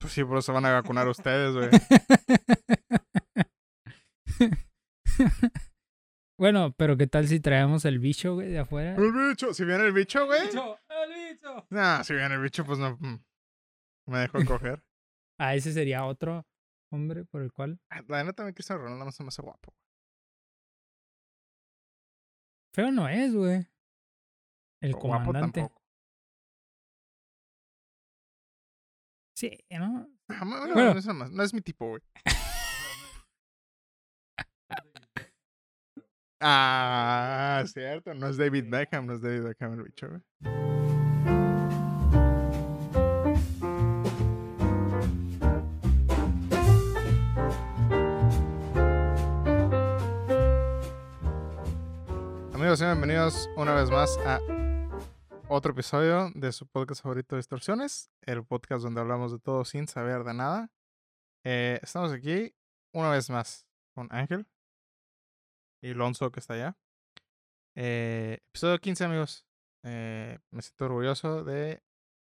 Pues 0.00 0.12
sí, 0.14 0.24
por 0.24 0.38
eso 0.38 0.52
van 0.54 0.64
a 0.64 0.72
vacunar 0.72 1.06
ustedes, 1.08 1.54
güey. 1.54 1.68
bueno, 6.38 6.72
pero 6.76 6.96
¿qué 6.96 7.06
tal 7.06 7.28
si 7.28 7.38
traemos 7.40 7.84
el 7.84 7.98
bicho, 7.98 8.34
güey, 8.34 8.48
de 8.50 8.60
afuera? 8.60 8.94
El 8.96 9.12
bicho, 9.12 9.52
si 9.52 9.64
viene 9.64 9.84
el 9.84 9.92
bicho, 9.92 10.24
güey. 10.26 10.40
¡El 10.40 10.48
bicho! 11.32 11.66
Nah, 11.70 12.02
si 12.02 12.14
viene 12.14 12.34
el 12.34 12.40
bicho, 12.40 12.64
pues 12.64 12.78
no. 12.78 12.96
mm, 12.98 13.18
Me 14.06 14.18
dejo 14.20 14.38
coger. 14.46 14.82
Ah, 15.38 15.54
ese 15.54 15.72
sería 15.72 16.04
otro 16.06 16.46
hombre 16.92 17.24
por 17.26 17.42
el 17.42 17.52
cual. 17.52 17.78
Ah, 17.90 18.02
La 18.08 18.24
neta, 18.24 18.44
me 18.44 18.54
Cristiano 18.54 18.82
Ronaldo 18.82 19.04
no 19.04 19.12
se 19.12 19.22
me 19.22 19.28
hace 19.28 19.42
guapo. 19.42 19.74
Feo 22.74 22.90
no 22.90 23.08
es, 23.08 23.34
güey. 23.34 23.66
El 24.82 24.94
O 24.94 24.98
comandante. 24.98 25.68
Sí, 29.40 29.58
¿no? 29.70 30.06
Ah, 30.28 30.44
bueno, 30.44 30.74
Bueno. 30.74 30.92
no, 30.92 30.98
es 30.98 31.06
más- 31.06 31.30
no 31.30 31.42
es 31.42 31.54
mi 31.54 31.62
tipo, 31.62 31.88
güey. 31.88 32.02
Ah, 36.42 37.62
cierto. 37.66 38.12
No 38.14 38.28
es 38.28 38.36
David 38.36 38.64
Beckham, 38.68 39.06
no 39.06 39.14
es 39.14 39.22
David 39.22 39.42
Beckham 39.44 39.74
el 39.74 39.82
bicho, 39.84 40.08
güey. 40.08 40.20
Amigos 52.54 52.80
y 52.80 52.84
bienvenidos 52.84 53.48
una 53.56 53.74
vez 53.74 53.90
más 53.90 54.18
a 54.26 54.38
otro 55.52 55.72
episodio 55.72 56.30
de 56.36 56.52
su 56.52 56.68
podcast 56.68 57.02
favorito 57.02 57.34
Distorsiones, 57.34 58.08
el 58.22 58.44
podcast 58.44 58.84
donde 58.84 59.00
hablamos 59.00 59.32
de 59.32 59.40
todo 59.40 59.64
sin 59.64 59.88
saber 59.88 60.22
de 60.22 60.32
nada. 60.32 60.70
Eh, 61.44 61.80
estamos 61.82 62.12
aquí 62.12 62.54
una 62.94 63.10
vez 63.10 63.28
más 63.30 63.66
con 63.92 64.06
Ángel 64.12 64.46
y 65.82 65.92
Lonzo 65.92 66.30
que 66.30 66.38
está 66.38 66.54
allá. 66.54 66.78
Eh, 67.76 68.38
episodio 68.46 68.78
15 68.78 69.04
amigos. 69.04 69.44
Eh, 69.84 70.38
me 70.52 70.62
siento 70.62 70.84
orgulloso 70.84 71.42
de 71.42 71.82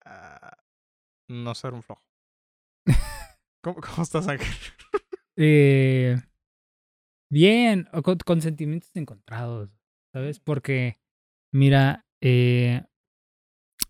ah, 0.07 0.57
no 1.29 1.55
ser 1.55 1.75
un 1.75 1.83
flojo. 1.83 2.03
¿Cómo, 3.63 3.83
cómo 3.83 4.03
estás 4.05 4.27
Ángel? 4.27 4.49
Bien, 7.31 7.89
con, 8.03 8.17
con 8.25 8.41
sentimientos 8.41 8.91
encontrados, 8.95 9.69
¿sabes? 10.15 10.41
Porque, 10.41 10.99
mira, 11.53 12.07
eh, 12.23 12.87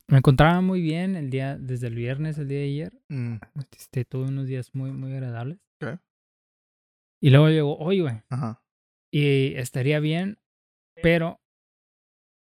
me 0.08 0.18
encontraba 0.18 0.60
muy 0.60 0.80
bien 0.80 1.16
el 1.16 1.30
día, 1.30 1.56
desde 1.58 1.86
el 1.86 1.94
viernes, 1.94 2.36
el 2.38 2.48
día 2.48 2.58
de 2.58 2.64
ayer. 2.64 3.02
Mm, 3.08 3.36
Este, 3.72 4.04
tuve 4.04 4.24
unos 4.28 4.46
días 4.46 4.74
muy, 4.74 4.90
muy 4.92 5.12
agradables. 5.12 5.58
Ok. 5.82 5.98
Y 7.22 7.30
luego 7.30 7.48
llegó 7.48 7.78
hoy, 7.78 8.00
güey. 8.00 8.22
ajá. 8.28 8.62
Y 9.14 9.54
estaría 9.56 10.00
bien, 10.00 10.38
pero 11.02 11.38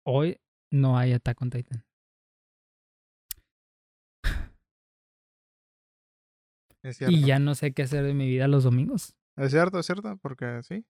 hoy 0.06 0.40
no 0.72 0.98
hay 0.98 1.12
Attack 1.14 1.42
on 1.42 1.50
Titan. 1.50 1.86
Es 6.84 6.98
cierto. 6.98 7.16
Y 7.16 7.26
ya 7.26 7.40
no 7.40 7.56
sé 7.56 7.74
qué 7.74 7.84
hacer 7.84 8.04
de 8.04 8.14
mi 8.14 8.28
vida 8.28 8.48
los 8.48 8.64
domingos. 8.64 9.16
Es 9.38 9.52
cierto, 9.52 9.80
es 9.80 9.86
cierto, 9.86 10.18
porque 10.18 10.62
sí. 10.64 10.86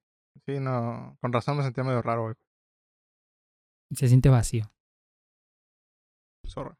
Sí, 0.46 0.58
no. 0.60 1.16
Con 1.20 1.32
razón 1.32 1.56
me 1.56 1.62
sentía 1.62 1.84
medio 1.84 2.02
raro 2.02 2.24
hoy. 2.24 2.34
Se 3.92 4.08
siente 4.08 4.28
vacío. 4.28 4.64
Zorra. 6.48 6.78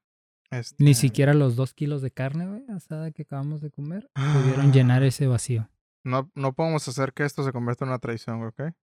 Ni 0.51 0.59
Este, 0.59 0.95
siquiera 0.95 1.35
los 1.35 1.57
dos 1.57 1.75
kilos 1.75 2.01
de 2.03 2.11
carne, 2.13 2.47
güey, 2.47 2.65
asada 2.71 3.11
que 3.11 3.23
acabamos 3.23 3.61
de 3.61 3.71
comer, 3.71 4.09
pudieron 4.15 4.73
llenar 4.73 5.03
ese 5.03 5.27
vacío. 5.27 5.69
No, 6.05 6.31
no 6.35 6.53
podemos 6.53 6.87
hacer 6.87 7.13
que 7.13 7.25
esto 7.25 7.43
se 7.45 7.53
convierta 7.53 7.85
en 7.85 7.89
una 7.91 7.99
traición, 7.99 8.39
güey, 8.39 8.51
¿ok? 8.51 8.75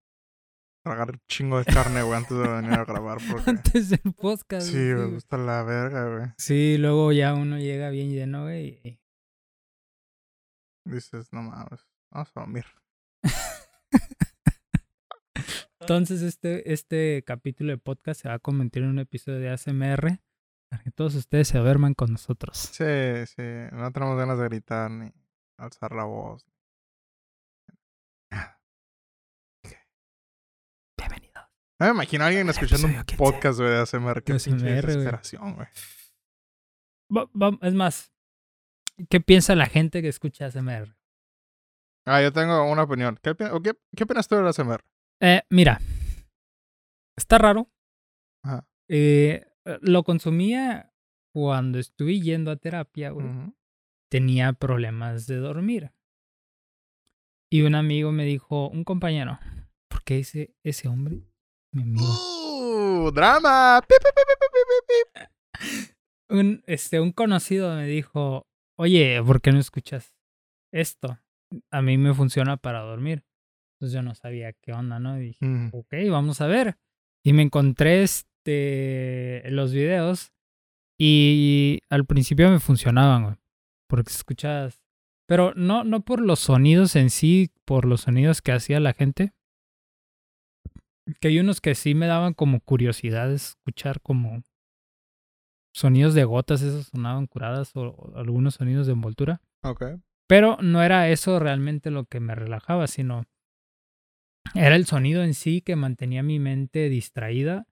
Tragar 0.83 1.11
un 1.11 1.21
chingo 1.27 1.59
de 1.59 1.65
carne, 1.65 2.01
güey, 2.01 2.17
antes 2.17 2.35
de 2.37 2.47
venir 2.47 2.73
a 2.73 2.83
grabar. 2.83 3.19
Porque... 3.31 3.49
Antes 3.49 3.89
del 3.89 4.13
podcast. 4.17 4.67
Sí, 4.67 4.75
me 4.77 5.05
gusta 5.05 5.37
la 5.37 5.63
verga, 5.63 6.17
güey. 6.17 6.29
Sí, 6.37 6.77
luego 6.79 7.11
ya 7.11 7.35
uno 7.35 7.59
llega 7.59 7.89
bien 7.91 8.11
lleno, 8.11 8.43
güey. 8.43 8.79
y- 8.83 8.99
Dices, 10.83 11.31
no 11.31 11.43
mames, 11.43 11.87
vamos 12.09 12.31
a 12.35 12.39
dormir. 12.39 12.65
Entonces, 15.79 16.21
este, 16.21 16.71
este 16.73 17.23
capítulo 17.25 17.71
de 17.71 17.77
podcast 17.77 18.21
se 18.21 18.27
va 18.29 18.35
a 18.35 18.39
convertir 18.39 18.83
en 18.83 18.89
un 18.89 18.99
episodio 18.99 19.39
de 19.39 19.49
ASMR 19.49 20.19
para 20.71 20.83
que 20.83 20.91
todos 20.91 21.15
ustedes 21.15 21.49
se 21.49 21.57
duerman 21.57 21.93
con 21.93 22.13
nosotros. 22.13 22.57
Sí, 22.57 22.85
sí, 23.27 23.43
no 23.73 23.91
tenemos 23.91 24.17
ganas 24.17 24.39
de 24.39 24.45
gritar 24.45 24.89
ni 24.89 25.11
alzar 25.57 25.91
la 25.91 26.05
voz. 26.05 26.47
Bienvenidos. 30.97 31.45
No 31.77 31.87
me 31.87 31.91
imagino 31.91 32.23
a 32.23 32.27
alguien 32.27 32.49
escuchando 32.49 32.87
un 32.87 32.93
episodio 32.93 33.05
15. 33.17 33.17
podcast, 33.23 33.59
de 33.59 33.77
ASMR. 33.79 34.23
Qué 34.23 34.33
De 34.33 34.39
pinche 34.39 34.65
desesperación, 34.65 35.55
güey. 35.55 35.67
Es 37.63 37.73
más, 37.73 38.13
¿qué 39.09 39.19
piensa 39.19 39.55
la 39.55 39.65
gente 39.65 40.01
que 40.01 40.07
escucha 40.07 40.45
ASMR? 40.45 40.95
Ah, 42.07 42.21
yo 42.21 42.31
tengo 42.31 42.63
una 42.71 42.83
opinión. 42.83 43.19
¿Qué, 43.21 43.35
qué, 43.35 43.73
qué 43.93 44.03
opinas 44.05 44.25
tú 44.29 44.35
del 44.35 44.47
ASMR? 44.47 44.85
Eh, 45.21 45.41
mira, 45.49 45.81
está 47.17 47.37
raro. 47.37 47.69
Ajá. 48.45 48.65
Eh, 48.89 49.50
lo 49.81 50.03
consumía 50.03 50.93
cuando 51.33 51.79
estuve 51.79 52.19
yendo 52.19 52.51
a 52.51 52.55
terapia, 52.57 53.11
güey. 53.11 53.27
Ujú. 53.27 53.55
Tenía 54.09 54.53
problemas 54.53 55.27
de 55.27 55.37
dormir. 55.37 55.91
Y 57.51 57.63
un 57.63 57.75
amigo 57.75 58.11
me 58.11 58.25
dijo, 58.25 58.69
un 58.69 58.83
compañero, 58.83 59.39
¿por 59.89 60.03
qué 60.03 60.19
ese, 60.19 60.55
ese 60.63 60.87
hombre, 60.87 61.21
mi 61.73 61.81
amigo? 61.83 62.05
¡Uh! 62.05 63.11
¡Drama! 63.11 63.81
¡Pip, 63.87 63.97
pip, 63.99 65.23
pip! 65.23 65.27
Un, 66.29 66.63
este, 66.65 66.99
un 67.01 67.11
conocido 67.11 67.75
me 67.75 67.85
dijo, 67.87 68.47
oye, 68.79 69.21
¿por 69.25 69.41
qué 69.41 69.51
no 69.51 69.59
escuchas 69.59 70.13
esto? 70.73 71.19
A 71.71 71.81
mí 71.81 71.97
me 71.97 72.13
funciona 72.13 72.55
para 72.55 72.79
dormir. 72.81 73.25
Entonces 73.75 73.93
yo 73.95 74.01
no 74.01 74.15
sabía 74.15 74.53
qué 74.53 74.71
onda, 74.71 74.99
¿no? 74.99 75.17
Y 75.19 75.25
dije, 75.27 75.45
Mm. 75.45 75.69
ok, 75.73 75.93
vamos 76.09 76.39
a 76.39 76.47
ver. 76.47 76.77
Y 77.25 77.33
me 77.33 77.41
encontré 77.41 78.03
este, 78.03 78.29
los 78.45 79.73
videos 79.73 80.33
y 80.99 81.79
al 81.89 82.05
principio 82.05 82.49
me 82.51 82.59
funcionaban, 82.59 83.23
güey. 83.23 83.35
Porque 83.87 84.11
escuchas... 84.11 84.83
Pero 85.27 85.53
no, 85.55 85.83
no 85.83 86.01
por 86.01 86.21
los 86.21 86.39
sonidos 86.39 86.95
en 86.95 87.09
sí, 87.09 87.51
por 87.65 87.85
los 87.85 88.01
sonidos 88.01 88.41
que 88.41 88.51
hacía 88.51 88.79
la 88.79 88.93
gente. 88.93 89.33
Que 91.19 91.29
hay 91.29 91.39
unos 91.39 91.61
que 91.61 91.73
sí 91.73 91.95
me 91.95 92.05
daban 92.05 92.33
como 92.33 92.59
curiosidad 92.59 93.31
escuchar 93.31 94.01
como 94.01 94.43
sonidos 95.73 96.13
de 96.13 96.25
gotas, 96.25 96.61
esos 96.61 96.87
sonaban 96.87 97.27
curadas 97.27 97.75
o, 97.75 97.89
o 97.89 98.17
algunos 98.17 98.55
sonidos 98.55 98.87
de 98.87 98.93
envoltura. 98.93 99.41
Ok. 99.63 99.83
Pero 100.27 100.57
no 100.61 100.83
era 100.83 101.09
eso 101.09 101.39
realmente 101.39 101.91
lo 101.91 102.05
que 102.05 102.19
me 102.19 102.35
relajaba, 102.35 102.87
sino 102.87 103.23
era 104.53 104.75
el 104.75 104.85
sonido 104.85 105.23
en 105.23 105.33
sí 105.33 105.61
que 105.61 105.75
mantenía 105.75 106.23
mi 106.23 106.39
mente 106.39 106.89
distraída 106.89 107.67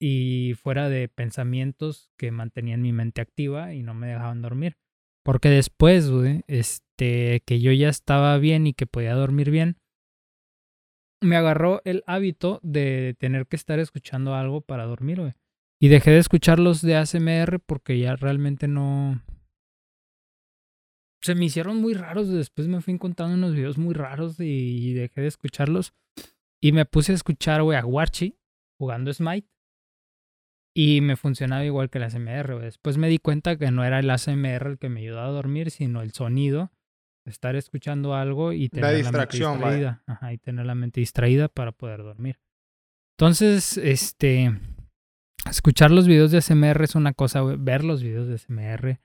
y 0.00 0.54
fuera 0.54 0.88
de 0.88 1.08
pensamientos 1.08 2.10
que 2.16 2.30
mantenían 2.30 2.82
mi 2.82 2.92
mente 2.92 3.20
activa 3.20 3.74
y 3.74 3.82
no 3.82 3.94
me 3.94 4.08
dejaban 4.08 4.42
dormir. 4.42 4.76
Porque 5.22 5.50
después, 5.50 6.10
güey, 6.10 6.42
este, 6.46 7.42
que 7.44 7.60
yo 7.60 7.72
ya 7.72 7.88
estaba 7.90 8.36
bien 8.38 8.66
y 8.66 8.72
que 8.72 8.86
podía 8.86 9.14
dormir 9.14 9.50
bien, 9.50 9.76
me 11.22 11.36
agarró 11.36 11.82
el 11.84 12.02
hábito 12.06 12.60
de 12.62 13.14
tener 13.18 13.46
que 13.46 13.56
estar 13.56 13.78
escuchando 13.78 14.34
algo 14.34 14.62
para 14.62 14.86
dormir, 14.86 15.20
güey. 15.20 15.34
Y 15.78 15.88
dejé 15.88 16.12
de 16.12 16.18
escuchar 16.18 16.58
los 16.58 16.80
de 16.82 16.96
ASMR 16.96 17.60
porque 17.60 17.98
ya 17.98 18.16
realmente 18.16 18.68
no, 18.68 19.22
se 21.22 21.34
me 21.34 21.44
hicieron 21.44 21.76
muy 21.76 21.94
raros. 21.94 22.28
Después 22.28 22.68
me 22.68 22.80
fui 22.80 22.94
encontrando 22.94 23.34
unos 23.34 23.54
videos 23.54 23.78
muy 23.78 23.94
raros 23.94 24.36
y 24.38 24.94
dejé 24.94 25.20
de 25.20 25.26
escucharlos. 25.26 25.92
Y 26.62 26.72
me 26.72 26.84
puse 26.84 27.12
a 27.12 27.14
escuchar, 27.14 27.62
güey, 27.62 27.78
a 27.78 27.84
Warchi 27.84 28.38
jugando 28.78 29.12
Smite. 29.12 29.48
Y 30.82 31.02
me 31.02 31.16
funcionaba 31.16 31.62
igual 31.62 31.90
que 31.90 31.98
el 31.98 32.04
ASMR. 32.04 32.58
Después 32.58 32.96
me 32.96 33.10
di 33.10 33.18
cuenta 33.18 33.58
que 33.58 33.70
no 33.70 33.84
era 33.84 33.98
el 33.98 34.08
ASMR 34.08 34.66
el 34.66 34.78
que 34.78 34.88
me 34.88 35.00
ayudaba 35.00 35.26
a 35.26 35.30
dormir, 35.30 35.70
sino 35.70 36.00
el 36.00 36.12
sonido. 36.12 36.72
Estar 37.26 37.54
escuchando 37.54 38.14
algo 38.14 38.54
y 38.54 38.70
tener 38.70 38.92
la, 38.92 38.96
distracción, 38.96 39.60
mente 39.60 39.66
distraída. 39.66 40.02
Ajá, 40.06 40.32
y 40.32 40.38
tener 40.38 40.64
la 40.64 40.74
mente 40.74 41.00
distraída 41.00 41.48
para 41.48 41.72
poder 41.72 42.02
dormir. 42.02 42.40
Entonces, 43.18 43.76
este. 43.76 44.58
Escuchar 45.50 45.90
los 45.90 46.06
videos 46.06 46.30
de 46.30 46.38
ASMR 46.38 46.82
es 46.82 46.94
una 46.94 47.12
cosa. 47.12 47.42
Ver 47.42 47.84
los 47.84 48.02
videos 48.02 48.26
de 48.28 48.36
ASMR 48.36 48.88
es 48.88 48.98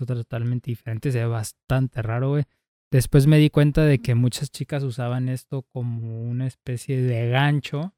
otra 0.00 0.16
totalmente 0.16 0.72
diferente. 0.72 1.12
Se 1.12 1.20
ve 1.20 1.26
bastante 1.26 2.02
raro, 2.02 2.30
güey. 2.30 2.44
Después 2.90 3.28
me 3.28 3.38
di 3.38 3.50
cuenta 3.50 3.84
de 3.84 4.00
que 4.00 4.16
muchas 4.16 4.50
chicas 4.50 4.82
usaban 4.82 5.28
esto 5.28 5.62
como 5.62 6.24
una 6.24 6.48
especie 6.48 7.00
de 7.00 7.28
gancho 7.28 7.94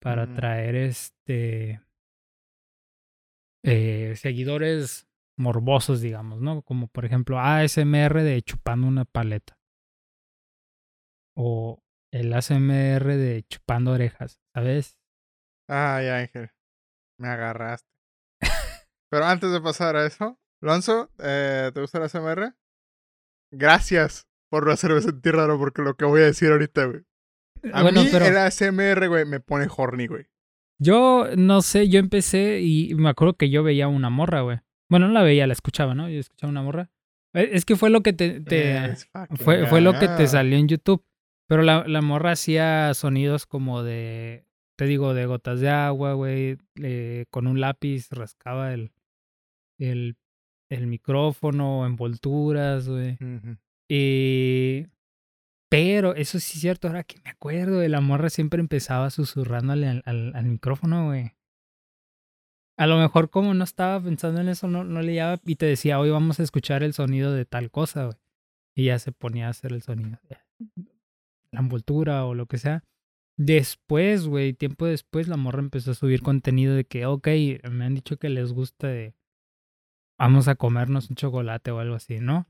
para 0.00 0.24
Ujú. 0.24 0.32
atraer 0.32 0.74
este 0.74 1.83
eh, 3.64 4.14
seguidores 4.16 5.08
morbosos, 5.38 6.00
digamos, 6.00 6.40
¿no? 6.40 6.62
Como 6.62 6.86
por 6.88 7.04
ejemplo 7.04 7.40
ASMR 7.40 8.22
de 8.22 8.42
chupando 8.42 8.86
una 8.86 9.04
paleta. 9.04 9.58
O 11.36 11.82
el 12.12 12.32
ASMR 12.32 13.16
de 13.16 13.44
chupando 13.48 13.92
orejas, 13.92 14.40
¿sabes? 14.54 14.98
Ay, 15.68 16.08
Ángel. 16.08 16.50
Me 17.18 17.28
agarraste. 17.28 17.88
Pero 19.10 19.24
antes 19.26 19.50
de 19.52 19.60
pasar 19.60 19.96
a 19.96 20.06
eso, 20.06 20.38
Lonzo, 20.62 21.10
eh, 21.18 21.70
¿te 21.74 21.80
gusta 21.80 21.98
el 21.98 22.04
ASMR? 22.04 22.54
Gracias 23.52 24.26
por 24.50 24.66
no 24.66 24.72
hacerme 24.72 25.00
sentir 25.00 25.34
raro 25.34 25.58
porque 25.58 25.82
lo 25.82 25.96
que 25.96 26.04
voy 26.04 26.22
a 26.22 26.26
decir 26.26 26.50
ahorita, 26.50 26.84
güey. 26.86 27.04
A 27.72 27.82
Bueno, 27.82 28.02
mí 28.02 28.08
pero- 28.12 28.26
el 28.26 28.36
ASMR, 28.36 29.08
güey, 29.08 29.24
me 29.24 29.40
pone 29.40 29.66
horny, 29.74 30.06
güey. 30.06 30.26
Yo 30.78 31.28
no 31.36 31.62
sé, 31.62 31.88
yo 31.88 31.98
empecé 32.00 32.60
y 32.62 32.94
me 32.94 33.08
acuerdo 33.08 33.34
que 33.34 33.50
yo 33.50 33.62
veía 33.62 33.88
una 33.88 34.10
morra, 34.10 34.40
güey. 34.42 34.58
Bueno, 34.90 35.06
no 35.08 35.14
la 35.14 35.22
veía, 35.22 35.46
la 35.46 35.52
escuchaba, 35.52 35.94
¿no? 35.94 36.08
Yo 36.08 36.18
escuchaba 36.20 36.50
una 36.50 36.62
morra. 36.62 36.90
Eh, 37.34 37.50
Es 37.52 37.64
que 37.64 37.76
fue 37.76 37.90
lo 37.90 38.02
que 38.02 38.12
te, 38.12 38.40
fue, 39.36 39.66
fue 39.66 39.80
lo 39.80 39.98
que 39.98 40.08
te 40.08 40.26
salió 40.26 40.56
en 40.58 40.68
YouTube. 40.68 41.04
Pero 41.46 41.62
la, 41.62 41.86
la 41.86 42.00
morra 42.00 42.32
hacía 42.32 42.92
sonidos 42.94 43.46
como 43.46 43.82
de, 43.82 44.46
te 44.76 44.86
digo, 44.86 45.14
de 45.14 45.26
gotas 45.26 45.60
de 45.60 45.68
agua, 45.68 46.14
güey. 46.14 46.56
eh, 46.82 47.26
con 47.30 47.46
un 47.46 47.60
lápiz 47.60 48.08
rascaba 48.10 48.72
el, 48.72 48.92
el, 49.78 50.16
el 50.70 50.86
micrófono, 50.86 51.86
envolturas, 51.86 52.88
güey. 52.88 53.12
Ujú. 53.20 53.56
Y... 53.88 54.86
Pero 55.74 56.14
eso 56.14 56.38
sí 56.38 56.52
es 56.54 56.60
cierto, 56.60 56.86
ahora 56.86 57.02
que 57.02 57.20
me 57.24 57.30
acuerdo, 57.30 57.82
la 57.88 58.00
morra 58.00 58.30
siempre 58.30 58.60
empezaba 58.60 59.10
susurrándole 59.10 59.88
al, 59.88 60.02
al, 60.06 60.32
al 60.36 60.44
micrófono, 60.44 61.06
güey. 61.06 61.32
A 62.78 62.86
lo 62.86 62.96
mejor 62.96 63.28
como 63.28 63.54
no 63.54 63.64
estaba 63.64 64.00
pensando 64.00 64.40
en 64.40 64.48
eso, 64.48 64.68
no, 64.68 64.84
no 64.84 65.02
le 65.02 65.14
llevaba 65.14 65.40
y 65.44 65.56
te 65.56 65.66
decía, 65.66 65.98
hoy 65.98 66.10
vamos 66.10 66.38
a 66.38 66.44
escuchar 66.44 66.84
el 66.84 66.92
sonido 66.92 67.32
de 67.32 67.44
tal 67.44 67.72
cosa, 67.72 68.04
güey. 68.04 68.16
Y 68.76 68.84
ya 68.84 69.00
se 69.00 69.10
ponía 69.10 69.48
a 69.48 69.50
hacer 69.50 69.72
el 69.72 69.82
sonido. 69.82 70.20
La 71.50 71.58
envoltura 71.58 72.24
o 72.24 72.34
lo 72.34 72.46
que 72.46 72.58
sea. 72.58 72.84
Después, 73.36 74.28
güey, 74.28 74.52
tiempo 74.52 74.86
después, 74.86 75.26
la 75.26 75.36
morra 75.36 75.58
empezó 75.58 75.90
a 75.90 75.94
subir 75.94 76.22
contenido 76.22 76.76
de 76.76 76.84
que, 76.84 77.04
ok, 77.04 77.26
me 77.68 77.84
han 77.84 77.96
dicho 77.96 78.16
que 78.16 78.28
les 78.28 78.52
gusta 78.52 78.86
de... 78.86 79.16
Vamos 80.20 80.46
a 80.46 80.54
comernos 80.54 81.10
un 81.10 81.16
chocolate 81.16 81.72
o 81.72 81.80
algo 81.80 81.96
así, 81.96 82.20
¿no? 82.20 82.46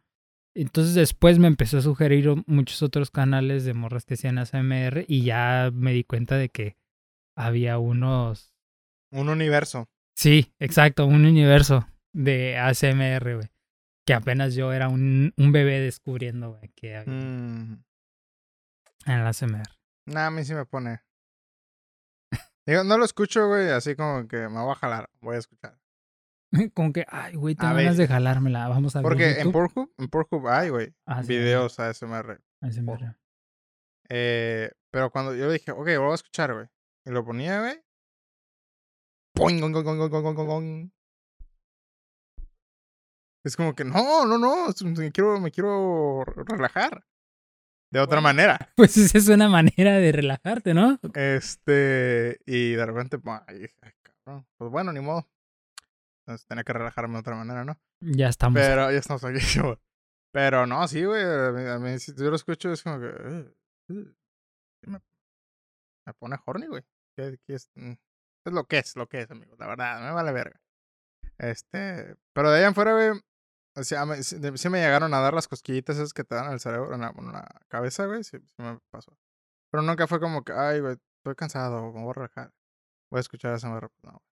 Entonces 0.57 0.95
después 0.95 1.39
me 1.39 1.49
empezó 1.49 1.79
a 1.79 1.83
sugerir 1.83 2.31
muchos 2.47 2.83
otros 2.83 3.11
canales 3.11 3.65
de 3.65 3.75
morras 3.75 4.05
que 4.05 4.15
hacían 4.15 4.39
ASMR 4.39 5.05
y 5.09 5.25
ya 5.25 5.71
me 5.73 5.93
di 5.93 6.05
cuenta 6.05 6.37
de 6.37 6.49
que 6.49 6.77
había 7.37 7.79
unos... 7.79 8.55
Un 9.11 9.29
universo. 9.29 9.89
Sí, 10.17 10.53
exacto, 10.61 11.07
un 11.07 11.25
universo 11.27 11.87
de 12.13 12.57
ASMR, 12.57 13.35
güey. 13.37 13.49
Que 14.07 14.15
apenas 14.15 14.55
yo 14.55 14.73
era 14.73 14.89
un, 14.89 15.33
un 15.37 15.53
bebé 15.53 15.81
descubriendo, 15.81 16.53
güey, 16.53 16.69
que 16.77 16.97
había 16.97 17.13
Mm. 17.13 17.83
en 19.07 19.13
el 19.13 19.27
ASMR. 19.27 19.69
Nah, 20.07 20.27
a 20.27 20.31
mí 20.31 20.45
sí 20.45 20.55
me 20.55 20.67
pone. 20.67 21.01
Digo, 22.67 22.85
no 22.85 22.97
lo 22.97 23.05
escucho, 23.05 23.49
güey, 23.49 23.69
así 23.71 23.95
como 23.97 24.27
que 24.29 24.37
me 24.49 24.61
voy 24.61 24.73
a 24.73 24.75
jalar, 24.77 25.11
voy 25.21 25.37
a 25.37 25.39
escuchar. 25.39 25.79
Como 26.75 26.93
que, 26.93 27.05
ay, 27.09 27.35
güey, 27.35 27.55
A 27.59 27.61
tengo 27.63 27.75
ganas 27.75 27.97
de 27.97 28.07
jalármela. 28.07 28.69
Vamos 28.69 28.95
a 28.97 29.01
ver. 29.01 29.03
Porque 29.05 29.41
en. 29.41 29.53
Pornhub, 29.53 29.93
en 29.99 30.09
Pornhub 30.09 30.49
hay, 30.49 30.69
güey, 30.71 30.95
Ah, 31.07 31.23
sí, 31.23 31.29
videos 31.37 31.79
ASMR. 31.81 32.41
ASMR. 32.63 33.17
Eh, 34.09 34.71
pero 34.91 35.11
cuando 35.11 35.35
yo 35.35 35.51
dije, 35.51 35.73
ok, 35.73 35.87
lo 35.89 36.03
voy 36.03 36.13
a 36.13 36.15
escuchar, 36.15 36.55
güey. 36.55 36.67
Y 37.07 37.11
lo 37.11 37.25
ponía, 37.25 37.61
güey. 37.61 37.83
Poing, 39.35 39.61
gong, 39.61 39.73
gong, 39.73 39.85
gong, 39.85 40.11
gong, 40.11 40.35
gong, 40.35 40.47
gong. 40.47 40.91
Es 43.45 43.57
como 43.57 43.75
que, 43.75 43.85
no, 43.85 44.25
no, 44.25 44.39
no, 44.39 44.69
me 44.97 45.13
quiero, 45.13 45.39
me 45.41 45.51
quiero 45.51 46.25
relajar. 46.25 47.05
De 47.93 48.01
otra 48.01 48.17
Bueno. 48.21 48.23
manera. 48.23 48.59
Pues 48.77 48.97
esa 48.97 49.19
es 49.19 49.29
una 49.29 49.49
manera 49.49 49.99
de 49.99 50.13
relajarte, 50.13 50.73
¿no? 50.75 50.99
Este, 51.15 52.41
y 52.47 52.73
de 52.73 52.87
repente, 52.87 53.19
pues, 53.19 53.41
ay, 53.47 53.67
cabrón. 54.25 54.47
Pues 54.57 54.71
bueno, 54.71 54.93
ni 54.93 55.01
modo. 55.01 55.29
Entonces 56.27 56.47
tenía 56.47 56.65
que 56.65 56.73
relajarme 56.73 57.15
de 57.15 57.21
otra 57.21 57.37
manera, 57.37 57.65
¿no? 57.65 57.79
Ya 58.01 58.29
estamos. 58.29 58.61
Pero 58.61 58.91
ya 58.91 58.99
estamos 58.99 59.23
aquí. 59.25 59.39
yo- 59.55 59.79
Pero 60.33 60.67
no, 60.67 60.87
sí, 60.89 61.05
güey. 61.05 61.23
A 61.23 61.53
mí, 61.53 61.67
a 61.69 61.79
mí 61.79 61.99
si 61.99 62.15
yo 62.15 62.31
lo 62.31 62.37
escucho 62.37 62.73
es 62.73 62.83
como 62.83 62.99
que. 63.01 63.07
"Ugh, 63.07 63.55
ugh". 63.91 64.15
Sí 64.83 64.91
me, 64.91 65.01
me 66.07 66.15
pone 66.15 66.37
horny, 66.45 66.67
güey. 66.67 66.83
¿Qué, 67.17 67.39
qué 67.47 67.55
es? 67.55 67.71
Mm, 67.75 67.93
es 68.47 68.53
lo 68.53 68.65
que 68.65 68.79
es, 68.79 68.97
lo 68.97 69.07
que 69.09 69.21
es, 69.21 69.31
amigos. 69.31 69.59
La 69.59 69.67
verdad, 69.67 70.01
me 70.01 70.11
vale 70.13 70.33
verga. 70.33 70.61
Este. 71.39 72.17
Pero 72.33 72.51
de 72.51 72.59
ahí 72.61 72.65
en 72.65 72.75
fuera, 72.75 72.93
güey. 72.93 73.21
O 73.77 73.83
sea, 73.85 74.07
me- 74.07 74.23
sí, 74.23 74.39
me 74.71 74.81
llegaron 74.81 75.13
a 75.15 75.21
dar 75.21 75.35
las 75.35 75.49
cosquillitas 75.49 75.97
esas 75.97 76.13
que 76.15 76.23
te 76.25 76.35
dan 76.37 76.47
en 76.47 76.53
el 76.53 76.61
cerebro, 76.61 76.95
en 76.95 77.01
la, 77.01 77.13
en 77.17 77.33
la 77.33 77.61
cabeza, 77.69 78.07
güey. 78.07 78.23
Sí, 78.25 78.39
sí 78.39 78.63
me 78.63 78.79
pasó. 78.91 79.17
Pero 79.71 79.83
nunca 79.83 80.07
fue 80.07 80.21
como 80.21 80.45
que, 80.45 80.53
ay, 80.53 80.81
güey, 80.81 80.97
estoy 81.19 81.35
cansado, 81.35 81.93
me 81.93 82.01
voy 82.03 82.11
a 82.11 82.13
relajar. 82.15 82.53
Voy 83.11 83.19
a 83.19 83.21
escuchar 83.21 83.55
esa 83.55 83.69
morra. 83.69 83.91
No, 84.03 84.13
güey. 84.13 84.34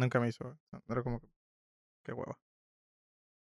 Nunca 0.00 0.18
me 0.18 0.28
hizo, 0.28 0.58
Era 0.88 1.02
como 1.02 1.20
que, 1.20 1.28
qué 2.04 2.12
hueva. 2.14 2.38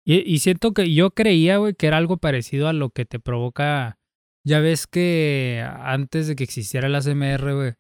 Y, 0.07 0.21
y 0.21 0.39
siento 0.39 0.73
que 0.73 0.93
yo 0.95 1.11
creía, 1.11 1.59
güey, 1.59 1.75
que 1.75 1.87
era 1.87 1.99
algo 1.99 2.17
parecido 2.17 2.67
a 2.69 2.73
lo 2.73 2.89
que 2.91 3.05
te 3.05 3.21
provoca. 3.21 3.99
Ya 4.43 4.61
ves 4.61 4.87
que 4.87 5.63
antes 5.63 6.27
de 6.27 6.37
que 6.37 6.45
existiera 6.45 6.87
el 6.87 6.95
ASMR, 6.95 7.55
güey, 7.55 7.75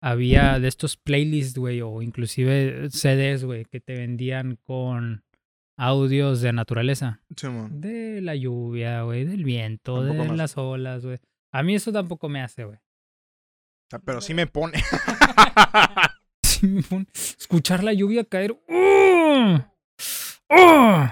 había 0.00 0.60
de 0.60 0.68
estos 0.68 0.96
playlists, 0.96 1.58
güey, 1.58 1.80
o 1.80 2.02
inclusive 2.02 2.88
CDs, 2.90 3.44
güey, 3.44 3.64
que 3.64 3.80
te 3.80 3.94
vendían 3.94 4.56
con 4.62 5.24
audios 5.76 6.40
de 6.40 6.52
naturaleza. 6.52 7.20
Simón. 7.36 7.80
De 7.80 8.20
la 8.20 8.36
lluvia, 8.36 9.02
güey, 9.02 9.24
del 9.24 9.42
viento, 9.42 10.06
Tampoco 10.06 10.30
de 10.30 10.36
las 10.36 10.56
olas, 10.56 11.04
güey. 11.04 11.18
A 11.52 11.64
mí 11.64 11.74
eso 11.74 11.92
tampoco 11.92 12.28
me 12.28 12.40
hace, 12.40 12.64
güey. 12.64 12.78
Ah, 13.92 13.98
Pero 14.04 14.20
sí 14.20 14.34
me 14.34 14.46
pone. 14.46 14.78
Escuchar 17.38 17.84
la 17.84 17.92
lluvia 17.92 18.24
caer. 18.24 18.52
¡uh! 18.52 19.58
¡uh! 20.50 21.08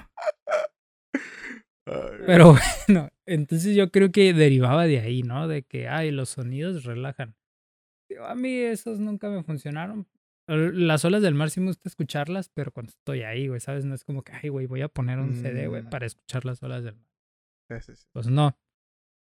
Pero 2.27 2.55
bueno, 2.87 3.11
entonces 3.27 3.75
yo 3.75 3.91
creo 3.91 4.13
que 4.13 4.33
derivaba 4.33 4.87
de 4.87 5.01
ahí, 5.01 5.23
¿no? 5.23 5.49
De 5.49 5.63
que, 5.65 5.89
ay, 5.89 6.11
los 6.11 6.31
sonidos 6.31 6.85
relajan. 6.85 7.35
Digo, 8.09 8.25
A 8.25 8.35
mí 8.35 8.55
esos 8.57 9.01
nunca 9.01 9.29
me 9.29 9.43
funcionaron. 9.43 10.07
Las 10.49 11.05
olas 11.05 11.23
del 11.23 11.35
mar 11.35 11.51
sí 11.51 11.61
me 11.61 11.67
gusta 11.69 11.89
escucharlas, 11.89 12.49
pero 12.49 12.73
cuando 12.73 12.91
estoy 12.91 13.23
ahí, 13.23 13.49
güey, 13.49 13.61
¿sabes? 13.61 13.85
No 13.85 13.95
es 13.95 14.05
como 14.05 14.23
que, 14.23 14.33
ay, 14.33 14.49
güey, 14.49 14.67
voy 14.67 14.83
a 14.83 14.89
poner 14.89 15.19
un 15.19 15.35
CD, 15.35 15.67
güey, 15.69 15.83
Mm. 15.83 15.91
para 15.91 16.07
escuchar 16.07 16.45
las 16.45 16.63
olas 16.63 16.85
del 16.85 16.97
mar. 16.97 17.07
Pues 18.13 18.27
no. 18.29 18.57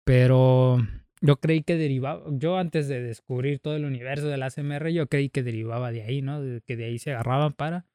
Pero 0.06 0.78
yo 1.22 1.38
creí 1.38 1.64
que 1.64 1.76
derivaba, 1.76 2.24
yo 2.32 2.58
antes 2.58 2.88
de 2.88 3.02
descubrir 3.02 3.60
todo 3.60 3.76
el 3.76 3.86
universo 3.86 4.28
del 4.28 4.44
ASMR, 4.44 4.90
yo 4.92 5.08
creí 5.08 5.30
que 5.30 5.44
derivaba 5.44 5.92
de 5.92 6.04
ahí, 6.04 6.22
¿no? 6.22 6.42
De 6.42 6.62
que 6.62 6.76
de 6.76 6.86
ahí 6.86 7.00
se 7.00 7.12
agarraban 7.12 7.54
para 7.54 7.86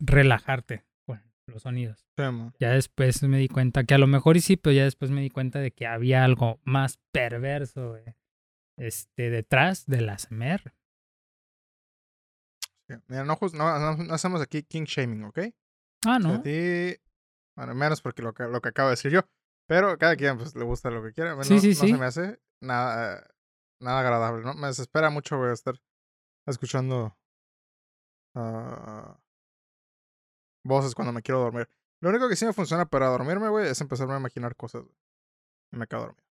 relajarte 0.00 0.84
con 1.06 1.22
los 1.46 1.62
sonidos. 1.62 2.06
Ya 2.58 2.70
después 2.72 3.22
me 3.22 3.38
di 3.38 3.48
cuenta 3.48 3.84
que 3.84 3.94
a 3.94 3.98
lo 3.98 4.06
mejor 4.06 4.36
y 4.36 4.40
sí, 4.40 4.56
pero 4.56 4.74
ya 4.74 4.84
después 4.84 5.10
me 5.10 5.20
di 5.22 5.30
cuenta 5.30 5.60
de 5.60 5.70
que 5.70 5.86
había 5.86 6.24
algo 6.24 6.60
más 6.64 6.98
perverso 7.12 7.90
güey, 7.90 8.04
este, 8.76 9.30
detrás 9.30 9.86
del 9.86 10.08
ASMR. 10.08 10.74
Sí. 12.88 12.94
Mira, 13.08 13.24
no, 13.24 13.38
no, 13.54 13.96
no- 13.96 14.14
hacemos 14.14 14.40
aquí 14.40 14.62
king 14.62 14.84
shaming, 14.84 15.24
¿ok? 15.24 15.38
Ah, 16.06 16.18
¿no? 16.18 16.40
ti, 16.40 16.96
bueno, 17.56 17.74
menos 17.74 18.00
porque 18.00 18.22
lo 18.22 18.32
que, 18.32 18.44
lo 18.44 18.60
que 18.60 18.68
acabo 18.70 18.88
de 18.88 18.92
decir 18.92 19.10
yo. 19.12 19.20
Pero 19.68 19.98
cada 19.98 20.16
quien 20.16 20.36
pues, 20.38 20.56
le 20.56 20.64
gusta 20.64 20.90
lo 20.90 21.02
que 21.02 21.12
quiera. 21.12 21.34
Bueno, 21.34 21.44
Sí, 21.44 21.54
no, 21.54 21.60
sí, 21.60 21.68
no 21.68 21.74
sí. 21.74 21.88
se 21.92 21.98
me 21.98 22.06
hace 22.06 22.40
nada, 22.62 23.22
nada 23.80 24.00
agradable, 24.00 24.42
¿no? 24.42 24.54
Me 24.54 24.68
desespera 24.68 25.10
mucho, 25.10 25.36
güey, 25.36 25.52
estar 25.52 25.74
escuchando 26.46 27.14
ah, 28.34 29.20
voces 30.64 30.94
cuando 30.94 31.12
me 31.12 31.22
quiero 31.22 31.40
dormir. 31.40 31.68
Lo 32.00 32.08
único 32.10 32.28
que 32.28 32.36
sí 32.36 32.46
me 32.46 32.52
funciona 32.52 32.86
para 32.86 33.08
dormirme, 33.08 33.48
güey, 33.48 33.68
es 33.68 33.80
empezarme 33.80 34.14
a 34.14 34.18
imaginar 34.18 34.56
cosas. 34.56 34.84
Y 35.70 35.76
me 35.76 35.86
quedo 35.86 36.00
dormido. 36.00 36.24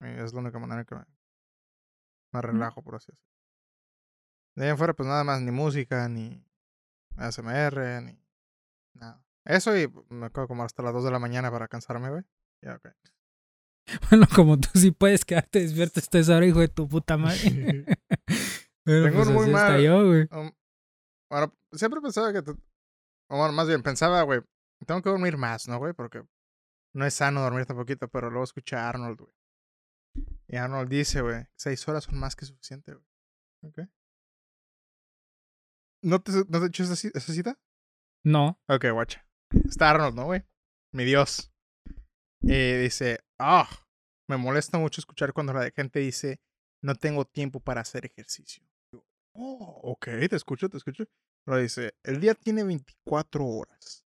Y 0.00 0.24
es 0.24 0.32
la 0.32 0.40
única 0.40 0.58
manera 0.58 0.84
que 0.84 0.94
me, 0.96 1.04
me 2.32 2.42
relajo, 2.42 2.82
por 2.82 2.96
así 2.96 3.12
decirlo. 3.12 3.28
De 4.56 4.64
ahí 4.64 4.70
en 4.70 4.78
fuera, 4.78 4.94
pues 4.94 5.08
nada 5.08 5.22
más, 5.22 5.40
ni 5.40 5.52
música, 5.52 6.08
ni 6.08 6.44
ASMR, 7.16 8.02
ni 8.02 8.18
nada. 8.94 9.24
Eso 9.48 9.76
y 9.76 9.90
me 10.10 10.30
quedo 10.30 10.46
como 10.46 10.62
hasta 10.62 10.82
las 10.82 10.92
2 10.92 11.04
de 11.04 11.10
la 11.10 11.18
mañana 11.18 11.50
para 11.50 11.66
cansarme, 11.68 12.10
güey. 12.10 12.22
Ya, 12.62 12.76
ok. 12.76 12.88
Bueno, 14.10 14.26
como 14.34 14.58
tú 14.60 14.68
sí 14.74 14.90
puedes 14.90 15.24
quedarte 15.24 15.60
despierto 15.60 15.98
hasta 16.00 16.18
esa 16.18 16.36
hora, 16.36 16.44
hijo 16.44 16.60
de 16.60 16.68
tu 16.68 16.86
puta 16.86 17.16
madre. 17.16 17.38
Pero 18.84 19.04
Tengo 19.04 19.16
pues 19.16 19.28
un 19.28 19.34
muy 19.34 19.50
mal- 19.50 19.82
yo, 19.82 20.06
güey. 20.06 20.28
Um, 20.30 20.52
bueno, 21.30 21.54
siempre 21.72 22.00
pensaba 22.02 22.32
que... 22.32 22.42
te- 22.42 22.50
o 22.50 23.36
bueno, 23.36 23.52
más 23.52 23.66
bien, 23.66 23.82
pensaba, 23.82 24.22
güey, 24.22 24.40
tengo 24.86 25.00
que 25.02 25.08
dormir 25.10 25.36
más, 25.38 25.68
¿no, 25.68 25.78
güey? 25.78 25.94
Porque 25.94 26.22
no 26.94 27.06
es 27.06 27.14
sano 27.14 27.40
dormir 27.42 27.64
tan 27.66 27.76
poquito, 27.76 28.08
pero 28.08 28.28
luego 28.30 28.44
escuché 28.44 28.76
a 28.76 28.88
Arnold, 28.90 29.20
güey. 29.20 29.32
Y 30.48 30.56
Arnold 30.56 30.88
dice, 30.90 31.20
güey, 31.22 31.46
seis 31.58 31.86
horas 31.88 32.04
son 32.04 32.18
más 32.18 32.36
que 32.36 32.44
suficiente, 32.46 32.92
güey. 32.92 33.04
¿Ok? 33.64 33.78
¿No 36.02 36.20
te, 36.20 36.32
¿No 36.48 36.58
te 36.60 36.64
he 36.64 36.68
hecho 36.68 36.84
esa, 36.84 36.94
ci- 36.94 37.10
esa 37.14 37.32
cita? 37.32 37.58
No. 38.24 38.58
Ok, 38.68 38.84
guacha. 38.92 39.26
Está 39.50 39.90
Arnold, 39.90 40.14
¿no, 40.14 40.24
güey? 40.26 40.42
Mi 40.92 41.04
Dios. 41.04 41.52
Y 42.40 42.74
dice, 42.74 43.20
ah, 43.38 43.68
me 44.28 44.36
molesta 44.36 44.78
mucho 44.78 45.00
escuchar 45.00 45.32
cuando 45.32 45.52
la 45.52 45.70
gente 45.70 46.00
dice, 46.00 46.40
no 46.82 46.94
tengo 46.94 47.24
tiempo 47.24 47.60
para 47.60 47.80
hacer 47.80 48.06
ejercicio. 48.06 48.64
Oh, 49.34 49.80
ok, 49.92 50.06
te 50.28 50.36
escucho, 50.36 50.68
te 50.68 50.76
escucho. 50.76 51.04
Pero 51.44 51.58
dice, 51.58 51.94
el 52.02 52.20
día 52.20 52.34
tiene 52.34 52.64
24 52.64 53.44
horas. 53.44 54.04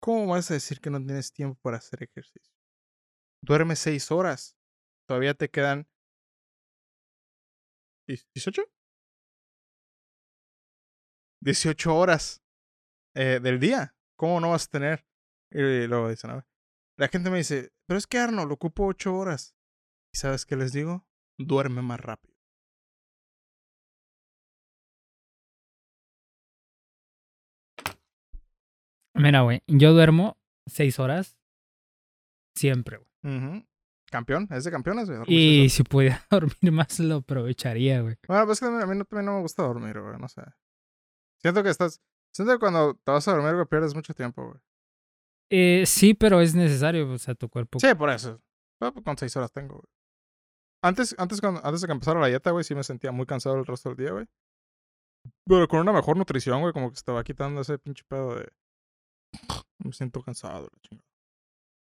¿Cómo 0.00 0.26
vas 0.26 0.50
a 0.50 0.54
decir 0.54 0.80
que 0.80 0.90
no 0.90 0.98
tienes 0.98 1.32
tiempo 1.32 1.58
para 1.62 1.78
hacer 1.78 2.02
ejercicio? 2.02 2.52
Duerme 3.42 3.76
6 3.76 4.10
horas. 4.10 4.56
Todavía 5.06 5.34
te 5.34 5.48
quedan... 5.48 5.86
¿18? 8.08 8.68
18 11.42 11.96
horas 11.96 12.42
eh, 13.14 13.40
del 13.40 13.60
día. 13.60 13.94
¿Cómo 14.16 14.40
no 14.40 14.50
vas 14.50 14.66
a 14.66 14.70
tener? 14.70 15.06
Y 15.50 15.86
luego 15.86 16.08
dicen, 16.08 16.30
a 16.30 16.34
ver. 16.36 16.46
La 16.96 17.08
gente 17.08 17.30
me 17.30 17.38
dice, 17.38 17.72
pero 17.86 17.98
es 17.98 18.06
que 18.06 18.18
Arnold, 18.18 18.48
lo 18.48 18.54
ocupo 18.54 18.86
8 18.86 19.14
horas. 19.14 19.56
¿Y 20.12 20.18
sabes 20.18 20.46
qué 20.46 20.56
les 20.56 20.72
digo? 20.72 21.06
Duerme 21.38 21.82
más 21.82 22.00
rápido. 22.00 22.34
Mira, 29.14 29.42
güey, 29.42 29.62
yo 29.68 29.92
duermo 29.92 30.36
seis 30.66 30.98
horas 30.98 31.38
siempre, 32.56 32.98
güey. 32.98 33.64
Campeón, 34.10 34.48
es 34.50 34.64
de 34.64 34.70
campeones, 34.70 35.08
güey. 35.08 35.22
Y 35.26 35.68
si 35.70 35.82
pudiera 35.82 36.24
dormir 36.30 36.72
más, 36.72 36.98
lo 37.00 37.16
aprovecharía, 37.16 38.00
güey. 38.02 38.16
Bueno, 38.26 38.46
pues 38.46 38.60
es 38.60 38.68
que 38.68 38.74
a 38.74 38.86
mí 38.86 38.96
no, 38.96 39.04
también 39.04 39.26
no 39.26 39.36
me 39.36 39.40
gusta 39.40 39.62
dormir, 39.62 40.00
güey, 40.00 40.18
no 40.18 40.28
sé. 40.28 40.42
Siento 41.40 41.62
que 41.62 41.70
estás. 41.70 42.00
Siento 42.34 42.52
que 42.54 42.58
cuando 42.58 42.94
te 42.94 43.12
vas 43.12 43.26
a 43.28 43.32
dormir, 43.32 43.54
güey, 43.54 43.66
pierdes 43.66 43.94
mucho 43.94 44.12
tiempo, 44.14 44.44
güey. 44.46 44.60
Eh, 45.50 45.84
sí, 45.86 46.14
pero 46.14 46.40
es 46.40 46.54
necesario, 46.54 47.08
o 47.10 47.18
sea, 47.18 47.34
tu 47.34 47.48
cuerpo. 47.48 47.78
Sí, 47.78 47.94
por 47.94 48.10
eso. 48.10 48.40
Pues, 48.80 48.92
con 49.04 49.16
seis 49.16 49.36
horas 49.36 49.52
tengo, 49.52 49.74
güey. 49.76 49.86
Antes, 50.82 51.14
antes, 51.18 51.40
cuando, 51.40 51.64
antes 51.64 51.80
de 51.80 51.86
que 51.86 51.92
empezara 51.92 52.20
la 52.20 52.26
dieta, 52.26 52.50
güey, 52.50 52.64
sí 52.64 52.74
me 52.74 52.82
sentía 52.82 53.12
muy 53.12 53.24
cansado 53.26 53.56
el 53.56 53.64
resto 53.66 53.90
del 53.90 53.98
día, 53.98 54.12
güey. 54.12 54.26
Pero 55.46 55.68
con 55.68 55.80
una 55.80 55.92
mejor 55.92 56.16
nutrición, 56.16 56.60
güey, 56.60 56.72
como 56.72 56.90
que 56.90 56.96
se 56.96 57.04
te 57.04 57.12
va 57.12 57.24
quitando 57.24 57.60
ese 57.60 57.78
pinche 57.78 58.04
pedo 58.08 58.34
de. 58.36 58.48
Me 59.78 59.92
siento 59.92 60.22
cansado, 60.22 60.68
la 60.72 60.80
chingada. 60.82 61.06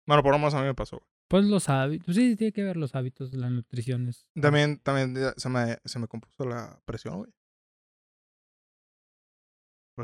Bueno, 0.08 0.24
por 0.24 0.32
lo 0.32 0.38
menos 0.40 0.54
a 0.54 0.60
mí 0.62 0.66
me 0.66 0.76
pasó, 0.76 0.98
güey. 0.98 1.10
Pues 1.30 1.44
los 1.46 1.68
hábitos. 1.68 2.16
Sí, 2.16 2.38
tiene 2.38 2.54
que 2.54 2.64
ver 2.64 2.78
los 2.78 2.96
hábitos, 2.96 3.34
la 3.34 3.50
nutrición. 3.50 4.08
es- 4.08 4.26
También, 4.42 4.80
también 4.80 5.14
se 5.36 5.50
me, 5.50 5.78
se 5.84 6.00
me 6.00 6.08
compuso 6.08 6.46
la 6.46 6.80
presión, 6.86 7.18
güey. 7.18 7.32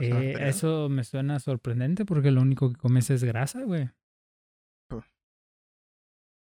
Eh, 0.01 0.33
eso 0.50 0.89
me 0.89 1.03
suena 1.03 1.39
sorprendente 1.39 2.05
porque 2.05 2.31
lo 2.31 2.41
único 2.41 2.69
que 2.69 2.75
comes 2.79 3.09
es 3.09 3.23
grasa, 3.23 3.62
güey. 3.63 3.89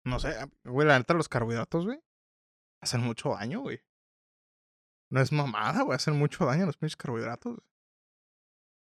No 0.06 0.20
sé, 0.20 0.34
güey, 0.64 0.88
la 0.88 0.98
neta, 0.98 1.14
los 1.14 1.30
carbohidratos, 1.30 1.86
güey, 1.86 2.02
hacen 2.82 3.02
mucho 3.02 3.30
daño, 3.30 3.60
güey. 3.62 3.82
No 5.12 5.22
es 5.22 5.32
mamada, 5.32 5.84
güey, 5.84 5.96
hacen 5.96 6.18
mucho 6.18 6.46
daño 6.46 6.66
los 6.66 6.78
pinches 6.78 6.96
carbohidratos. 6.98 7.58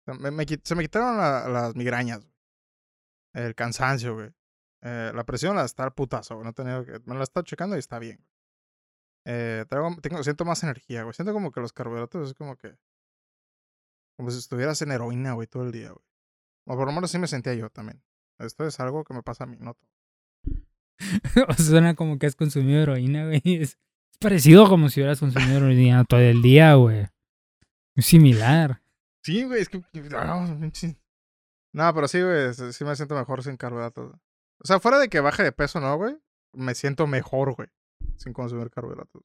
güey. 0.08 0.32
Me- 0.32 0.46
se 0.64 0.76
me 0.76 0.84
quitaron 0.84 1.18
la- 1.18 1.48
las 1.48 1.76
migrañas, 1.76 2.20
güey. 2.22 2.34
El 3.34 3.56
cansancio, 3.56 4.16
güey. 4.16 4.34
Eh, 4.84 5.12
la 5.14 5.24
presión 5.26 5.56
la 5.56 5.64
está 5.66 5.84
al 5.84 5.94
putazo, 5.94 6.36
güey. 6.36 6.46
No 6.46 6.54
que, 6.86 7.00
me 7.06 7.16
la 7.16 7.24
está 7.24 7.44
checando 7.44 7.76
y 7.76 7.80
está 7.80 8.00
bien. 8.00 8.26
Eh, 9.26 9.66
traigo- 9.70 10.02
tengo, 10.02 10.24
siento 10.24 10.44
más 10.46 10.64
energía, 10.64 11.04
güey. 11.04 11.14
Siento 11.14 11.34
como 11.34 11.52
que 11.52 11.62
los 11.62 11.72
carbohidratos 11.74 12.30
es 12.30 12.34
como 12.34 12.56
que. 12.58 12.76
Como 14.18 14.32
si 14.32 14.40
estuvieras 14.40 14.82
en 14.82 14.92
heroína, 14.92 15.34
güey, 15.34 15.48
todo 15.48 15.64
el 15.64 15.72
día, 15.72 15.90
güey. 15.92 16.06
O 16.66 16.76
por 16.76 16.86
lo 16.86 16.94
menos 16.94 17.10
así 17.10 17.18
me 17.18 17.28
sentía 17.28 17.54
yo 17.54 17.70
también. 17.70 18.04
Esto 18.40 18.66
es 18.66 18.80
algo 18.80 19.04
que 19.04 19.14
me 19.14 19.24
pasa 19.24 19.44
a 19.44 19.48
mí, 19.48 19.58
no 19.60 19.74
todo. 19.74 19.90
o 21.48 21.54
sea, 21.54 21.66
suena 21.66 21.96
como 21.96 22.20
que 22.20 22.28
has 22.28 22.36
consumido 22.36 22.82
heroína, 22.82 23.26
güey. 23.26 23.42
Es, 23.44 23.78
parecido 24.20 24.70
como 24.70 24.90
si 24.90 25.00
hubieras 25.00 25.20
consumido 25.20 25.58
heroína 25.58 26.06
todo 26.06 26.20
el 26.20 26.42
día, 26.42 26.76
güey. 26.76 27.08
Es 27.96 28.06
similar. 28.06 28.82
Sí, 29.24 29.44
güey, 29.44 29.62
es 29.62 29.70
que. 29.70 29.84
ah, 30.16 30.48
No, 31.74 31.94
pero 31.94 32.08
sí, 32.08 32.22
güey, 32.22 32.54
sí 32.54 32.74
sí 32.74 32.86
me 32.86 32.96
siento 32.96 33.16
mejor 33.16 33.44
sin 33.44 33.58
carbohidratos. 33.58 34.16
O 34.64 34.68
sea, 34.68 34.80
fuera 34.80 35.00
de 35.00 35.10
que 35.10 35.20
baje 35.20 35.44
de 35.44 35.52
peso, 35.52 35.80
¿no, 35.80 35.96
güey? 35.98 36.16
Me 36.54 36.76
siento 36.76 37.08
mejor, 37.08 37.56
güey, 37.56 37.70
sin 38.18 38.34
consumir 38.34 38.70
carbohidratos. 38.70 39.24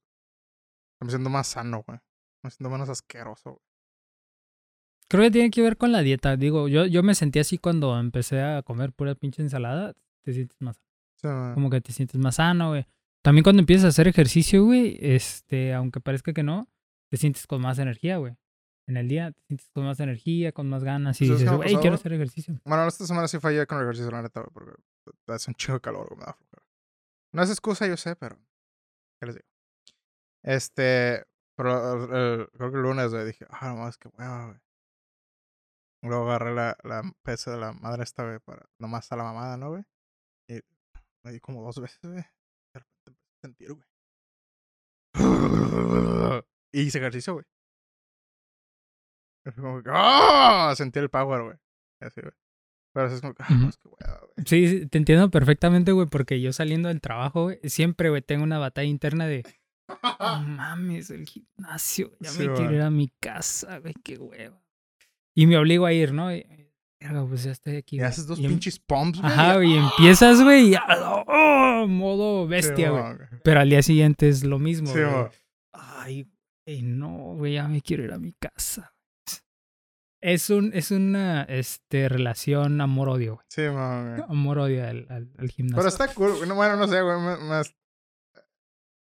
Me 1.01 1.11
siento 1.11 1.29
más 1.29 1.49
sano, 1.49 1.85
güey. 1.87 1.99
Me 2.43 2.51
siento 2.51 2.71
menos 2.71 2.89
asqueroso, 2.89 3.51
güey. 3.51 3.66
Creo 5.17 5.27
que 5.29 5.31
tiene 5.33 5.51
que 5.51 5.63
ver 5.63 5.77
con 5.77 5.93
la 5.93 6.01
dieta. 6.03 6.37
Digo, 6.37 6.69
yo, 6.69 6.87
yo 6.87 7.03
me 7.03 7.15
sentí 7.15 7.39
así 7.39 7.59
cuando 7.59 7.99
empecé 7.99 8.41
a 8.43 8.63
comer 8.63 8.93
pura 8.93 9.15
pinche 9.15 9.43
ensalada. 9.43 9.95
Te 10.23 10.33
sientes 10.33 10.57
más, 10.61 10.77
Sí, 11.21 11.29
como 11.55 11.71
que 11.71 11.81
te 11.81 11.93
sientes 11.93 12.21
más 12.21 12.37
sano, 12.37 12.71
güey. 12.71 12.87
También 13.23 13.43
cuando 13.43 13.61
empiezas 13.61 13.85
a 13.87 13.89
hacer 13.89 14.07
ejercicio, 14.09 14.65
güey, 14.65 14.97
este, 15.01 15.73
aunque 15.75 16.01
parezca 16.01 16.33
que 16.33 16.43
no, 16.43 16.69
te 17.11 17.17
sientes 17.17 17.47
con 17.47 17.61
más 17.61 17.79
energía, 17.79 18.19
güey. 18.19 18.37
En 18.89 18.97
el 18.97 19.09
día 19.09 19.33
te 19.33 19.41
sientes 19.47 19.69
con 19.73 19.85
más 19.85 19.99
energía, 19.99 20.53
con 20.53 20.69
más 20.69 20.85
ganas 20.85 21.21
y 21.21 21.27
¿Sabes 21.27 21.43
qué 21.43 21.45
dices, 21.51 21.57
güey, 21.57 21.77
quiero 21.81 21.95
hacer 21.97 22.13
ejercicio. 22.13 22.61
Bueno, 22.65 22.87
esta 22.87 23.05
semana 23.07 23.27
sí 23.27 23.41
fallé 23.41 23.67
con 23.67 23.79
el 23.79 23.85
ejercicio, 23.85 24.11
la 24.13 24.23
neta, 24.23 24.41
güey, 24.43 24.53
porque 24.53 24.73
hace 25.29 25.51
un 25.51 25.55
chingo 25.57 25.75
de 25.75 25.81
calor, 25.81 26.07
güey, 26.09 26.21
me 26.21 26.27
da 26.27 26.35
flojera. 26.35 26.63
No 27.33 27.43
es 27.43 27.51
excusa, 27.51 27.87
yo 27.89 27.97
sé, 27.97 28.15
pero. 28.15 28.37
¿Qué 29.21 29.27
les 29.27 29.35
digo? 29.37 29.47
Este. 30.43 31.25
Pero 31.57 32.05
el- 32.05 32.15
el- 32.41 32.49
creo 32.51 32.71
que 32.71 32.77
el 32.77 32.83
lunes, 32.83 33.11
güey, 33.11 33.25
dije, 33.27 33.47
ah, 33.51 33.69
no 33.71 33.77
más 33.77 33.97
que 33.97 34.09
güey. 34.09 34.57
Luego 36.09 36.27
agarré 36.27 36.55
la, 36.55 36.77
la 36.85 37.03
pesa 37.23 37.53
de 37.53 37.59
la 37.59 37.73
madre 37.73 38.05
esta, 38.05 38.25
güey, 38.25 38.39
para 38.41 38.67
nomás 38.79 39.11
a 39.13 39.17
la 39.17 39.25
mamada, 39.25 39.57
¿no, 39.57 39.71
güey? 39.71 39.85
Y 40.49 40.61
me 41.25 41.33
di 41.33 41.41
como 41.41 41.63
dos 41.63 41.81
veces, 41.81 42.01
güey. 42.03 42.17
De 42.17 42.81
repente 42.81 43.11
empecé 43.11 43.33
a 43.33 43.41
sentir, 43.41 43.73
güey. 43.73 43.87
Y 46.73 46.83
hice 46.83 46.99
ejercicio, 46.99 47.33
güey. 47.35 47.45
Como 49.55 49.83
que, 49.83 49.91
¡ah! 49.93 50.75
Sentí 50.77 50.99
el 50.99 51.09
power, 51.09 51.43
güey. 51.43 51.57
Así, 52.03 52.21
güey. 52.21 52.35
Pero 52.93 53.07
eso 53.07 53.17
es 53.17 53.21
como 53.21 53.35
que, 53.35 53.43
ah, 53.45 53.55
más 53.55 53.77
que 53.77 53.89
hueva, 53.89 54.21
güey. 54.21 54.47
Sí, 54.47 54.87
te 54.87 54.99
entiendo 54.99 55.31
perfectamente, 55.31 55.93
güey, 55.93 56.07
porque 56.07 56.41
yo 56.41 56.53
saliendo 56.53 56.89
del 56.89 57.01
trabajo, 57.01 57.45
güey, 57.45 57.61
siempre, 57.65 58.11
güey, 58.11 58.23
tengo 58.23 58.43
una 58.43 58.59
batalla 58.59 58.89
interna 58.89 59.27
de, 59.27 59.45
no 59.89 59.97
mames, 60.47 61.11
el 61.11 61.27
gimnasio, 61.27 62.13
ya 62.21 62.31
Sí, 62.31 62.49
me 62.49 62.55
quiero 62.55 62.73
ir 62.73 62.83
a 62.83 62.91
mi 62.91 63.09
casa, 63.21 63.79
güey, 63.79 63.95
qué 64.03 64.19
hueva. 64.19 64.66
Y 65.37 65.47
me 65.47 65.59
obligo 65.59 65.85
a 65.85 65.93
ir, 65.93 66.13
¿no? 66.13 66.35
Y, 66.35 66.47
pues 67.29 67.45
ya 67.45 67.53
estoy 67.53 67.77
aquí. 67.77 67.97
Y 67.97 67.99
güey. 67.99 68.09
haces 68.09 68.27
dos 68.27 68.39
Y 68.39 68.47
em- 68.47 68.53
pinches 68.53 68.79
pumps, 68.79 69.21
güey. 69.21 69.33
Ajá, 69.33 69.63
y 69.63 69.77
empiezas, 69.77 70.43
güey, 70.43 70.73
y 70.73 70.77
¡oh! 71.29 71.87
modo 71.87 72.49
bestia, 72.49 72.91
güey. 72.91 73.05
Pero 73.45 73.61
al 73.61 73.69
día 73.69 73.83
siguiente 73.83 74.29
es 74.31 74.45
lo 74.45 74.59
mismo, 74.59 74.89
Sí, 74.89 75.01
güey. 75.01 75.27
Ay, 75.73 76.27
güey, 76.67 76.83
no, 76.83 77.35
güey, 77.37 77.55
ya 77.55 77.69
me 77.69 77.83
quiero 77.83 78.03
ir 78.05 78.13
a 78.13 78.19
mi 78.19 78.33
casa. 78.33 78.95
Es 80.23 80.49
un, 80.49 80.73
es 80.73 80.91
una, 80.91 81.43
este, 81.43 82.09
relación 82.09 82.81
amor-odio, 82.81 83.35
güey. 83.35 83.47
Sí, 83.51 83.67
güey. 83.67 84.23
Amor-odio 84.29 84.89
al, 84.89 85.07
al, 85.11 85.31
al 85.37 85.51
gimnasio. 85.51 85.77
Pero 85.77 85.89
está 85.89 86.09
cool. 86.15 86.33
Bueno, 86.55 86.77
no 86.77 86.89
sé, 86.89 87.03
güey. 87.03 87.19
Más... 87.43 87.77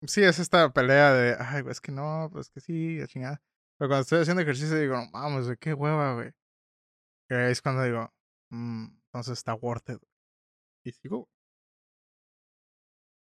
Sí, 0.06 0.22
es 0.22 0.38
esta 0.38 0.70
pelea 0.70 1.14
de, 1.14 1.36
ay, 1.40 1.62
güey, 1.62 1.72
es 1.72 1.80
que 1.80 1.90
no, 1.92 2.28
pues 2.30 2.50
que 2.50 2.60
sí, 2.60 2.98
la 2.98 3.06
chingada. 3.06 3.42
Pero 3.78 3.88
cuando 3.88 4.02
estoy 4.02 4.20
haciendo 4.22 4.42
ejercicio 4.42 4.76
digo, 4.78 4.96
no 4.96 5.10
mames, 5.10 5.46
güey, 5.46 5.56
qué 5.58 5.74
hueva, 5.74 6.14
güey. 6.14 6.32
Que 7.28 7.50
es 7.50 7.60
cuando 7.60 7.82
digo, 7.82 8.12
"Mm, 8.50 8.86
entonces 9.06 9.38
está 9.38 9.54
worth 9.54 9.90
it. 9.90 10.02
Y 10.84 10.92
sigo. 10.92 11.16
güey. 11.18 11.28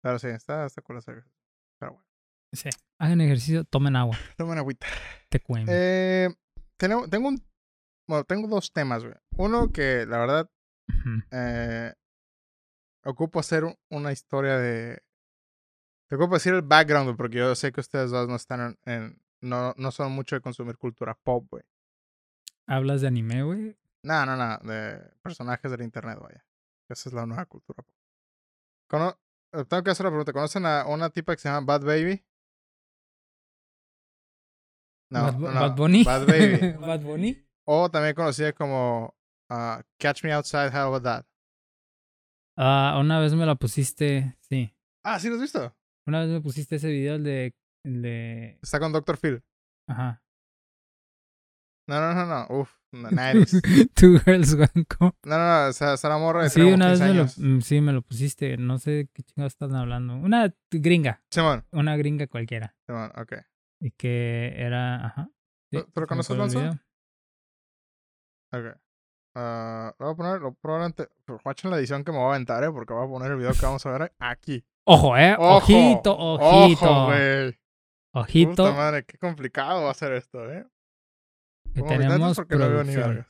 Pero 0.02 0.20
sí, 0.20 0.28
está, 0.28 0.66
está 0.66 0.82
cool 0.82 0.98
hacer 0.98 1.14
ejercicio. 1.16 1.40
Pero 1.80 1.94
bueno, 1.94 2.08
Sí. 2.54 2.70
Hagan 3.00 3.22
ejercicio, 3.22 3.64
tomen 3.64 3.96
agua, 3.96 4.16
tomen 4.38 4.58
agüita. 4.60 4.86
te 5.30 5.40
cuento. 5.40 5.72
Eh, 5.74 6.30
tengo, 6.78 7.08
tengo 7.10 7.30
un, 7.30 7.44
bueno, 8.08 8.24
tengo 8.26 8.48
dos 8.48 8.72
temas, 8.72 9.04
güey. 9.04 9.16
Uno 9.38 9.72
que, 9.72 10.06
la 10.06 10.18
verdad, 10.20 10.52
eh, 11.32 11.94
ocupo 13.06 13.40
hacer 13.40 13.64
un- 13.64 13.76
una 13.90 14.12
historia 14.12 14.58
de. 14.60 15.02
Te 16.10 16.16
ocupo 16.16 16.36
decir 16.36 16.54
el 16.54 16.62
background, 16.62 17.16
porque 17.18 17.38
yo 17.40 17.56
sé 17.56 17.72
que 17.72 17.80
ustedes 17.82 18.12
dos 18.12 18.28
no 18.30 18.36
están 18.36 18.78
en. 18.86 18.94
en- 18.94 19.23
no, 19.44 19.74
no 19.78 19.92
son 19.92 20.12
mucho 20.12 20.36
de 20.36 20.42
consumir 20.42 20.78
cultura 20.78 21.14
pop, 21.14 21.46
güey. 21.50 21.64
¿Hablas 22.68 23.02
de 23.02 23.08
anime, 23.08 23.44
güey? 23.44 23.78
No, 24.04 24.26
no, 24.26 24.36
no, 24.36 24.58
de 24.60 25.00
personajes 25.22 25.70
del 25.72 25.82
internet, 25.82 26.18
vaya. 26.20 26.46
Esa 26.90 27.10
es 27.10 27.14
la 27.14 27.26
nueva 27.26 27.46
cultura 27.46 27.84
pop. 27.84 27.96
Cono- 28.90 29.18
eh, 29.54 29.66
tengo 29.66 29.84
que 29.84 29.92
hacer 29.92 30.06
una 30.06 30.12
pregunta. 30.12 30.34
¿Conocen 30.34 30.66
a 30.66 30.86
una 30.88 31.10
tipa 31.10 31.36
que 31.36 31.42
se 31.42 31.50
llama 31.50 31.66
Bad 31.66 31.86
Baby? 31.86 32.24
No, 35.12 35.24
Bad, 35.24 35.34
Bu- 35.36 35.54
no, 35.54 35.60
Bad 35.60 35.76
Bunny. 35.76 36.04
Bad 36.04 36.26
Baby. 36.28 36.74
Bad 36.80 37.02
Bunny. 37.02 37.46
o 37.66 37.90
también 37.90 38.16
conocida 38.16 38.52
como 38.54 39.16
ah, 39.50 39.82
Catch 40.00 40.24
Me 40.24 40.34
Outside, 40.34 40.70
How 40.70 40.88
About 40.88 41.04
That. 41.04 41.26
Ah, 42.58 42.98
una 43.00 43.20
vez 43.20 43.34
me 43.34 43.46
la 43.46 43.56
pusiste, 43.56 44.38
sí. 44.42 44.76
Ah, 45.04 45.20
¿sí 45.20 45.28
lo 45.28 45.36
has 45.36 45.42
visto? 45.42 45.76
Una 46.06 46.20
vez 46.22 46.30
me 46.30 46.42
pusiste 46.42 46.76
ese 46.76 46.90
video 46.90 47.16
el 47.16 47.24
de, 47.24 47.56
el 47.84 48.02
de, 48.02 48.60
Está 48.62 48.80
con 48.80 48.92
Dr. 48.92 49.18
Phil. 49.18 49.44
ajá. 49.88 50.22
No, 51.86 52.00
no, 52.00 52.14
no, 52.14 52.26
no. 52.26 52.48
Uf, 52.62 52.72
no, 52.94 53.10
90s. 53.12 53.62
Two 53.94 54.18
Girls 54.24 54.54
One 54.54 54.86
Cup. 54.86 55.16
No, 55.26 55.38
no, 55.38 55.64
no. 55.64 55.68
O 55.70 55.74
sea, 55.74 55.96
esa 55.96 56.08
era 56.08 56.18
morra 56.18 56.44
de 56.44 56.50
Sí, 56.50 56.62
una 56.62 56.88
vez 56.92 57.00
15 57.02 57.14
me 57.14 57.20
lo, 57.50 57.56
mm, 57.58 57.62
sí, 57.62 57.82
me 57.82 57.92
lo 57.92 58.02
pusiste. 58.02 58.56
No 58.56 58.80
sé 58.80 58.92
de 58.92 59.08
qué 59.08 59.22
chingados 59.24 59.52
están 59.54 59.76
hablando. 59.76 60.16
Una 60.16 60.54
gringa. 60.72 61.22
Simón, 61.30 61.66
Una 61.74 61.98
gringa 61.98 62.28
cualquiera. 62.28 62.74
Simón, 62.88 63.12
ok. 63.18 63.34
Y 63.82 63.92
que 63.92 64.54
era. 64.56 65.08
Ajá. 65.08 65.30
Sí, 65.72 65.78
¿Tú- 65.80 65.92
tú 65.92 66.00
lo 66.02 66.06
se 66.06 66.06
me 66.06 66.08
conoces, 66.08 66.28
fue 66.28 66.36
el 66.36 66.42
Alonso? 66.42 66.60
video. 66.60 66.80
Ok. 68.54 68.78
Lo 69.36 70.06
voy 70.06 70.14
a 70.14 70.16
poner, 70.16 70.42
lo, 70.42 70.54
probablemente, 70.54 71.10
pero 71.26 71.40
watchen 71.44 71.70
la 71.72 71.78
edición 71.78 72.04
que 72.06 72.12
me 72.14 72.20
voy 72.20 72.28
a 72.28 72.36
aventar, 72.36 72.64
¿eh? 72.64 72.72
Porque 72.72 72.94
voy 72.94 73.06
a 73.06 73.10
poner 73.10 73.32
el 73.32 73.38
video 73.40 73.52
que 73.52 73.66
vamos 73.66 73.86
a 73.86 73.92
ver 73.92 74.14
aquí. 74.20 74.64
Ojo, 74.86 75.18
eh. 75.18 75.36
Ojo, 75.38 75.56
ojito, 75.58 76.16
ojito. 76.18 76.86
Ojo, 76.86 77.06
güey. 77.08 77.60
Ojito. 78.14 78.64
Puta 78.64 78.74
madre, 78.74 79.06
qué 79.06 79.18
complicado 79.18 79.84
va 79.84 79.92
a 79.92 79.96
ser 79.96 80.14
esto, 80.14 80.52
¿eh? 80.52 80.66
que 81.74 81.82
tenemos 81.82 82.36
porque 82.36 82.56
no 82.56 82.70
veo 82.70 82.84
ni 82.84 82.96
vergas. 82.96 83.28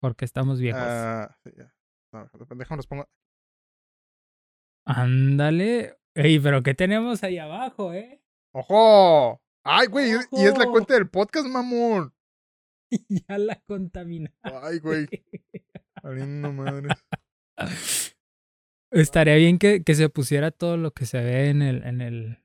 Porque 0.00 0.24
estamos 0.24 0.60
viejos. 0.60 0.82
Ah, 0.82 1.36
sí, 1.42 1.50
ya. 1.56 1.74
No, 2.12 2.28
déjame 2.56 2.76
los 2.76 2.86
pongo. 2.86 3.08
Ándale. 4.86 5.98
Ey, 6.14 6.38
pero 6.40 6.62
¿qué 6.62 6.74
tenemos 6.74 7.22
ahí 7.22 7.38
abajo, 7.38 7.92
eh? 7.92 8.22
¡Ojo! 8.52 9.42
¡Ay, 9.64 9.86
güey! 9.86 10.12
Y 10.32 10.44
es 10.44 10.56
la 10.56 10.66
cuenta 10.66 10.94
del 10.94 11.08
podcast, 11.08 11.46
mamón. 11.46 12.14
ya 13.08 13.38
la 13.38 13.60
contamina. 13.66 14.32
Ay, 14.42 14.78
güey. 14.78 15.06
Valiendo 16.02 16.52
madres. 16.52 16.92
Estaría 18.90 19.34
bien 19.36 19.58
que, 19.58 19.84
que 19.84 19.94
se 19.94 20.08
pusiera 20.08 20.50
todo 20.50 20.76
lo 20.76 20.92
que 20.92 21.04
se 21.04 21.22
ve 21.22 21.50
en 21.50 21.60
el, 21.60 21.82
en 21.84 22.00
el. 22.00 22.38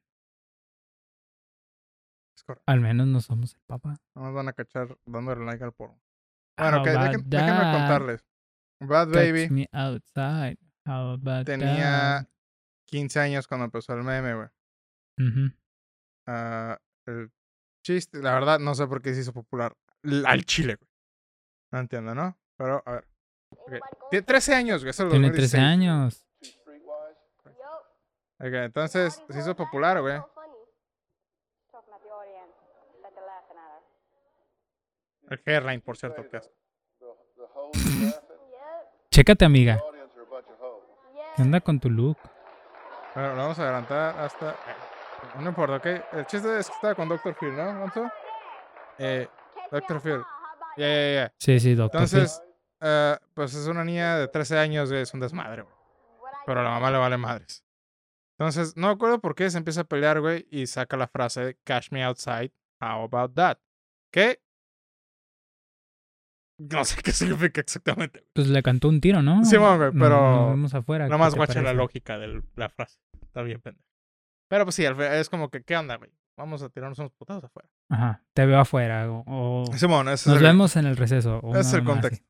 Es 2.44 2.46
correcto. 2.46 2.64
Al 2.68 2.82
menos 2.82 3.08
no 3.08 3.22
somos 3.22 3.56
el 3.56 3.62
papá. 3.66 3.96
No 4.16 4.24
nos 4.24 4.34
van 4.34 4.50
a 4.50 4.54
cachar 4.54 4.98
dándole 5.06 5.46
like 5.46 5.64
al 5.64 5.72
porno. 5.72 5.98
Bueno, 6.58 6.84
dejen- 6.84 6.98
about 7.16 7.26
déjenme 7.26 7.60
that? 7.60 7.74
contarles. 7.74 8.26
Bad 8.82 9.08
Baby 9.14 9.50
me 9.50 9.68
outside. 9.72 10.58
How 10.86 11.12
about 11.14 11.46
tenía 11.46 12.28
15 12.88 13.20
años 13.20 13.48
cuando 13.48 13.66
empezó 13.66 13.94
el 13.94 14.04
meme, 14.04 14.36
güey. 14.36 14.48
that? 15.18 15.54
Ah, 16.28 16.78
el 17.08 17.32
chiste, 17.86 18.22
la 18.22 18.34
verdad, 18.34 18.60
no 18.60 18.76
sé 18.76 18.86
por 18.88 19.02
qué 19.02 19.14
se 19.14 19.22
hizo 19.22 19.32
popular 19.34 19.74
al 20.26 20.44
chile, 20.46 20.76
güey. 20.76 20.90
No 21.72 21.80
entiendo, 21.80 22.14
¿no? 22.14 22.38
Pero, 22.58 22.84
a 22.86 22.92
ver. 22.94 23.08
Tiene 24.10 24.26
13 24.26 24.54
años, 24.56 24.82
güey. 24.82 24.90
es 24.92 24.98
Tiene 24.98 25.32
13 25.32 25.58
2016. 25.58 25.64
años. 25.64 26.26
Ok, 28.40 28.54
entonces 28.54 29.24
se 29.30 29.40
hizo 29.40 29.56
popular, 29.56 30.02
güey. 30.02 30.20
El 35.30 35.42
hairline, 35.46 35.82
por 35.82 35.98
cierto, 35.98 36.28
que 36.30 36.38
es. 36.38 36.52
Chécate, 39.12 39.46
amiga. 39.46 39.82
¿Qué 41.36 41.42
onda 41.42 41.62
con 41.62 41.80
tu 41.80 41.90
look? 41.90 42.18
Bueno, 43.16 43.30
lo 43.36 43.38
vamos 43.38 43.60
a 43.60 43.64
adelantar 43.64 44.20
hasta. 44.20 44.52
eh, 44.52 44.56
No 45.40 45.50
importa, 45.50 45.76
¿ok? 45.78 45.86
El 46.14 46.26
chiste 46.26 46.60
es 46.60 46.68
que 46.68 46.74
estaba 46.76 46.96
con 46.96 47.08
Dr. 47.10 47.36
Phil, 47.40 47.56
¿no, 47.56 47.62
Alonso? 47.64 48.10
Eh, 48.98 49.28
Dr. 49.72 50.02
Phil. 50.02 50.22
Ya, 50.78 50.88
ya, 50.88 51.14
ya. 51.14 51.34
Sí, 51.38 51.60
sí, 51.60 51.76
doctor. 51.76 52.02
Entonces, 52.02 52.42
eh, 52.82 53.18
pues 53.34 53.54
es 53.54 53.68
una 53.68 53.84
niña 53.84 54.18
de 54.18 54.28
13 54.28 54.58
años, 54.58 54.92
es 54.92 55.14
un 55.14 55.20
desmadre, 55.20 55.62
güey. 55.64 55.76
Pero 56.46 56.60
a 56.60 56.64
la 56.64 56.70
mamá 56.72 56.92
le 56.92 56.98
vale 56.98 57.18
madres. 57.18 57.64
Entonces, 58.38 58.76
no 58.76 58.88
me 58.88 58.94
acuerdo 58.94 59.20
por 59.20 59.36
qué 59.36 59.50
se 59.50 59.58
empieza 59.60 59.82
a 59.82 59.86
pelear, 59.86 60.20
güey, 60.20 60.48
y 60.50 60.66
saca 60.68 60.98
la 60.98 61.08
frase, 61.08 61.58
Cash 61.64 61.90
me 61.92 62.04
outside, 62.04 62.52
how 62.82 63.04
about 63.04 63.34
that? 63.36 63.58
¿Qué? 64.12 64.42
No 66.60 66.86
sé 66.86 67.02
qué 67.02 67.12
significa 67.12 67.62
exactamente. 67.62 68.26
Pues 68.34 68.48
le 68.48 68.62
cantó 68.64 68.88
un 68.90 69.02
tiro, 69.02 69.22
¿no? 69.22 69.44
Simón, 69.44 69.78
güey, 69.78 69.92
Nos- 69.94 70.02
pero 70.02 70.22
Nos 70.42 70.50
vemos 70.52 70.74
afuera. 70.74 71.06
Nada 71.06 71.18
¿qué 71.18 71.20
más 71.24 71.36
guacha 71.36 71.62
la 71.62 71.74
lógica 71.74 72.18
de 72.20 72.42
la 72.56 72.70
frase. 72.70 73.00
Está 73.22 73.42
bien, 73.42 73.60
pendejo. 73.62 73.86
Pero 74.50 74.66
pues 74.66 74.76
sí, 74.76 74.84
es 74.86 75.30
como 75.30 75.50
que, 75.50 75.64
¿qué 75.64 75.76
onda, 75.76 75.96
güey? 75.98 76.12
Vamos 76.38 76.62
a 76.62 76.70
tirarnos 76.70 76.98
unos 77.00 77.12
putados 77.14 77.44
afuera. 77.44 77.70
Ajá. 77.90 78.24
Te 78.34 78.46
veo 78.46 78.60
afuera. 78.60 79.10
O, 79.12 79.24
o- 79.68 79.78
Simón, 79.78 80.08
ese 80.10 80.30
nos 80.30 80.38
es 80.38 80.42
el, 80.44 80.48
vemos 80.48 80.76
en 80.76 80.86
el 80.86 80.98
receso. 80.98 81.40
o 81.40 81.56
es 81.56 81.74
el 81.74 81.84
contexto. 81.84 82.26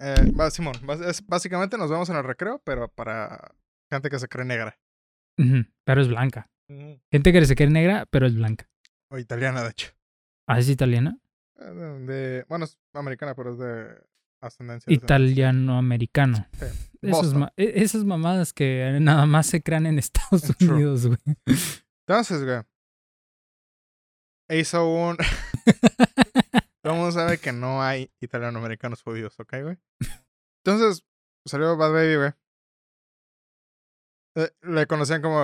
eh, 0.00 0.32
va- 0.38 0.50
Simón, 0.50 0.74
es- 1.06 1.24
básicamente 1.26 1.78
nos 1.78 1.90
vemos 1.90 2.08
en 2.10 2.16
el 2.16 2.24
recreo, 2.24 2.60
pero 2.64 2.88
para 2.88 3.54
gente 3.90 4.10
que 4.10 4.18
se 4.18 4.28
cree 4.28 4.44
negra. 4.44 4.78
Pero 5.84 6.00
es 6.00 6.08
blanca. 6.08 6.48
Gente 7.10 7.32
que 7.32 7.44
se 7.44 7.54
cree 7.54 7.70
negra, 7.70 8.06
pero 8.10 8.26
es 8.26 8.34
blanca. 8.34 8.68
O 9.10 9.18
italiana, 9.18 9.62
de 9.62 9.70
hecho. 9.70 9.92
¿Ah, 10.48 10.58
es 10.58 10.68
italiana? 10.68 11.18
Eh, 11.56 11.64
De, 12.06 12.44
bueno, 12.48 12.64
es 12.64 12.78
americana, 12.92 13.34
pero 13.34 13.52
es 13.52 13.58
de 13.58 14.02
ascendencia. 14.40 14.92
Italiano-americano. 14.92 16.46
Sí. 16.58 16.66
Esas, 17.02 17.34
ma- 17.34 17.52
e- 17.56 17.72
esas 17.82 18.04
mamadas 18.04 18.52
que 18.52 18.98
nada 19.00 19.26
más 19.26 19.46
se 19.46 19.62
crean 19.62 19.86
en 19.86 19.98
Estados. 19.98 20.42
Unidos, 20.60 21.06
güey. 21.06 21.18
Entonces, 22.06 22.44
güey. 22.44 22.62
Hizo 24.60 24.86
un. 24.88 25.16
Todo 26.82 26.92
el 26.92 26.98
mundo 26.98 27.12
sabe 27.12 27.38
que 27.38 27.52
no 27.52 27.82
hay 27.82 28.10
italiano-americanos 28.20 29.02
judíos, 29.02 29.38
¿ok, 29.40 29.54
güey? 29.62 29.78
Entonces, 30.64 31.02
salió 31.46 31.76
Bad 31.78 31.92
Baby, 31.92 32.16
güey. 32.16 32.32
Eh, 34.36 34.50
le 34.62 34.86
conocían 34.86 35.22
como 35.22 35.38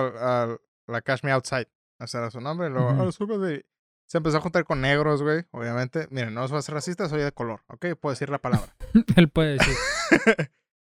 la 0.87 1.01
Cash 1.03 1.21
Me 1.23 1.31
Outside. 1.31 1.67
Ese 1.99 2.17
era 2.17 2.29
su 2.29 2.41
nombre. 2.41 2.67
y 2.67 2.71
Luego. 2.71 2.89
"Ah, 2.89 2.95
Bad 3.25 3.39
Baby". 3.39 3.65
Se 4.11 4.17
empezó 4.17 4.39
a 4.39 4.41
juntar 4.41 4.65
con 4.65 4.81
negros, 4.81 5.23
güey, 5.23 5.45
obviamente. 5.51 6.05
Miren, 6.11 6.33
no 6.33 6.45
ser 6.45 6.73
racista, 6.73 7.07
soy 7.07 7.21
de 7.21 7.31
color, 7.31 7.63
¿ok? 7.67 7.95
Puedo 7.97 8.11
decir 8.11 8.29
la 8.29 8.39
palabra. 8.39 8.75
Él 9.15 9.29
puede 9.29 9.53
decir. 9.53 9.73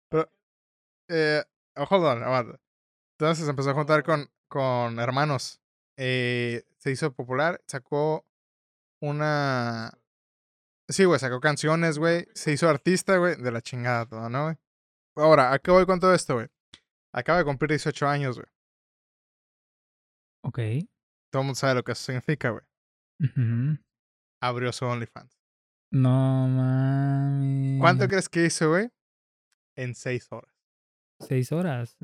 Pero, 0.09 0.31
eh, 1.09 1.43
oh, 1.75 1.87
hold 1.91 2.05
on, 2.05 2.23
aguanta. 2.23 2.61
Entonces 3.19 3.45
se 3.45 3.51
empezó 3.51 3.71
a 3.71 3.75
juntar 3.75 4.05
con, 4.05 4.31
con 4.47 5.01
hermanos. 5.01 5.61
Eh, 5.97 6.63
se 6.77 6.93
hizo 6.93 7.13
popular, 7.13 7.61
sacó 7.67 8.25
una... 9.03 9.99
Sí, 10.89 11.05
güey, 11.05 11.19
sacó 11.19 11.41
canciones, 11.41 11.99
güey. 11.99 12.29
Se 12.35 12.53
hizo 12.53 12.69
artista, 12.69 13.17
güey, 13.17 13.35
de 13.35 13.51
la 13.51 13.63
chingada 13.63 14.07
todo, 14.07 14.31
¿no, 14.31 14.45
güey? 14.45 14.57
Ahora, 15.17 15.53
¿a 15.53 15.59
qué 15.59 15.73
voy 15.73 15.87
con 15.87 15.99
todo 15.99 16.15
esto, 16.15 16.35
güey? 16.35 16.47
Acaba 17.13 17.41
de 17.41 17.45
cumplir 17.45 17.71
18 17.71 18.07
años, 18.07 18.37
güey. 18.39 18.49
Ok. 20.45 20.89
Todo 21.33 21.43
el 21.43 21.47
mundo 21.47 21.57
sabe 21.57 21.75
lo 21.75 21.83
que 21.83 21.91
eso 21.91 22.05
significa, 22.05 22.51
güey. 22.51 22.68
Abrió 24.43 24.73
su 24.73 24.85
OnlyFans. 24.85 25.39
No 25.93 26.47
mames. 26.49 27.81
¿Cuánto 27.81 28.07
crees 28.09 28.29
que 28.29 28.45
hizo, 28.45 28.69
güey? 28.71 28.91
En 29.77 29.95
6 29.95 30.31
horas. 30.33 30.53
Seis 31.21 31.51
horas. 31.51 31.97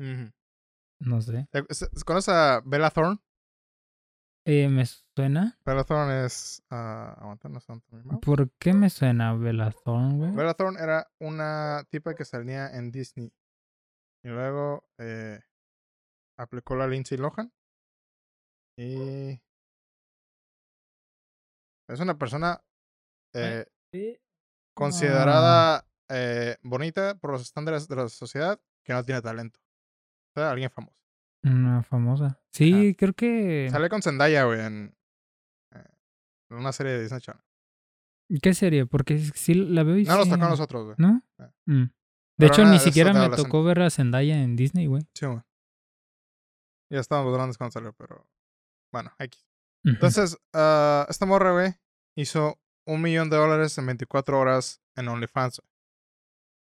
No 0.99 1.21
sé. 1.21 1.47
¿Te- 1.51 1.73
se- 1.73 1.87
¿Conoces 2.05 2.33
a 2.33 2.61
Bella 2.65 2.89
Thorne? 2.89 3.17
Eh, 4.47 4.67
¿Me 4.69 4.85
suena? 4.85 5.57
Bella 5.65 5.83
Thorne 5.83 6.25
es... 6.25 6.63
ah, 6.69 7.15
aguanta, 7.19 7.47
no 7.49 7.59
mouse. 8.03 8.19
¿Por 8.21 8.51
qué 8.59 8.73
me 8.73 8.89
suena 8.89 9.33
Belazón, 9.35 10.17
güey? 10.17 10.31
Bella 10.35 10.53
Thorne 10.53 10.79
era 10.81 11.07
una 11.19 11.83
tipa 11.89 12.13
que 12.15 12.25
salía 12.25 12.69
en 12.75 12.91
Disney. 12.91 13.33
Y 14.23 14.29
luego 14.29 14.87
eh, 14.99 15.39
aplicó 16.37 16.75
la 16.75 16.87
Lindsay 16.87 17.17
Lohan. 17.17 17.51
Y. 18.77 19.39
Es 21.87 21.99
una 21.99 22.17
persona 22.17 22.61
eh, 23.33 23.65
Sí. 23.93 24.17
considerada 24.75 25.87
eh, 26.09 26.57
bonita 26.63 27.15
por 27.17 27.31
los 27.31 27.41
estándares 27.41 27.87
de 27.87 27.95
la 27.95 28.09
sociedad 28.09 28.59
que 28.83 28.93
no 28.93 29.03
tiene 29.03 29.21
talento. 29.21 29.59
O 30.35 30.39
sea, 30.39 30.51
alguien 30.51 30.69
famoso. 30.69 30.95
Una 31.43 31.83
famosa. 31.83 32.41
Sí, 32.51 32.95
creo 32.97 33.13
que. 33.13 33.67
Sale 33.71 33.89
con 33.89 34.01
Zendaya, 34.01 34.45
güey, 34.45 34.59
en, 34.61 34.95
eh, 35.73 35.83
en 36.49 36.57
una 36.57 36.71
serie 36.71 36.93
de 36.93 37.01
Disney 37.03 37.21
Channel. 37.21 37.43
¿Qué 38.41 38.53
serie? 38.55 38.85
Porque 38.87 39.19
sí 39.19 39.53
la 39.53 39.83
veo 39.83 39.97
y 39.97 40.03
No 40.05 40.15
nos 40.15 40.25
sí- 40.25 40.31
tocó 40.31 40.45
a 40.45 40.49
nosotros, 40.49 40.83
güey. 40.85 40.95
¿No? 40.97 41.21
Mm. 41.67 41.83
De 41.83 41.91
Pero 42.37 42.53
hecho, 42.53 42.65
ni 42.65 42.79
siquiera 42.79 43.13
me 43.13 43.29
tocó 43.35 43.63
ver 43.63 43.81
a 43.81 43.89
Zendaya 43.89 44.41
en 44.41 44.55
Disney, 44.55 44.87
güey. 44.87 45.03
Sí, 45.13 45.25
güey. 45.27 45.41
Ya 46.91 46.99
estábamos 46.99 47.33
grandes 47.33 47.57
cuando 47.57 47.71
salió, 47.71 47.93
pero. 47.93 48.27
Bueno, 48.91 49.11
X. 49.19 49.45
Entonces, 49.85 50.37
ah, 50.53 51.05
esta 51.09 51.25
morra, 51.25 51.51
güey, 51.51 51.75
hizo 52.15 52.59
un 52.85 53.01
millón 53.01 53.29
de 53.29 53.37
dólares 53.37 53.77
en 53.77 53.85
24 53.85 54.39
horas 54.39 54.81
en 54.95 55.07
OnlyFans. 55.07 55.61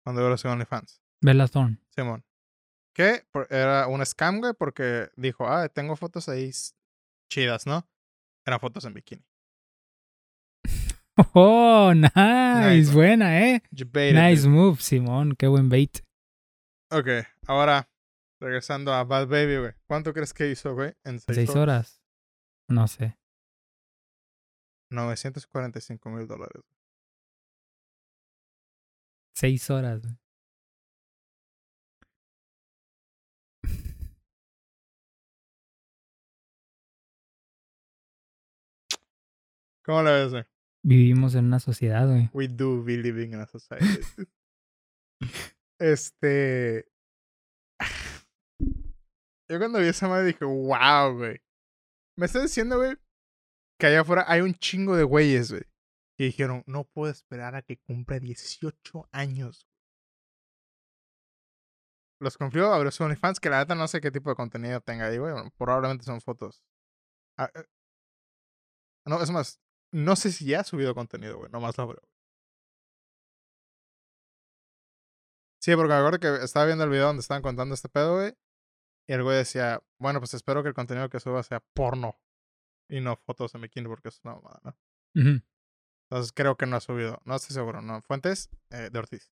Cuando 0.04 0.22
yo 0.22 0.28
lo 0.28 0.37
en 0.37 0.50
OnlyFans. 0.50 1.00
Belazón. 1.20 1.80
Simón. 1.94 2.24
Que 2.94 3.24
era 3.48 3.87
un 3.87 4.04
scam, 4.04 4.40
güey, 4.40 4.52
porque 4.58 5.11
dijo, 5.16 5.46
ah, 5.46 5.68
tengo 5.68 5.96
fotos 5.96 6.28
ahí 6.28 6.50
chidas, 7.30 7.66
¿no? 7.66 7.88
Eran 8.44 8.61
fotos 8.61 8.85
en 8.85 8.94
bikini. 8.94 9.24
Oh, 11.35 11.92
nice. 11.94 12.11
Nice, 12.16 12.92
Buena, 12.92 13.38
eh. 13.46 13.62
Baited 13.70 14.14
Nice 14.14 14.48
move, 14.48 14.80
Simón. 14.80 15.35
Qué 15.37 15.46
buen 15.46 15.68
bait. 15.68 15.98
Ok, 16.90 17.06
ahora, 17.46 17.90
regresando 18.40 18.94
a 18.94 19.04
Bad 19.04 19.28
Baby, 19.28 19.58
güey. 19.58 19.72
¿Cuánto 19.87 20.14
crees 20.14 20.32
que 20.32 20.50
hizo, 20.50 20.74
güey? 20.74 20.94
En 21.04 21.20
6 21.20 21.37
Seis 21.37 21.50
horas. 21.50 22.01
No 22.68 22.88
sé. 22.88 23.18
945 24.90 26.11
mil 26.11 26.27
dólares. 26.27 26.62
seis 29.42 29.68
horas. 29.70 30.03
¿Cómo 39.85 40.03
le 40.03 40.12
ves, 40.12 40.31
güey? 40.31 40.44
Vivimos 40.85 41.35
en 41.35 41.46
una 41.46 41.59
sociedad, 41.59 42.07
güey. 42.07 42.31
We 42.33 42.46
do 42.46 42.85
be 42.85 42.96
living 42.96 43.33
in 43.33 43.40
a 43.40 43.46
society. 43.46 44.01
este. 45.81 46.87
Yo 49.48 49.59
cuando 49.59 49.81
vi 49.81 49.88
esa 49.88 50.09
madre 50.09 50.27
dije, 50.27 50.44
wow, 50.44 51.16
güey. 51.16 51.40
Me 52.22 52.26
está 52.26 52.40
diciendo, 52.40 52.76
güey, 52.76 52.96
que 53.80 53.87
allá 53.88 54.02
afuera 54.02 54.24
hay 54.28 54.42
un 54.42 54.54
chingo 54.54 54.94
de 54.94 55.02
güeyes, 55.02 55.50
güey. 55.50 55.64
Que 56.16 56.26
dijeron, 56.26 56.62
no 56.68 56.85
puedo 56.85 57.11
esperar 57.11 57.56
a 57.56 57.62
que 57.62 57.78
cumpla 57.78 58.20
18 58.20 59.08
años. 59.11 59.66
Los 62.20 62.38
confió 62.38 62.72
a 62.72 62.90
su 62.92 63.02
OnlyFans, 63.02 63.40
que 63.40 63.50
la 63.50 63.58
neta 63.58 63.74
no 63.74 63.88
sé 63.88 64.00
qué 64.00 64.12
tipo 64.12 64.30
de 64.30 64.37
contenido 64.37 64.80
tenga 64.80 65.06
ahí, 65.06 65.18
güey. 65.18 65.35
Probablemente 65.58 66.04
son 66.04 66.20
fotos. 66.20 66.62
Ah, 67.37 67.50
eh, 67.56 67.64
no, 69.04 69.20
es 69.20 69.32
más, 69.32 69.61
no 69.92 70.14
sé 70.14 70.30
si 70.30 70.46
ya 70.46 70.61
ha 70.61 70.64
subido 70.64 70.94
contenido, 70.94 71.38
güey. 71.38 71.50
Nomás 71.50 71.76
lo 71.76 71.88
veo. 71.88 72.02
Sí, 75.61 75.74
porque 75.74 75.88
me 75.88 75.98
acuerdo 75.98 76.20
que 76.20 76.44
estaba 76.44 76.66
viendo 76.66 76.85
el 76.85 76.90
video 76.90 77.06
donde 77.06 77.22
estaban 77.22 77.42
contando 77.42 77.74
este 77.74 77.88
pedo, 77.88 78.14
güey. 78.14 78.32
Y 79.06 79.12
el 79.12 79.22
güey 79.22 79.36
decía, 79.36 79.82
bueno, 79.98 80.20
pues 80.20 80.34
espero 80.34 80.62
que 80.62 80.68
el 80.68 80.74
contenido 80.74 81.08
que 81.08 81.20
suba 81.20 81.42
sea 81.42 81.60
porno. 81.74 82.16
Y 82.88 83.00
no 83.00 83.16
fotos 83.16 83.52
de 83.52 83.58
bikini, 83.58 83.88
porque 83.88 84.08
es 84.08 84.20
una 84.24 84.34
mamada, 84.34 84.60
¿no? 84.64 84.76
Entonces 85.14 86.32
creo 86.34 86.56
que 86.56 86.66
no 86.66 86.76
ha 86.76 86.80
subido. 86.80 87.20
No 87.24 87.36
estoy 87.36 87.54
seguro, 87.54 87.80
¿no? 87.80 88.00
Fuentes 88.02 88.50
eh, 88.70 88.90
de 88.92 88.98
Ortiz. 88.98 89.30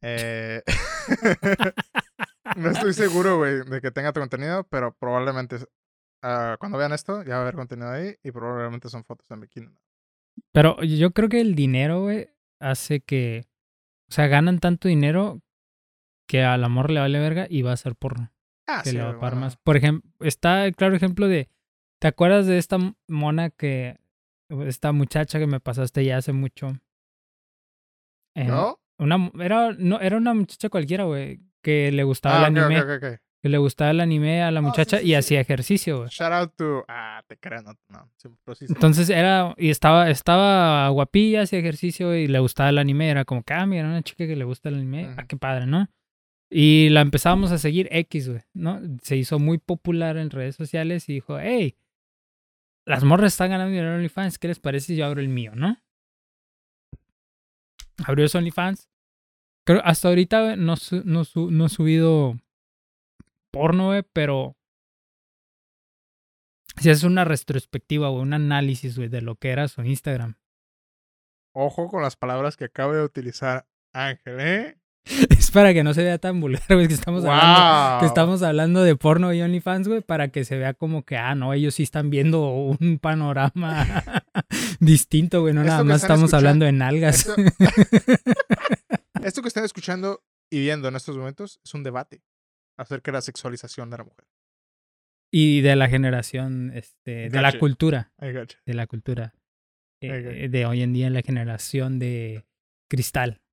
Eh... 0.00 0.62
no 2.56 2.70
estoy 2.70 2.92
seguro, 2.92 3.38
güey, 3.38 3.64
de 3.64 3.80
que 3.80 3.90
tenga 3.90 4.12
tu 4.12 4.20
contenido, 4.20 4.64
pero 4.64 4.94
probablemente 4.96 5.56
ah, 6.22 6.56
cuando 6.60 6.78
vean 6.78 6.92
esto 6.92 7.22
ya 7.22 7.34
va 7.34 7.38
a 7.38 7.42
haber 7.42 7.54
contenido 7.54 7.90
ahí 7.90 8.16
y 8.22 8.30
probablemente 8.30 8.88
son 8.88 9.04
fotos 9.04 9.30
en 9.30 9.40
bikini. 9.40 9.66
¿no? 9.66 9.80
Pero 10.52 10.80
yo 10.82 11.12
creo 11.12 11.28
que 11.28 11.40
el 11.40 11.54
dinero, 11.54 12.02
güey, 12.02 12.28
hace 12.60 13.00
que. 13.00 13.46
O 14.08 14.12
sea, 14.12 14.26
ganan 14.28 14.60
tanto 14.60 14.88
dinero 14.88 15.40
que 16.28 16.42
al 16.42 16.64
amor 16.64 16.90
le 16.90 17.00
vale 17.00 17.18
verga 17.18 17.46
y 17.48 17.62
va 17.62 17.72
a 17.72 17.76
ser 17.76 17.96
porno. 17.96 18.33
Ah, 18.66 18.80
que 18.82 18.90
sí, 18.90 18.96
le 18.96 19.02
va 19.02 19.08
a 19.08 19.12
güey, 19.12 19.20
pagar 19.20 19.34
bueno. 19.34 19.46
más. 19.46 19.56
Por 19.56 19.76
ejemplo, 19.76 20.10
está 20.20 20.66
el 20.66 20.74
claro 20.74 20.94
ejemplo 20.94 21.28
de. 21.28 21.48
¿Te 22.00 22.08
acuerdas 22.08 22.46
de 22.46 22.58
esta 22.58 22.78
mona 23.08 23.50
que. 23.50 23.98
Esta 24.66 24.92
muchacha 24.92 25.38
que 25.38 25.46
me 25.46 25.60
pasaste 25.60 26.04
ya 26.04 26.18
hace 26.18 26.32
mucho? 26.32 26.78
Eh, 28.34 28.44
¿No? 28.44 28.78
Una, 28.98 29.30
era, 29.40 29.72
no, 29.76 30.00
era 30.00 30.16
una 30.16 30.34
muchacha 30.34 30.68
cualquiera, 30.68 31.04
güey. 31.04 31.40
Que 31.62 31.90
le 31.92 32.04
gustaba 32.04 32.44
Ah, 32.44 32.48
el 32.48 32.58
anime. 32.58 33.20
Que 33.42 33.48
le 33.48 33.58
gustaba 33.58 33.90
el 33.90 34.00
anime 34.00 34.42
a 34.42 34.50
la 34.50 34.60
sí, 34.60 34.66
muchacha 34.66 34.98
sí, 34.98 35.06
y 35.06 35.14
hacía 35.14 35.40
ejercicio, 35.40 35.98
güey. 35.98 36.08
Shout 36.10 36.32
out 36.32 36.54
to. 36.56 36.84
Ah, 36.88 37.22
te 37.26 37.36
creo, 37.36 37.62
no. 37.62 37.74
no 37.88 38.10
sí. 38.54 38.66
Entonces 38.68 39.10
era, 39.10 39.54
y 39.58 39.70
estaba, 39.70 40.08
estaba 40.08 40.88
guapilla, 40.88 41.42
hacía 41.42 41.58
ejercicio 41.58 42.14
y 42.14 42.26
le 42.26 42.38
gustaba 42.38 42.70
el 42.70 42.78
anime. 42.78 43.10
Era 43.10 43.24
como 43.24 43.42
ah, 43.46 43.66
mira, 43.66 43.84
una 43.86 44.02
chica 44.02 44.26
que 44.26 44.36
le 44.36 44.44
gusta 44.44 44.68
el 44.70 44.76
anime. 44.76 45.14
Ah, 45.16 45.24
qué 45.26 45.36
padre, 45.36 45.66
¿no? 45.66 45.88
Y 46.56 46.88
la 46.90 47.00
empezábamos 47.00 47.50
a 47.50 47.58
seguir 47.58 47.88
X, 47.90 48.28
güey, 48.28 48.42
¿no? 48.52 48.80
Se 49.02 49.16
hizo 49.16 49.40
muy 49.40 49.58
popular 49.58 50.16
en 50.16 50.30
redes 50.30 50.54
sociales 50.54 51.08
y 51.08 51.14
dijo, 51.14 51.36
hey, 51.40 51.76
las 52.86 53.02
morras 53.02 53.32
están 53.32 53.50
ganando 53.50 53.72
dinero 53.72 53.88
en 53.88 53.96
OnlyFans, 53.96 54.38
¿qué 54.38 54.46
les 54.46 54.60
parece 54.60 54.86
si 54.86 54.96
yo 54.96 55.04
abro 55.04 55.20
el 55.20 55.28
mío, 55.28 55.50
no? 55.56 55.76
Abrió 58.06 58.28
su 58.28 58.38
OnlyFans. 58.38 58.88
Creo, 59.66 59.80
hasta 59.84 60.06
ahorita 60.06 60.54
no, 60.54 60.76
no, 61.04 61.22
no 61.34 61.66
he 61.66 61.68
subido 61.68 62.38
porno, 63.50 63.86
güey, 63.86 64.04
pero 64.12 64.56
si 66.76 66.88
es 66.88 67.02
una 67.02 67.24
retrospectiva, 67.24 68.10
güey, 68.10 68.22
un 68.22 68.32
análisis, 68.32 68.94
de 68.94 69.22
lo 69.22 69.34
que 69.34 69.50
era 69.50 69.66
su 69.66 69.82
Instagram. 69.82 70.36
Ojo 71.52 71.88
con 71.88 72.00
las 72.00 72.14
palabras 72.14 72.56
que 72.56 72.66
acabo 72.66 72.92
de 72.92 73.02
utilizar 73.02 73.66
Ángel, 73.92 74.38
¿eh? 74.38 74.78
es 75.38 75.50
para 75.50 75.74
que 75.74 75.84
no 75.84 75.92
se 75.92 76.02
vea 76.02 76.18
tan 76.18 76.40
vulgar, 76.40 76.64
güey, 76.68 76.88
que 76.88 76.94
estamos 76.94 77.24
hablando 77.24 78.00
que 78.00 78.06
estamos 78.06 78.42
hablando 78.42 78.82
de 78.82 78.96
porno 78.96 79.32
y 79.34 79.42
OnlyFans, 79.42 79.88
güey, 79.88 80.00
para 80.00 80.28
que 80.28 80.44
se 80.44 80.56
vea 80.56 80.74
como 80.74 81.04
que, 81.04 81.16
ah, 81.16 81.34
no, 81.34 81.52
ellos 81.52 81.74
sí 81.74 81.82
están 81.82 82.10
viendo 82.10 82.48
un 82.48 82.98
panorama 82.98 84.04
distinto, 84.80 85.42
güey, 85.42 85.52
no 85.52 85.60
Esto 85.60 85.72
nada 85.72 85.84
más 85.84 86.02
estamos 86.02 86.32
hablando 86.32 86.64
de 86.64 86.72
nalgas. 86.72 87.26
Esto, 87.26 87.34
esto 89.22 89.42
que 89.42 89.48
están 89.48 89.64
escuchando 89.64 90.22
y 90.50 90.60
viendo 90.60 90.88
en 90.88 90.96
estos 90.96 91.16
momentos 91.16 91.60
es 91.64 91.74
un 91.74 91.82
debate 91.82 92.22
acerca 92.78 93.10
de 93.10 93.18
la 93.18 93.22
sexualización 93.22 93.90
de 93.90 93.98
la 93.98 94.04
mujer. 94.04 94.26
y 95.30 95.60
de 95.60 95.76
la 95.76 95.88
generación, 95.88 96.72
este, 96.74 97.28
de 97.28 97.42
la 97.42 97.58
cultura, 97.58 98.12
gotcha. 98.18 98.58
de 98.64 98.74
la 98.74 98.86
cultura 98.86 99.34
eh, 100.00 100.48
de 100.50 100.66
hoy 100.66 100.82
en 100.82 100.92
día, 100.92 101.10
la 101.10 101.22
generación 101.22 101.98
de 101.98 102.46
cristal. 102.88 103.43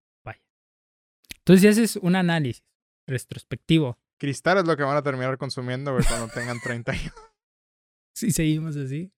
Entonces, 1.42 1.62
si 1.62 1.68
haces 1.68 1.96
un 1.98 2.16
análisis 2.16 2.64
retrospectivo, 3.08 3.98
Cristal 4.18 4.60
es 4.60 4.66
lo 4.66 4.78
que 4.78 4.84
van 4.84 4.98
a 4.98 5.02
terminar 5.02 5.38
consumiendo, 5.40 5.94
güey, 5.94 6.06
cuando 6.06 6.28
tengan 6.28 6.60
30 6.60 6.92
años. 6.92 7.14
si 8.16 8.32
seguimos 8.32 8.76
así. 8.78 9.12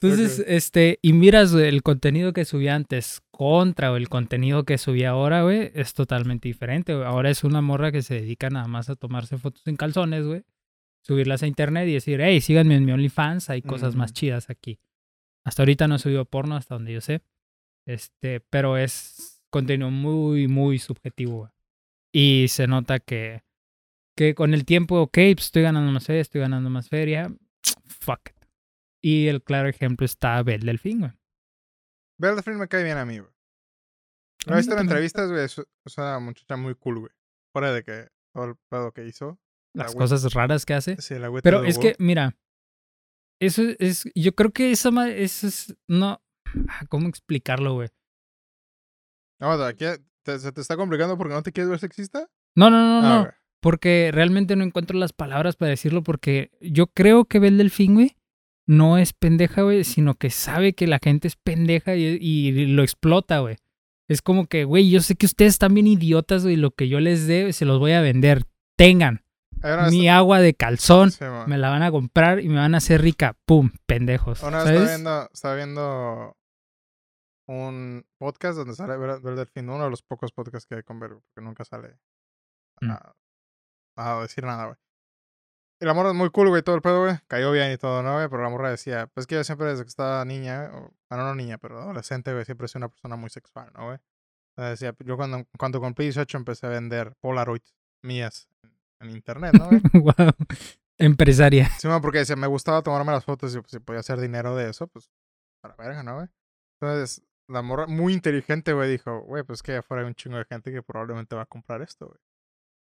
Entonces, 0.00 0.42
este, 0.48 0.98
y 1.00 1.12
miras 1.12 1.52
güey, 1.52 1.66
el 1.68 1.82
contenido 1.82 2.32
que 2.32 2.44
subía 2.44 2.74
antes 2.74 3.22
contra 3.30 3.92
o 3.92 3.96
el 3.96 4.08
contenido 4.08 4.64
que 4.64 4.78
subía 4.78 5.10
ahora, 5.10 5.42
güey, 5.42 5.70
es 5.74 5.94
totalmente 5.94 6.48
diferente. 6.48 6.94
güey. 6.94 7.06
Ahora 7.06 7.30
es 7.30 7.44
una 7.44 7.60
morra 7.60 7.92
que 7.92 8.02
se 8.02 8.14
dedica 8.14 8.50
nada 8.50 8.66
más 8.66 8.88
a 8.90 8.96
tomarse 8.96 9.38
fotos 9.38 9.64
en 9.66 9.76
calzones, 9.76 10.26
güey, 10.26 10.44
subirlas 11.04 11.42
a 11.44 11.46
internet 11.46 11.88
y 11.88 11.94
decir, 11.94 12.20
hey, 12.20 12.40
síganme 12.40 12.74
en 12.76 12.84
mi 12.84 12.92
OnlyFans, 12.92 13.48
hay 13.50 13.62
cosas 13.62 13.94
más 13.94 14.10
Ujú. 14.10 14.14
chidas 14.18 14.50
aquí. 14.50 14.80
Hasta 15.44 15.62
ahorita 15.62 15.86
no 15.86 15.96
he 15.96 15.98
subido 16.00 16.24
porno, 16.24 16.56
hasta 16.56 16.74
donde 16.74 16.92
yo 16.94 17.00
sé. 17.00 17.22
Este, 17.86 18.40
pero 18.40 18.76
es 18.76 19.31
contenido 19.52 19.90
muy, 19.90 20.48
muy 20.48 20.80
subjetivo. 20.80 21.52
Y 22.12 22.46
se 22.48 22.66
nota 22.66 22.98
que, 22.98 23.44
que 24.16 24.34
con 24.34 24.54
el 24.54 24.64
tiempo, 24.64 25.00
ok, 25.00 25.18
pues 25.34 25.44
estoy 25.44 25.62
ganando 25.62 25.92
más 25.92 26.06
feria, 26.06 26.22
estoy 26.22 26.40
ganando 26.40 26.68
más 26.70 26.88
feria. 26.88 27.32
Fuck 27.84 28.30
it. 28.30 28.46
Y 29.04 29.28
el 29.28 29.42
claro 29.42 29.68
ejemplo 29.68 30.04
está 30.04 30.42
Bel 30.42 30.62
Delfín, 30.62 31.00
güey. 31.00 31.12
Belle 32.18 32.36
Delphine 32.36 32.56
me 32.56 32.68
cae 32.68 32.84
bien 32.84 32.98
a 32.98 33.04
mí, 33.04 33.18
güey. 33.18 33.32
Lo 34.46 34.54
he 34.54 34.58
visto 34.58 34.74
en 34.74 34.80
entrevistas, 34.80 35.30
güey. 35.30 35.44
Es, 35.44 35.60
una 35.96 36.18
muchacha 36.18 36.56
muy 36.56 36.74
cool, 36.74 37.00
güey. 37.00 37.12
Fuera 37.52 37.72
de 37.72 37.82
que 37.82 38.08
todo 38.32 38.44
el 38.44 38.56
pedo 38.68 38.92
que 38.92 39.06
hizo. 39.06 39.40
la 39.74 39.84
Las 39.84 39.94
güey- 39.94 39.98
cosas 39.98 40.32
raras 40.32 40.64
que 40.64 40.74
hace. 40.74 41.00
Sí, 41.00 41.18
la 41.18 41.28
güey 41.28 41.42
Pero 41.42 41.64
es 41.64 41.78
que, 41.78 41.96
mira, 41.98 42.36
eso 43.40 43.62
es, 43.78 44.04
yo 44.14 44.34
creo 44.34 44.52
que 44.52 44.70
esa 44.70 44.90
eso 45.10 45.46
es, 45.48 45.76
no, 45.88 46.22
ah, 46.68 46.84
¿cómo 46.88 47.08
explicarlo, 47.08 47.74
güey? 47.74 47.88
No. 49.42 49.74
¿Te- 49.74 50.38
¿Se 50.38 50.52
te 50.52 50.60
está 50.60 50.76
complicando 50.76 51.18
porque 51.18 51.34
no 51.34 51.42
te 51.42 51.52
quieres 51.52 51.68
ver 51.68 51.78
sexista? 51.80 52.28
No, 52.54 52.70
no, 52.70 52.78
no, 53.02 53.06
Ah, 53.06 53.24
no, 53.24 53.30
porque 53.60 54.10
realmente 54.12 54.54
no 54.56 54.64
encuentro 54.64 54.96
las 54.98 55.12
palabras 55.12 55.56
para 55.56 55.70
decirlo 55.70 56.02
porque 56.02 56.50
yo 56.60 56.86
creo 56.86 57.24
que 57.24 57.38
Bel 57.40 57.58
Delfín, 57.58 57.94
güey, 57.94 58.16
no 58.66 58.98
es 58.98 59.12
pendeja, 59.12 59.62
güey, 59.62 59.82
sino 59.84 60.14
que 60.14 60.30
sabe 60.30 60.74
que 60.74 60.86
la 60.86 61.00
gente 61.02 61.26
es 61.28 61.34
pendeja 61.36 61.96
y, 61.96 62.04
y 62.20 62.66
lo 62.68 62.82
explota, 62.82 63.40
güey. 63.40 63.56
Es 64.08 64.22
como 64.22 64.46
que, 64.46 64.64
güey, 64.64 64.90
yo 64.90 65.00
sé 65.00 65.16
que 65.16 65.26
ustedes 65.26 65.54
están 65.54 65.74
bien 65.74 65.86
idiotas, 65.88 66.44
güey, 66.44 66.56
lo 66.56 66.70
que 66.70 66.88
yo 66.88 67.00
les 67.00 67.26
dé 67.26 67.52
se 67.52 67.64
los 67.64 67.78
voy 67.80 67.92
a 67.92 68.00
vender. 68.00 68.44
Tengan 68.76 69.22
mi 69.90 70.08
agua 70.08 70.40
de 70.40 70.54
calzón, 70.54 71.10
Sí, 71.12 71.24
me 71.46 71.56
la 71.58 71.70
van 71.70 71.82
a 71.82 71.90
comprar 71.90 72.40
y 72.40 72.48
me 72.48 72.56
van 72.56 72.74
a 72.74 72.78
hacer 72.78 73.00
rica. 73.02 73.36
Pum, 73.46 73.70
pendejos. 73.86 74.42
Una 74.42 74.64
vez 74.64 74.66
estaba 74.72 74.74
¿Sabes? 74.86 74.90
viendo, 74.90 75.30
estaba 75.32 75.54
viendo 75.56 76.36
un 77.48 78.06
podcast 78.18 78.56
donde 78.58 78.74
sale 78.74 78.96
Ver 78.96 79.20
Delfín, 79.20 79.68
uno 79.68 79.84
de 79.84 79.90
los 79.90 80.02
pocos 80.02 80.32
podcasts 80.32 80.66
que 80.66 80.76
hay 80.76 80.82
con 80.82 80.98
Ver, 81.00 81.10
porque 81.10 81.40
nunca 81.44 81.64
sale 81.64 81.98
Mm. 82.80 82.90
a, 82.90 83.14
a 83.96 84.22
decir 84.22 84.44
nada, 84.44 84.64
güey. 84.66 84.76
Y 85.80 85.84
la 85.84 85.94
morra 85.94 86.10
es 86.10 86.14
muy 86.14 86.30
cool, 86.30 86.48
güey, 86.48 86.62
todo 86.62 86.76
el 86.76 86.82
pedo, 86.82 87.00
güey. 87.02 87.18
Cayó 87.26 87.50
bien 87.52 87.72
y 87.72 87.76
todo, 87.76 88.02
¿no, 88.02 88.14
güey? 88.14 88.28
Pero 88.28 88.42
la 88.42 88.48
morra 88.50 88.70
decía, 88.70 89.08
pues 89.08 89.26
que 89.26 89.34
yo 89.36 89.44
siempre 89.44 89.66
desde 89.66 89.82
que 89.84 89.88
estaba 89.88 90.24
niña, 90.24 90.70
o- 90.74 90.92
bueno, 91.10 91.24
no 91.24 91.34
niña, 91.34 91.58
pero 91.58 91.80
adolescente, 91.80 92.32
güey, 92.32 92.44
siempre 92.44 92.66
he 92.66 92.68
sido 92.68 92.78
una 92.80 92.88
persona 92.88 93.16
muy 93.16 93.30
sexual, 93.30 93.70
¿no, 93.74 93.86
güey? 93.86 93.98
Entonces 94.56 94.80
decía, 94.80 94.96
yo 95.04 95.16
cuando, 95.16 95.44
cuando 95.58 95.80
cumplí 95.80 96.04
18 96.06 96.36
empecé 96.38 96.66
a 96.66 96.70
vender 96.70 97.14
Polaroids 97.20 97.74
mías 98.04 98.48
en, 98.62 98.78
en 99.00 99.10
internet, 99.10 99.54
¿no, 99.58 99.66
güey? 99.68 99.80
wow. 99.94 100.32
Empresaria. 100.98 101.68
Sí, 101.78 101.88
man, 101.88 102.00
porque 102.00 102.18
decía, 102.18 102.36
me 102.36 102.46
gustaba 102.46 102.82
tomarme 102.82 103.12
las 103.12 103.24
fotos 103.24 103.54
y 103.54 103.60
pues, 103.60 103.70
si 103.72 103.78
podía 103.80 104.00
hacer 104.00 104.20
dinero 104.20 104.54
de 104.54 104.70
eso, 104.70 104.86
pues, 104.88 105.10
para 105.62 105.74
verga, 105.76 106.02
¿no, 106.02 106.14
güey? 106.16 106.28
Entonces, 106.80 107.24
la 107.52 107.62
morra 107.62 107.86
muy 107.86 108.12
inteligente, 108.12 108.72
güey, 108.72 108.90
dijo, 108.90 109.20
güey, 109.22 109.42
pues 109.44 109.62
que 109.62 109.76
afuera 109.76 110.02
hay 110.02 110.08
un 110.08 110.14
chingo 110.14 110.38
de 110.38 110.44
gente 110.44 110.72
que 110.72 110.82
probablemente 110.82 111.36
va 111.36 111.42
a 111.42 111.46
comprar 111.46 111.82
esto, 111.82 112.06
güey. 112.06 112.18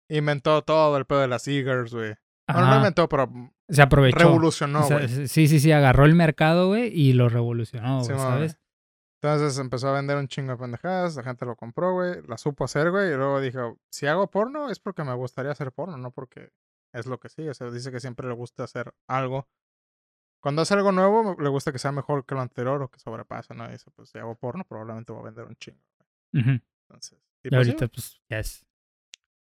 Inventó 0.09 0.63
todo 0.63 0.97
el 0.97 1.05
pedo 1.05 1.19
de 1.19 1.27
las 1.27 1.47
e-girls, 1.47 1.93
güey. 1.93 2.15
Bueno, 2.51 2.67
no 2.67 2.77
inventó, 2.77 3.07
pero 3.07 3.27
mm, 3.27 3.51
Se 3.69 3.81
aprovechó. 3.83 4.17
revolucionó, 4.17 4.79
O 4.79 4.83
sea, 4.83 4.97
güey. 4.97 5.27
sí, 5.27 5.47
sí, 5.47 5.59
sí, 5.59 5.71
agarró 5.71 6.05
el 6.05 6.15
mercado, 6.15 6.67
güey, 6.69 6.87
y 6.87 7.13
lo 7.13 7.29
revolucionó, 7.29 8.03
Sí. 8.03 8.13
¿sabes? 8.13 8.57
Entonces 9.21 9.59
empezó 9.59 9.89
a 9.89 9.93
vender 9.93 10.17
un 10.17 10.27
chingo 10.27 10.51
de 10.53 10.57
pendejadas, 10.57 11.15
la 11.17 11.23
gente 11.23 11.45
lo 11.45 11.55
compró, 11.55 11.93
güey, 11.93 12.21
la 12.27 12.37
supo 12.37 12.63
hacer, 12.63 12.89
güey, 12.89 13.11
y 13.11 13.15
luego 13.17 13.41
dijo, 13.41 13.77
si 13.91 14.07
hago 14.07 14.31
porno 14.31 14.69
es 14.71 14.79
porque 14.79 15.03
me 15.03 15.13
gustaría 15.13 15.51
hacer 15.51 15.71
porno, 15.73 15.97
no 15.97 16.11
porque 16.11 16.49
es 16.93 17.05
lo 17.05 17.19
que 17.19 17.29
sigue. 17.29 17.49
O 17.49 17.53
sea, 17.53 17.69
dice 17.69 17.91
que 17.91 17.99
siempre 17.99 18.27
le 18.27 18.33
gusta 18.33 18.63
hacer 18.63 18.93
algo. 19.07 19.47
Cuando 20.41 20.61
hace 20.61 20.73
algo 20.73 20.91
nuevo, 20.91 21.35
le 21.39 21.49
gusta 21.49 21.71
que 21.71 21.79
sea 21.79 21.91
mejor 21.91 22.25
que 22.25 22.33
lo 22.35 22.41
anterior 22.41 22.81
o 22.81 22.89
que 22.89 22.99
sobrepase, 22.99 23.53
¿no? 23.53 23.67
Y 23.67 23.73
dice, 23.73 23.91
pues 23.95 24.09
si 24.09 24.17
hago 24.19 24.35
porno, 24.35 24.63
probablemente 24.65 25.11
voy 25.11 25.21
a 25.21 25.25
vender 25.25 25.45
un 25.45 25.55
chingo. 25.57 25.79
güey. 26.31 26.43
Ujú. 26.43 26.63
Entonces, 26.87 27.19
Y 27.43 27.47
y 27.47 27.49
pues, 27.51 27.65
sí, 27.67 27.71
ahorita, 27.71 27.87
pues, 27.89 28.21
ya 28.29 28.39
es. 28.39 28.65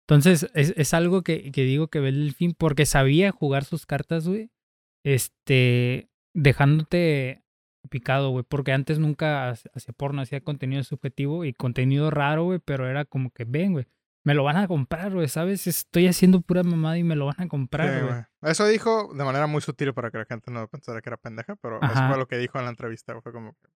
Entonces, 0.08 0.50
es, 0.54 0.74
es 0.78 0.94
algo 0.94 1.22
que, 1.22 1.52
que 1.52 1.64
digo 1.64 1.90
que 1.90 2.00
ve 2.00 2.10
el 2.10 2.34
fin 2.34 2.54
porque 2.58 2.86
sabía 2.86 3.32
jugar 3.32 3.64
sus 3.66 3.86
cartas, 3.86 4.28
güey. 4.28 4.50
Este, 5.06 6.10
dejándote 6.34 7.44
picado, 7.90 8.30
güey. 8.32 8.44
Porque 8.48 8.72
antes 8.72 9.00
nunca 9.00 9.50
ha- 9.50 9.52
hacía 9.52 9.94
porno, 9.96 10.22
hacía 10.22 10.42
contenido 10.42 10.84
subjetivo 10.84 11.46
y 11.46 11.54
contenido 11.54 12.10
raro, 12.12 12.46
güey. 12.46 12.60
Pero 12.60 12.88
era 12.90 13.06
como 13.06 13.32
que, 13.32 13.46
ven, 13.46 13.74
güey. 13.74 13.86
Me 14.28 14.34
lo 14.34 14.44
van 14.44 14.58
a 14.58 14.68
comprar, 14.68 15.14
güey, 15.14 15.30
¿sabes? 15.30 15.68
Estoy 15.68 16.06
haciendo 16.06 16.42
pura 16.42 16.62
mamada 16.62 16.98
y 16.98 17.04
me 17.04 17.16
lo 17.16 17.28
van 17.28 17.40
a 17.40 17.48
comprar, 17.48 18.04
güey. 18.04 18.52
Eso 18.52 18.68
dijo 18.68 19.14
de 19.14 19.24
manera 19.24 19.48
muy 19.48 19.62
sutil 19.62 19.94
para 19.94 20.12
que 20.12 20.18
la 20.18 20.26
gente 20.26 20.52
no 20.52 20.68
pensara 20.68 21.02
que 21.02 21.08
era 21.10 21.16
pendeja, 21.16 21.56
pero 21.56 21.80
eso 21.82 22.08
fue 22.10 22.18
lo 22.18 22.28
que 22.28 22.38
dijo 22.38 22.60
en 22.60 22.66
la 22.66 22.72
entrevista. 22.72 23.18
Fue 23.22 23.32
como 23.32 23.54
que. 23.54 23.70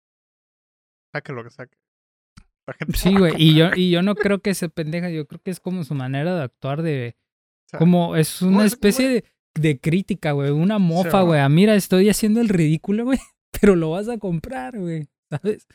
Saque 1.10 1.32
lo 1.32 1.42
que 1.42 1.48
saque. 1.48 1.78
La 2.66 2.74
gente 2.74 2.98
Sí, 2.98 3.16
güey. 3.16 3.32
Y 3.38 3.54
yo, 3.54 3.70
y 3.74 3.90
yo 3.90 4.02
no 4.02 4.14
creo 4.14 4.40
que 4.40 4.52
se 4.52 4.68
pendeja. 4.68 5.08
Yo 5.08 5.26
creo 5.26 5.40
que 5.42 5.50
es 5.50 5.58
como 5.58 5.84
su 5.84 5.94
manera 5.94 6.36
de 6.36 6.42
actuar 6.42 6.82
de, 6.82 7.16
o 7.16 7.68
sea, 7.70 7.78
Como 7.78 8.14
es 8.16 8.42
una 8.42 8.66
es- 8.66 8.72
especie 8.74 9.08
de, 9.08 9.24
de 9.54 9.80
crítica, 9.80 10.32
güey. 10.32 10.50
Una 10.50 10.78
mofa, 10.78 11.22
güey. 11.22 11.40
a, 11.40 11.48
Mira, 11.48 11.74
estoy 11.76 12.10
haciendo 12.10 12.42
el 12.42 12.50
ridículo, 12.50 13.04
güey. 13.06 13.18
Pero 13.58 13.74
lo 13.74 13.92
vas 13.92 14.10
a 14.10 14.18
comprar, 14.18 14.78
güey. 14.78 15.08
¿Sabes? 15.30 15.66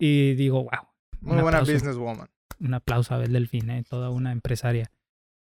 Y 0.00 0.32
digo, 0.34 0.62
wow. 0.64 0.88
Muy 1.20 1.42
buena 1.42 1.60
businesswoman. 1.60 2.30
Un 2.60 2.74
aplauso 2.74 3.14
a 3.14 3.18
Bel 3.18 3.32
Delfín, 3.32 3.70
¿eh? 3.70 3.84
Toda 3.88 4.10
una 4.10 4.32
empresaria. 4.32 4.90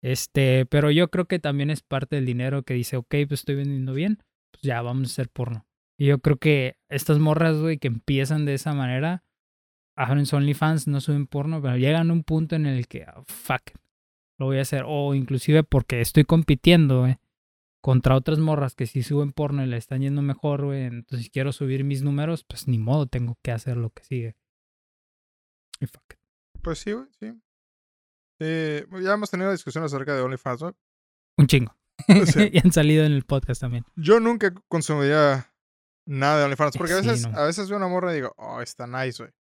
Este, 0.02 0.66
pero 0.66 0.90
yo 0.90 1.08
creo 1.10 1.26
que 1.26 1.38
también 1.38 1.70
es 1.70 1.82
parte 1.82 2.16
del 2.16 2.26
dinero 2.26 2.62
que 2.62 2.74
dice, 2.74 2.96
ok, 2.96 3.14
pues 3.26 3.40
estoy 3.40 3.54
vendiendo 3.54 3.94
bien, 3.94 4.22
pues 4.50 4.62
ya 4.62 4.82
vamos 4.82 5.08
a 5.08 5.12
hacer 5.12 5.30
porno. 5.30 5.66
Y 5.96 6.06
yo 6.06 6.18
creo 6.18 6.36
que 6.36 6.76
estas 6.88 7.18
morras, 7.18 7.58
güey, 7.58 7.78
que 7.78 7.88
empiezan 7.88 8.44
de 8.44 8.54
esa 8.54 8.74
manera, 8.74 9.24
abren 9.96 10.26
su 10.26 10.36
OnlyFans, 10.36 10.88
no 10.88 11.00
suben 11.00 11.26
porno, 11.26 11.62
pero 11.62 11.76
llegan 11.76 12.10
a 12.10 12.12
un 12.12 12.24
punto 12.24 12.56
en 12.56 12.66
el 12.66 12.86
que, 12.86 13.04
ah, 13.04 13.22
fuck, 13.26 13.62
lo 14.38 14.46
voy 14.46 14.58
a 14.58 14.62
hacer. 14.62 14.84
O 14.86 15.14
inclusive 15.14 15.62
porque 15.62 16.00
estoy 16.00 16.24
compitiendo, 16.24 17.00
güey, 17.00 17.16
contra 17.80 18.16
otras 18.16 18.38
morras 18.38 18.74
que 18.74 18.86
sí 18.86 19.02
suben 19.02 19.32
porno 19.32 19.64
y 19.64 19.66
le 19.66 19.76
están 19.76 20.02
yendo 20.02 20.22
mejor, 20.22 20.64
güey. 20.64 20.84
Entonces, 20.84 21.26
si 21.26 21.30
quiero 21.30 21.52
subir 21.52 21.84
mis 21.84 22.02
números, 22.02 22.44
pues 22.44 22.68
ni 22.68 22.78
modo, 22.78 23.06
tengo 23.06 23.38
que 23.42 23.52
hacer 23.52 23.76
lo 23.76 23.90
que 23.90 24.04
sigue. 24.04 24.36
Y 25.80 25.86
fuck. 25.86 26.14
Pues 26.64 26.78
sí, 26.80 26.92
güey, 26.92 27.06
sí. 27.20 27.40
Sí, 28.40 28.84
ya 29.04 29.12
hemos 29.12 29.30
tenido 29.30 29.52
discusiones 29.52 29.92
acerca 29.92 30.14
de 30.14 30.22
OnlyFans, 30.22 30.62
¿no? 30.62 30.76
Un 31.38 31.46
chingo. 31.46 31.76
O 32.22 32.26
sea, 32.26 32.48
y 32.52 32.58
han 32.58 32.72
salido 32.72 33.04
en 33.04 33.12
el 33.12 33.24
podcast 33.24 33.60
también. 33.60 33.84
yo 33.94 34.18
nunca 34.18 34.52
consumiría 34.68 35.52
nada 36.06 36.38
de 36.38 36.44
OnlyFans, 36.44 36.76
porque 36.76 36.94
a 36.94 37.00
Sí, 37.02 37.06
veces, 37.08 37.28
no. 37.30 37.38
a 37.38 37.44
veces 37.46 37.68
veo 37.68 37.78
una 37.78 37.86
morra 37.88 38.12
y 38.12 38.16
digo, 38.16 38.34
oh, 38.36 38.60
está 38.60 38.86
nice, 38.88 39.22
güey. 39.22 39.32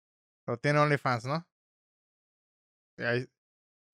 Pero 0.44 0.58
tiene 0.58 0.78
OnlyFans, 0.80 1.24
¿no? 1.24 1.46
Y 2.98 3.02
ahí- 3.04 3.26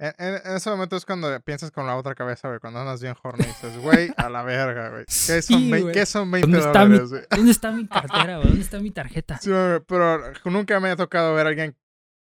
en, 0.00 0.14
en- 0.18 0.56
ese 0.56 0.70
momento 0.70 0.96
es 0.96 1.04
cuando 1.04 1.40
piensas 1.40 1.70
con 1.70 1.86
la 1.86 1.96
otra 1.96 2.14
cabeza, 2.14 2.48
güey. 2.48 2.60
Cuando 2.60 2.80
andas 2.80 3.00
bien 3.02 3.14
horny 3.22 3.44
y 3.44 3.46
dices, 3.48 3.78
güey, 3.78 4.12
a 4.16 4.28
la 4.28 4.42
verga, 4.42 4.90
güey. 4.90 5.04
¿Qué, 5.06 5.12
son 5.42 5.58
Sí, 5.58 5.70
vein- 5.70 5.82
güey. 5.82 5.94
¿Qué 5.94 6.06
son 6.06 6.30
20 6.30 6.48
¿Dónde 6.50 6.66
mi- 6.66 6.72
dólares, 6.72 7.10
güey? 7.10 7.22
¿Dónde 7.30 7.50
está 7.52 7.70
mi 7.72 7.86
cartera, 7.86 8.36
güey? 8.38 8.48
¿Dónde 8.48 8.62
está 8.62 8.80
mi 8.80 8.90
tarjeta? 8.90 9.38
Sí, 9.38 9.50
güey, 9.50 9.80
pero 9.86 10.32
nunca 10.46 10.80
me 10.80 10.90
ha 10.90 10.96
tocado 10.96 11.34
ver 11.34 11.46
a 11.46 11.50
alguien 11.50 11.76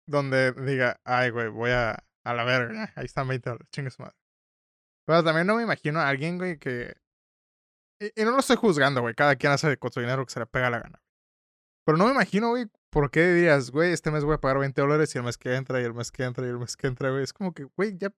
donde 0.06 0.52
diga, 0.52 1.00
ay, 1.04 1.30
güey, 1.30 1.48
voy 1.48 1.70
a, 1.70 2.04
a 2.24 2.34
la 2.34 2.44
verga, 2.44 2.92
ahí 2.96 3.04
están 3.06 3.28
20 3.28 3.50
dólares, 3.50 3.68
chingue 3.70 3.90
su 3.90 4.02
madre. 4.02 4.16
Pero 5.06 5.22
también 5.24 5.46
no 5.46 5.56
me 5.56 5.62
imagino 5.62 6.00
a 6.00 6.08
alguien, 6.08 6.38
güey, 6.38 6.58
que... 6.58 6.96
Y, 8.00 8.22
y 8.22 8.24
no 8.24 8.32
lo 8.32 8.38
estoy 8.40 8.56
juzgando, 8.56 9.00
güey, 9.02 9.14
cada 9.14 9.36
quien 9.36 9.52
hace 9.52 9.76
con 9.76 9.92
su 9.92 10.00
dinero 10.00 10.24
que 10.26 10.32
se 10.32 10.40
le 10.40 10.46
pega 10.46 10.70
la 10.70 10.80
gana. 10.80 11.00
Pero 11.86 11.98
no 11.98 12.06
me 12.06 12.12
imagino, 12.12 12.48
güey, 12.50 12.66
por 12.90 13.10
qué 13.10 13.26
dirías, 13.32 13.70
güey, 13.70 13.92
este 13.92 14.10
mes 14.10 14.24
voy 14.24 14.34
a 14.34 14.40
pagar 14.40 14.58
20 14.58 14.80
dólares 14.80 15.14
y 15.14 15.18
el 15.18 15.24
mes 15.24 15.36
que 15.36 15.54
entra, 15.54 15.80
y 15.80 15.84
el 15.84 15.92
mes 15.94 16.10
que 16.10 16.24
entra, 16.24 16.46
y 16.46 16.48
el 16.50 16.58
mes 16.58 16.76
que 16.76 16.86
entra, 16.86 17.10
güey. 17.10 17.22
Es 17.22 17.32
como 17.32 17.52
que, 17.52 17.64
güey, 17.76 17.96
ya... 17.98 18.10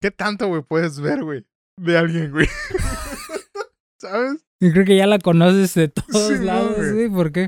¿Qué 0.00 0.10
tanto, 0.10 0.48
güey, 0.48 0.62
puedes 0.62 1.00
ver, 1.00 1.22
güey, 1.24 1.46
de 1.80 1.98
alguien, 1.98 2.30
güey? 2.30 2.46
¿Sabes? 4.00 4.44
Yo 4.60 4.70
creo 4.72 4.84
que 4.84 4.96
ya 4.96 5.06
la 5.06 5.18
conoces 5.18 5.74
de 5.74 5.88
todos 5.88 6.28
Sí, 6.28 6.44
lados, 6.44 6.76
güey. 6.76 6.92
güey, 6.92 7.08
porque... 7.10 7.46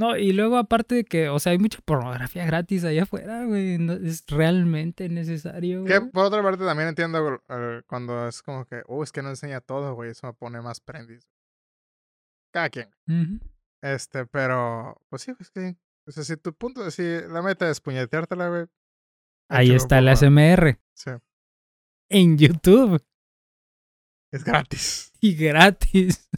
No, 0.00 0.16
y 0.16 0.32
luego 0.32 0.56
aparte 0.56 0.94
de 0.94 1.04
que, 1.04 1.28
o 1.28 1.38
sea, 1.38 1.52
hay 1.52 1.58
mucha 1.58 1.78
pornografía 1.84 2.46
gratis 2.46 2.84
allá 2.84 3.02
afuera, 3.02 3.44
güey. 3.44 3.76
No, 3.76 3.92
es 3.92 4.24
realmente 4.28 5.10
necesario, 5.10 5.84
Que 5.84 5.98
güey. 5.98 6.10
por 6.10 6.24
otra 6.24 6.42
parte 6.42 6.64
también 6.64 6.88
entiendo 6.88 7.42
eh, 7.50 7.82
cuando 7.86 8.26
es 8.26 8.40
como 8.42 8.64
que, 8.64 8.82
oh, 8.86 9.02
es 9.02 9.12
que 9.12 9.20
no 9.20 9.28
enseña 9.28 9.60
todo, 9.60 9.94
güey, 9.94 10.12
eso 10.12 10.26
me 10.26 10.32
pone 10.32 10.62
más 10.62 10.80
prendis. 10.80 11.28
Cada 12.50 12.70
quien. 12.70 12.88
Este, 13.82 14.24
pero, 14.24 14.96
pues 15.10 15.20
sí, 15.20 15.32
es 15.38 15.50
que, 15.50 15.76
o 16.06 16.10
sea, 16.10 16.24
si 16.24 16.38
tu 16.38 16.54
punto, 16.54 16.90
si 16.90 17.02
la 17.28 17.42
meta 17.42 17.68
es 17.68 17.78
puñeteártela, 17.82 18.48
güey. 18.48 18.66
Ahí 19.50 19.72
está 19.72 19.98
el 19.98 20.06
poco. 20.06 20.12
ASMR. 20.12 20.80
Sí, 20.94 21.10
En 22.08 22.38
YouTube. 22.38 23.04
es 24.32 24.44
gratis. 24.44 25.12
Y 25.22 25.34
gratis. 25.36 26.30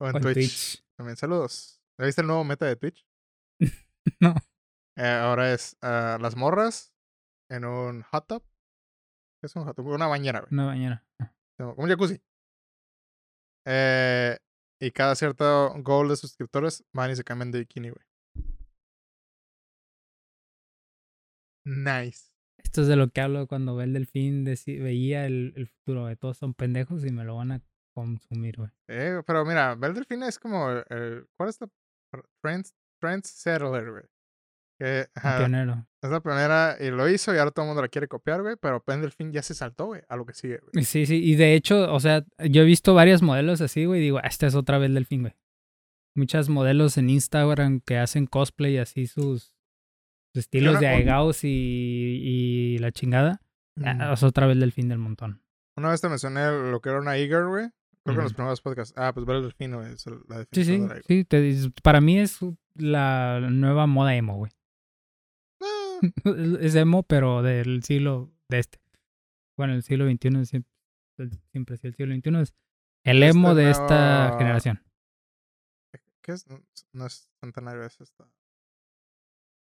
O 0.00 0.08
en 0.08 0.14
O 0.14 0.18
en 0.18 0.22
Twitch. 0.22 0.34
Twitch. 0.34 0.84
También, 0.96 1.16
saludos. 1.16 1.75
¿Ya 1.98 2.06
viste 2.06 2.20
el 2.20 2.26
nuevo 2.26 2.44
meta 2.44 2.66
de 2.66 2.76
Twitch? 2.76 3.06
No. 4.20 4.34
Eh, 4.96 5.04
ahora 5.04 5.52
es 5.52 5.76
ah, 5.82 6.16
las 6.20 6.36
morras 6.36 6.94
en 7.50 7.64
un 7.64 8.02
hot 8.02 8.26
tub. 8.28 8.42
¿Qué 9.40 9.46
es 9.46 9.56
un 9.56 9.64
hot 9.64 9.74
tub? 9.76 9.86
Una 9.88 10.06
bañera, 10.06 10.40
güey. 10.40 10.52
Una 10.52 10.66
mañana. 10.66 11.04
Como 11.58 11.74
un 11.74 11.88
jacuzzi. 11.88 12.22
Eh, 13.66 14.38
y 14.80 14.90
cada 14.92 15.14
cierto 15.16 15.74
goal 15.82 16.08
de 16.08 16.16
suscriptores 16.16 16.84
van 16.92 17.10
y 17.10 17.16
se 17.16 17.24
cambian 17.24 17.50
de 17.50 17.58
bikini, 17.60 17.90
güey. 17.90 18.06
Nice. 21.64 22.30
Esto 22.58 22.82
es 22.82 22.88
de 22.88 22.96
lo 22.96 23.10
que 23.10 23.20
hablo 23.20 23.46
cuando 23.48 23.74
ve 23.76 23.84
el 23.84 23.92
delfín, 23.92 24.44
veía 24.44 25.26
el, 25.26 25.52
el 25.56 25.66
futuro 25.68 26.06
de 26.06 26.16
todos 26.16 26.38
son 26.38 26.54
pendejos 26.54 27.04
y 27.04 27.10
me 27.10 27.24
lo 27.24 27.36
van 27.36 27.52
a 27.52 27.62
consumir, 27.94 28.56
güey. 28.56 28.70
Eh, 28.88 29.20
pero 29.26 29.44
mira, 29.44 29.74
Bel 29.74 29.94
Delfine 29.94 30.28
es 30.28 30.38
como 30.38 30.70
el, 30.70 30.84
el- 30.90 31.26
¿cuál 31.36 31.48
es 31.48 31.60
la 31.60 31.68
trend, 32.42 32.66
trend 33.00 33.24
settler, 33.24 33.90
güey? 33.90 34.04
Que 34.78 35.06
Un 35.16 35.22
ajá, 35.22 35.38
pionero. 35.38 35.86
es 36.02 36.10
la 36.10 36.20
pionera 36.20 36.76
y 36.78 36.90
lo 36.90 37.08
hizo 37.08 37.34
y 37.34 37.38
ahora 37.38 37.50
todo 37.50 37.64
el 37.64 37.68
mundo 37.68 37.80
la 37.82 37.88
quiere 37.88 38.08
copiar, 38.08 38.42
güey, 38.42 38.56
pero 38.60 38.84
Ben 38.86 39.00
Delfín 39.00 39.32
ya 39.32 39.42
se 39.42 39.54
saltó, 39.54 39.86
güey, 39.86 40.02
a 40.08 40.16
lo 40.16 40.26
que 40.26 40.34
sigue, 40.34 40.60
güey. 40.72 40.84
Sí, 40.84 41.06
sí, 41.06 41.22
y 41.24 41.34
de 41.36 41.54
hecho, 41.54 41.92
o 41.92 41.98
sea, 42.00 42.24
yo 42.38 42.62
he 42.62 42.64
visto 42.66 42.92
varios 42.94 43.22
modelos 43.22 43.60
así, 43.62 43.86
güey, 43.86 44.00
y 44.00 44.04
digo, 44.04 44.18
"Ah, 44.18 44.26
esta 44.26 44.46
es 44.46 44.54
otra 44.54 44.76
vez 44.78 44.92
delfín, 44.92 45.22
güey. 45.22 45.34
Muchas 46.14 46.48
modelos 46.50 46.98
en 46.98 47.08
Instagram 47.10 47.80
que 47.80 47.98
hacen 47.98 48.26
cosplay 48.26 48.76
así 48.78 49.06
sus, 49.06 49.54
sus 50.34 50.40
estilos 50.40 50.72
una- 50.72 50.80
de 50.80 50.86
un- 50.86 50.92
aegaos 50.92 51.44
y, 51.44 51.48
y 51.48 52.78
la 52.78 52.92
chingada. 52.92 53.40
Ah, 53.82 53.94
Mm. 54.10 54.12
Es 54.12 54.22
otra 54.22 54.46
vez 54.46 54.58
delfín 54.58 54.88
del 54.88 54.98
montón. 54.98 55.42
Una 55.78 55.90
vez 55.90 56.00
te 56.00 56.08
mencioné 56.08 56.70
lo 56.70 56.80
que 56.80 56.88
era 56.90 57.00
una 57.00 57.16
Eager, 57.18 57.44
güey. 57.46 57.68
Creo 58.06 58.14
que 58.14 58.20
en 58.20 58.24
los 58.24 58.34
primeros 58.34 58.60
podcasts. 58.60 58.94
Ah, 58.96 59.12
pues 59.12 59.26
Delfín, 59.26 59.74
güey, 59.74 59.92
es 59.92 60.06
la 60.06 60.46
Sí, 60.52 60.64
sí, 60.64 60.78
definición 60.78 60.88
de 60.88 60.94
la 60.94 61.02
sí. 61.02 61.24
te 61.24 61.80
para 61.82 62.00
mí 62.00 62.18
es 62.18 62.38
la 62.74 63.40
nueva 63.50 63.86
moda 63.86 64.14
emo, 64.14 64.36
güey. 64.36 64.52
Ah, 65.60 66.00
es 66.60 66.74
emo, 66.76 67.02
pero 67.02 67.42
del 67.42 67.82
siglo 67.82 68.32
de 68.48 68.60
este. 68.60 68.80
Bueno, 69.56 69.74
el 69.74 69.82
siglo 69.82 70.06
XXI 70.08 70.44
siempre, 70.46 70.70
siempre 71.50 71.78
el 71.82 71.94
siglo 71.94 72.14
XXI. 72.14 72.42
Es 72.42 72.54
el 73.04 73.22
Este 73.22 73.38
emo 73.38 73.54
de 73.54 73.70
esta 73.70 74.36
generación. 74.38 74.82
¿Qué 76.22 76.32
es? 76.32 76.46
No, 76.92 77.06
es 77.06 77.30
centenario, 77.40 77.84
es 77.84 78.00
esta. 78.00 78.28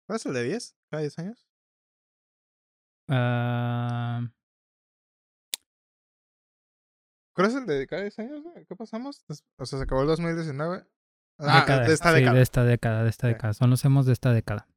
¿Cuál 0.08 0.18
es 0.18 0.26
el 0.26 0.34
de 0.34 0.44
10? 0.44 0.76
¿Cada 0.92 1.02
10 1.02 1.20
años? 1.20 1.48
Ah, 3.08 4.22
¿Cuál 7.36 7.48
es 7.50 7.56
el 7.56 7.66
de 7.66 7.86
cada 7.88 8.02
10 8.04 8.20
años? 8.20 8.44
¿Qué 8.68 8.76
pasamos? 8.76 9.24
O 9.58 9.66
sea, 9.66 9.78
se 9.80 9.84
acabó 9.84 10.02
el 10.02 10.08
2019. 10.08 10.86
Ah, 11.40 11.60
década. 11.62 11.86
de 11.88 11.94
esta 11.94 12.10
sí, 12.12 12.16
década. 12.16 12.36
de 12.38 12.42
esta 12.42 12.64
década, 12.64 13.04
de 13.04 13.10
esta 13.10 13.28
década. 13.28 13.54
Son 13.54 13.70
los 13.70 13.84
emos 13.84 14.06
de 14.06 14.14
esta 14.14 14.32
década. 14.32 14.68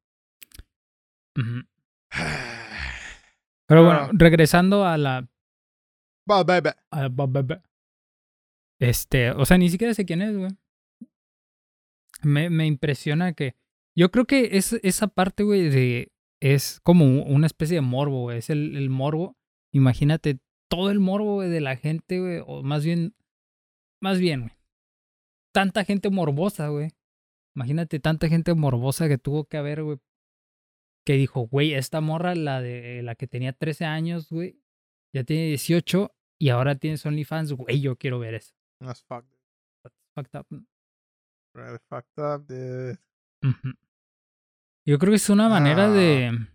Pero 3.67 3.85
bueno, 3.85 3.99
Ah. 4.01 4.09
regresando 4.13 4.85
a 4.85 4.97
la, 4.97 5.27
Va, 6.29 6.43
va, 6.43 6.59
va. 6.59 6.75
a 6.91 7.01
la- 7.03 7.09
ba- 7.09 7.27
ba- 7.27 7.41
ba. 7.43 7.63
Este, 8.81 9.31
o 9.31 9.45
sea, 9.45 9.57
ni 9.57 9.69
siquiera 9.69 9.93
sé 9.93 10.05
quién 10.05 10.21
es, 10.21 10.35
güey. 10.37 10.51
Me, 12.23 12.49
me 12.49 12.65
impresiona 12.65 13.33
que. 13.33 13.55
Yo 13.97 14.11
creo 14.11 14.25
que 14.25 14.57
es, 14.57 14.73
esa 14.83 15.07
parte, 15.07 15.43
güey, 15.43 15.69
de. 15.69 16.11
Es 16.41 16.79
como 16.81 17.05
una 17.23 17.47
especie 17.47 17.75
de 17.75 17.81
morbo, 17.81 18.21
güey. 18.23 18.37
Es 18.39 18.49
el, 18.49 18.75
el 18.77 18.89
morbo. 18.89 19.37
Imagínate 19.73 20.39
todo 20.69 20.91
el 20.91 20.99
morbo, 20.99 21.35
güey, 21.35 21.49
de 21.49 21.61
la 21.61 21.75
gente, 21.75 22.19
güey. 22.19 22.41
O 22.45 22.63
más 22.63 22.83
bien. 22.85 23.15
Más 24.01 24.19
bien, 24.19 24.41
güey. 24.41 24.53
Tanta 25.53 25.83
gente 25.83 26.09
morbosa, 26.09 26.67
güey. 26.69 26.91
Imagínate 27.55 27.99
tanta 27.99 28.27
gente 28.29 28.53
morbosa 28.53 29.07
que 29.07 29.17
tuvo 29.17 29.45
que 29.45 29.57
haber, 29.57 29.83
güey. 29.83 29.97
Que 31.05 31.13
dijo, 31.13 31.41
güey, 31.47 31.73
esta 31.73 32.01
morra, 32.01 32.35
la 32.35 32.61
de 32.61 33.01
la 33.03 33.15
que 33.15 33.27
tenía 33.27 33.51
13 33.53 33.85
años, 33.85 34.29
güey, 34.29 34.61
ya 35.13 35.23
tiene 35.23 35.47
18 35.47 36.13
y 36.39 36.49
ahora 36.49 36.75
tienes 36.75 37.05
OnlyFans, 37.05 37.53
güey, 37.53 37.81
yo 37.81 37.95
quiero 37.97 38.19
ver 38.19 38.35
eso. 38.35 38.53
That's 38.79 39.03
fucked. 39.03 39.27
That's 39.83 39.95
fucked 40.15 40.39
up. 40.39 40.47
Really 41.55 41.79
fucked 41.89 42.17
up, 42.23 42.45
dude. 42.47 42.99
Yo 44.87 44.99
creo 44.99 45.11
que 45.11 45.15
es 45.17 45.29
una 45.29 45.49
manera 45.49 45.85
Ah. 45.87 45.91
de. 45.91 46.47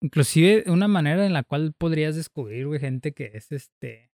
Inclusive 0.00 0.64
una 0.70 0.88
manera 0.88 1.26
en 1.26 1.32
la 1.32 1.42
cual 1.42 1.74
podrías 1.76 2.14
descubrir, 2.14 2.66
güey, 2.66 2.80
gente 2.80 3.12
que 3.12 3.32
es 3.34 3.50
este. 3.52 4.12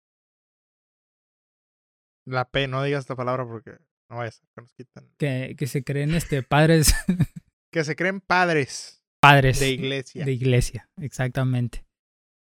La 2.26 2.46
P, 2.50 2.68
no 2.68 2.84
digas 2.84 3.02
esta 3.02 3.16
palabra 3.16 3.46
porque 3.46 3.78
no 4.10 4.32
ser 4.32 4.48
que 4.56 4.62
nos 4.62 4.74
quitan. 4.74 5.10
que, 5.18 5.56
que 5.58 5.68
se 5.68 5.84
creen 5.84 6.14
este 6.14 6.44
padres. 6.44 6.94
Que 7.74 7.84
se 7.84 7.96
creen 7.96 8.22
padres 8.22 9.04
padres 9.24 9.60
de 9.62 9.70
iglesia. 9.70 10.26
de 10.26 10.32
iglesia, 10.34 10.90
exactamente. 10.98 11.86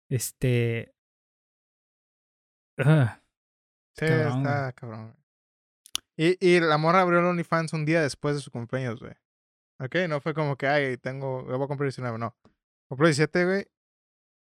Este. 0.09 0.93
ah, 2.77 3.21
Sí, 3.95 4.05
cabrón, 4.05 4.39
está 4.39 4.73
cabrón. 4.73 5.15
Y, 6.17 6.37
y 6.45 6.59
la 6.59 6.77
morra 6.77 7.01
abrió 7.01 7.19
el 7.19 7.25
OnlyFans 7.25 7.71
un 7.73 7.85
día 7.85 8.01
después 8.01 8.35
de 8.35 8.41
su 8.41 8.51
cumpleaños, 8.51 8.99
güey. 8.99 9.13
Ok, 9.79 9.95
no 10.09 10.19
fue 10.19 10.33
como 10.33 10.57
que, 10.57 10.67
ay, 10.67 10.97
tengo, 10.97 11.47
yo 11.47 11.57
voy 11.57 11.65
a 11.65 11.67
cumplir 11.67 11.87
19, 11.87 12.17
no. 12.17 12.35
Compró 12.93 13.07
17, 13.07 13.45
güey, 13.45 13.65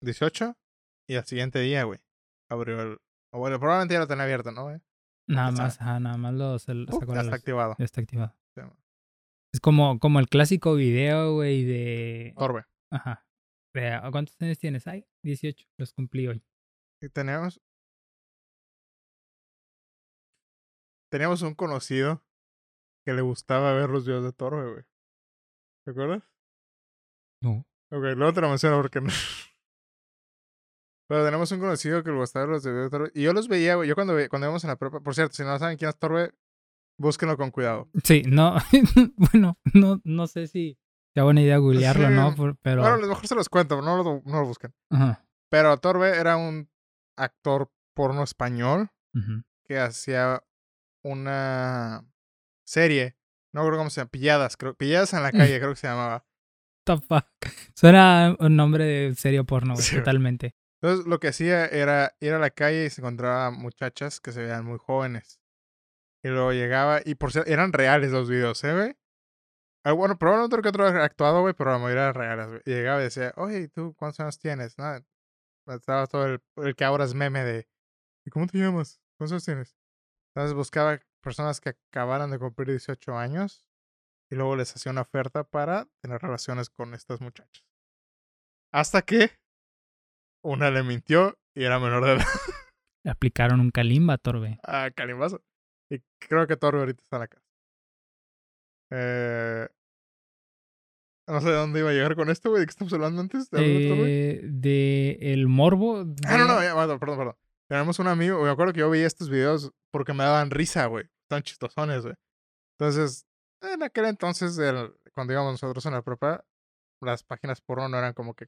18, 0.02 0.58
y 1.10 1.16
al 1.18 1.26
siguiente 1.26 1.60
día, 1.60 1.84
güey, 1.84 2.00
abrió 2.50 2.82
el... 2.82 2.98
O 3.34 3.40
bueno, 3.40 3.60
probablemente 3.60 3.96
ya 3.96 4.00
lo 4.00 4.08
tenía 4.08 4.24
abierto, 4.24 4.54
¿no, 4.54 4.64
güey? 4.64 4.80
nada 5.28 5.52
sabe. 5.52 5.62
más, 5.62 5.82
ajá, 5.82 6.00
nada 6.00 6.16
más 6.16 6.34
lo, 6.34 6.54
Uh, 6.54 6.58
sacó 6.58 7.16
ya 7.16 7.20
está 7.20 7.36
activado. 7.36 7.76
Ya 7.78 7.84
está 7.84 8.00
activado. 8.00 8.34
Sí. 8.56 8.62
Es 9.54 9.60
como, 9.60 10.00
como 10.00 10.22
el 10.22 10.30
clásico 10.30 10.76
video, 10.76 11.34
güey, 11.34 11.66
de. 11.66 12.34
Torbe. 12.38 12.66
Ajá. 12.94 13.28
de, 13.76 13.92
¿a 13.92 14.10
¿Cuántos 14.10 14.42
años 14.42 14.58
tienes? 14.58 14.88
Ay, 14.88 15.06
18. 15.26 15.68
Los 15.78 15.92
cumplí 15.92 16.30
hoy. 16.30 16.42
Y 17.02 17.10
teníamos... 17.10 17.60
Teníamos 21.12 21.42
un 21.42 21.56
conocido 21.56 22.24
que 23.06 23.12
le 23.12 23.22
gustaba 23.22 23.74
ver 23.74 23.90
los 23.90 24.06
videos 24.06 24.24
de 24.24 24.32
Torbe, 24.32 24.72
güey. 24.72 24.86
¿Te 25.84 25.92
acuerdas? 25.92 26.24
No. 27.44 27.66
Ok, 27.92 28.04
luego 28.16 28.34
te 28.34 28.42
lo 28.42 28.50
menciono 28.50 28.78
porque 28.82 29.02
no. 29.02 29.10
Pero 31.08 31.26
tenemos 31.26 31.52
un 31.52 31.60
conocido 31.60 32.04
que 32.04 32.12
le 32.12 32.18
gustaba 32.18 32.46
los 32.46 32.64
de 32.64 32.90
Torbe. 32.90 33.12
Y 33.16 33.24
yo 33.24 33.34
los 33.34 33.48
veía, 33.48 33.76
güey. 33.76 33.90
Yo 33.90 33.96
cuando, 33.96 34.14
ve- 34.14 34.30
cuando 34.30 34.46
íbamos 34.46 34.64
en 34.64 34.70
la 34.70 34.76
prepa. 34.76 35.00
Por 35.00 35.16
cierto, 35.16 35.34
si 35.36 35.44
no 35.44 35.58
saben 35.58 35.78
quién 35.78 35.90
es 35.90 35.98
Torbe, 35.98 36.34
búsquenlo 37.00 37.36
con 37.36 37.50
cuidado. 37.50 37.90
Sí, 38.04 38.22
no. 38.28 38.56
bueno, 39.18 39.58
no, 39.74 40.00
no 40.04 40.28
sé 40.28 40.46
si 40.48 40.78
sea 41.16 41.24
buena 41.24 41.42
idea 41.42 41.58
googlearlo, 41.58 42.10
¿no? 42.12 42.30
Sí. 42.32 42.36
Por- 42.38 42.58
pero. 42.58 42.82
Bueno, 42.82 42.96
a 42.96 43.00
lo 43.00 43.08
mejor 43.08 43.26
se 43.26 43.34
los 43.36 43.50
cuento, 43.50 43.76
pero 43.76 43.86
no 43.88 44.04
lo, 44.04 44.22
no 44.24 44.40
lo 44.42 44.46
busquen. 44.46 44.72
Ajá. 44.92 45.26
Pero 45.50 45.76
Torbe 45.78 46.10
era 46.16 46.38
un 46.38 46.70
actor 47.18 47.72
porno 47.96 48.22
español 48.24 48.92
que 49.66 49.80
hacía 49.80 50.44
una 51.04 52.06
serie. 52.68 53.18
No 53.52 53.62
recuerdo 53.62 53.80
cómo 53.80 53.90
se 53.90 54.02
llama. 54.02 54.12
Pilladas, 54.12 54.58
creo. 54.58 54.76
Pilladas 54.76 55.12
en 55.14 55.24
la 55.24 55.32
calle, 55.32 55.58
creo 55.58 55.72
que 55.72 55.76
se 55.80 55.88
llamaba. 55.88 56.24
The 56.90 56.98
fuck? 56.98 57.28
Suena 57.76 58.36
un 58.40 58.56
nombre 58.56 58.84
de 58.84 59.14
serie 59.14 59.44
porno, 59.44 59.76
Sí, 59.76 59.98
totalmente. 59.98 60.56
Entonces, 60.82 61.06
lo 61.06 61.20
que 61.20 61.28
hacía 61.28 61.68
era 61.68 62.16
ir 62.20 62.34
a 62.34 62.40
la 62.40 62.50
calle 62.50 62.86
y 62.86 62.90
se 62.90 63.02
encontraba 63.02 63.52
muchachas 63.52 64.20
que 64.20 64.32
se 64.32 64.42
veían 64.42 64.66
muy 64.66 64.80
jóvenes. 64.80 65.40
Y 66.24 66.30
luego 66.30 66.52
llegaba, 66.52 67.02
y 67.06 67.14
por 67.14 67.32
cierto, 67.32 67.52
eran 67.52 67.74
reales 67.74 68.12
los 68.12 68.28
videos, 68.28 68.64
¿eh, 68.64 68.74
güey? 68.74 68.98
Ah, 69.86 69.92
bueno, 69.92 70.18
probablemente 70.18 70.56
otro 70.56 70.64
que 70.64 70.70
otro 70.70 70.88
actuado, 71.04 71.42
güey, 71.42 71.54
pero 71.54 71.72
la 71.72 71.78
mayoría 71.78 72.04
eran 72.10 72.16
reales, 72.16 72.48
güey. 72.48 72.62
Y 72.66 72.72
llegaba 72.72 73.02
y 73.02 73.04
decía, 73.04 73.34
oye, 73.36 73.60
¿y 73.62 73.68
¿tú 73.68 73.94
cuántos 73.96 74.22
años 74.22 74.40
tienes? 74.40 74.78
Nada. 74.80 75.06
Estaba 75.68 76.08
todo 76.08 76.26
el, 76.26 76.42
el 76.58 76.76
que 76.76 76.86
ahora 76.86 77.06
es 77.06 77.14
meme 77.14 77.44
de, 77.44 77.68
¿y 78.26 78.32
cómo 78.32 78.48
te 78.48 78.58
llamas? 78.58 79.00
¿Cuántos 79.18 79.34
años 79.34 79.46
tienes? 79.46 79.78
Entonces 80.34 80.56
buscaba 80.56 81.00
personas 81.22 81.62
que 81.62 81.70
acabaran 81.70 82.32
de 82.32 82.40
cumplir 82.40 82.70
18 82.70 83.16
años 83.16 83.69
y 84.32 84.36
luego 84.36 84.56
les 84.56 84.76
hacía 84.76 84.92
una 84.92 85.02
oferta 85.02 85.44
para 85.44 85.88
tener 86.02 86.22
relaciones 86.22 86.70
con 86.70 86.94
estas 86.94 87.22
muchachas. 87.22 87.66
Hasta 88.72 89.02
que 89.02 89.32
una 90.44 90.70
le 90.70 90.84
mintió 90.84 91.38
y 91.56 91.64
era 91.64 91.80
menor 91.80 92.06
de 92.06 92.14
edad. 92.16 92.26
Le 93.04 93.12
aplicaron 93.12 93.60
un 93.60 93.72
calimba, 93.72 94.18
Torbe. 94.18 94.60
Ah, 94.64 94.90
calimbazo. 94.96 95.42
Y 95.92 96.02
creo 96.20 96.46
que 96.48 96.58
Torbe 96.58 96.80
ahorita 96.80 97.02
está 97.02 97.16
en 97.18 97.22
la 97.22 97.28
casa. 97.28 97.46
Eh, 98.92 99.68
no 101.28 101.42
sé 101.42 101.50
de 101.50 101.56
dónde 101.56 101.80
iba 101.80 101.90
a 101.90 101.94
llegar 101.94 102.16
con 102.16 102.30
esto, 102.30 102.50
güey. 102.50 102.62
¿De 102.62 102.66
qué 102.66 102.72
estamos 102.72 102.94
hablando 102.94 103.22
antes? 103.22 103.50
Eh, 103.54 104.42
de 104.44 105.18
el 105.22 105.48
morbo. 105.48 106.06
Ah, 106.26 106.38
no, 106.38 106.48
no, 106.48 106.64
ya, 106.64 106.76
perdón, 106.76 107.00
perdón, 107.00 107.18
perdón. 107.18 107.36
Tenemos 107.70 108.00
un 108.00 108.08
amigo, 108.08 108.42
me 108.42 108.50
acuerdo 108.50 108.74
que 108.74 108.80
yo 108.80 108.90
veía 108.90 109.06
estos 109.06 109.30
videos 109.30 109.72
porque 109.92 110.14
me 110.14 110.24
daban 110.24 110.50
risa, 110.50 110.88
güey. 110.88 111.06
Están 111.24 111.44
chistosones, 111.44 112.02
güey. 112.02 112.16
Entonces, 112.80 113.28
en 113.62 113.84
aquel 113.84 114.06
entonces, 114.06 114.58
cuando 115.14 115.34
íbamos 115.34 115.54
nosotros 115.54 115.86
en 115.86 115.94
la 115.94 116.02
prepa, 116.02 116.46
las 117.02 117.24
páginas 117.24 117.62
porno 117.62 117.88
no 117.90 117.98
eran 117.98 118.14
como 118.14 118.34
que 118.34 118.48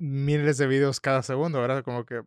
miles 0.00 0.58
de 0.58 0.66
videos 0.66 1.00
cada 1.00 1.22
segundo, 1.22 1.64
era 1.64 1.82
como 1.82 2.04
que 2.04 2.22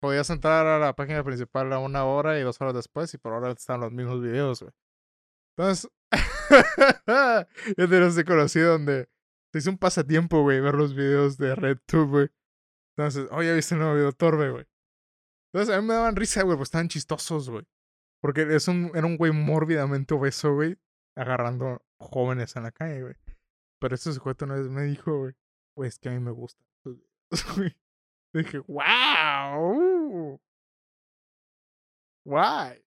podías 0.00 0.28
entrar 0.30 0.66
a 0.66 0.78
la 0.78 0.94
página 0.94 1.24
principal 1.24 1.72
a 1.72 1.78
una 1.78 2.04
hora 2.04 2.38
y 2.38 2.42
dos 2.42 2.60
horas 2.60 2.74
después 2.74 3.12
y 3.14 3.18
por 3.18 3.32
ahora 3.32 3.52
estaban 3.52 3.80
los 3.80 3.92
mismos 3.92 4.20
videos, 4.20 4.60
güey. 4.60 4.72
Entonces, 5.56 5.90
yo 7.78 7.88
tenía 7.88 8.08
ese 8.08 8.24
conocido 8.24 8.72
donde 8.72 9.08
se 9.52 9.60
hizo 9.60 9.70
un 9.70 9.78
pasatiempo, 9.78 10.42
güey, 10.42 10.60
ver 10.60 10.74
los 10.74 10.94
videos 10.94 11.38
de 11.38 11.54
RedTube, 11.54 12.08
güey. 12.08 12.28
Entonces, 12.96 13.28
oh, 13.30 13.42
ya 13.42 13.54
viste 13.54 13.74
el 13.74 13.80
nuevo 13.80 13.94
video 13.94 14.10
de 14.10 14.16
Torbe, 14.16 14.50
güey. 14.50 14.66
Entonces, 15.52 15.74
a 15.74 15.80
mí 15.80 15.86
me 15.86 15.94
daban 15.94 16.16
risa, 16.16 16.42
güey, 16.42 16.56
pues 16.56 16.66
estaban 16.66 16.88
chistosos, 16.88 17.48
güey. 17.48 17.64
Porque 18.20 18.42
es 18.54 18.68
un, 18.68 18.90
era 18.94 19.06
un 19.06 19.16
güey 19.16 19.32
mórbidamente 19.32 20.14
obeso, 20.14 20.54
güey, 20.54 20.76
agarrando 21.16 21.82
jóvenes 21.98 22.56
en 22.56 22.64
la 22.64 22.72
calle, 22.72 23.02
güey. 23.02 23.14
Pero 23.80 23.94
este 23.94 24.12
sujeto 24.12 24.44
una 24.44 24.54
vez 24.54 24.68
me 24.68 24.82
dijo, 24.82 25.18
güey, 25.18 25.34
güey, 25.76 25.88
es 25.88 25.98
que 25.98 26.08
a 26.08 26.12
mí 26.12 26.20
me. 26.20 26.32
Y 28.34 28.38
dije, 28.38 28.58
wow. 28.66 30.40
Why? 32.24 32.84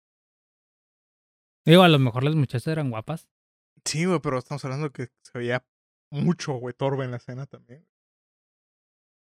Digo, 1.66 1.84
a 1.84 1.90
lo 1.90 2.00
mejor 2.00 2.24
las 2.24 2.36
muchachas 2.36 2.68
eran 2.68 2.92
guapas. 2.92 3.28
Sí, 3.84 4.06
güey, 4.06 4.20
pero 4.22 4.38
estamos 4.38 4.64
hablando 4.64 4.92
que 4.92 5.10
se 5.22 5.38
veía 5.38 5.66
mucho, 6.12 6.54
güey, 6.54 6.74
Torbe 6.74 7.04
en 7.04 7.12
la 7.12 7.18
escena 7.18 7.46
también. 7.46 7.86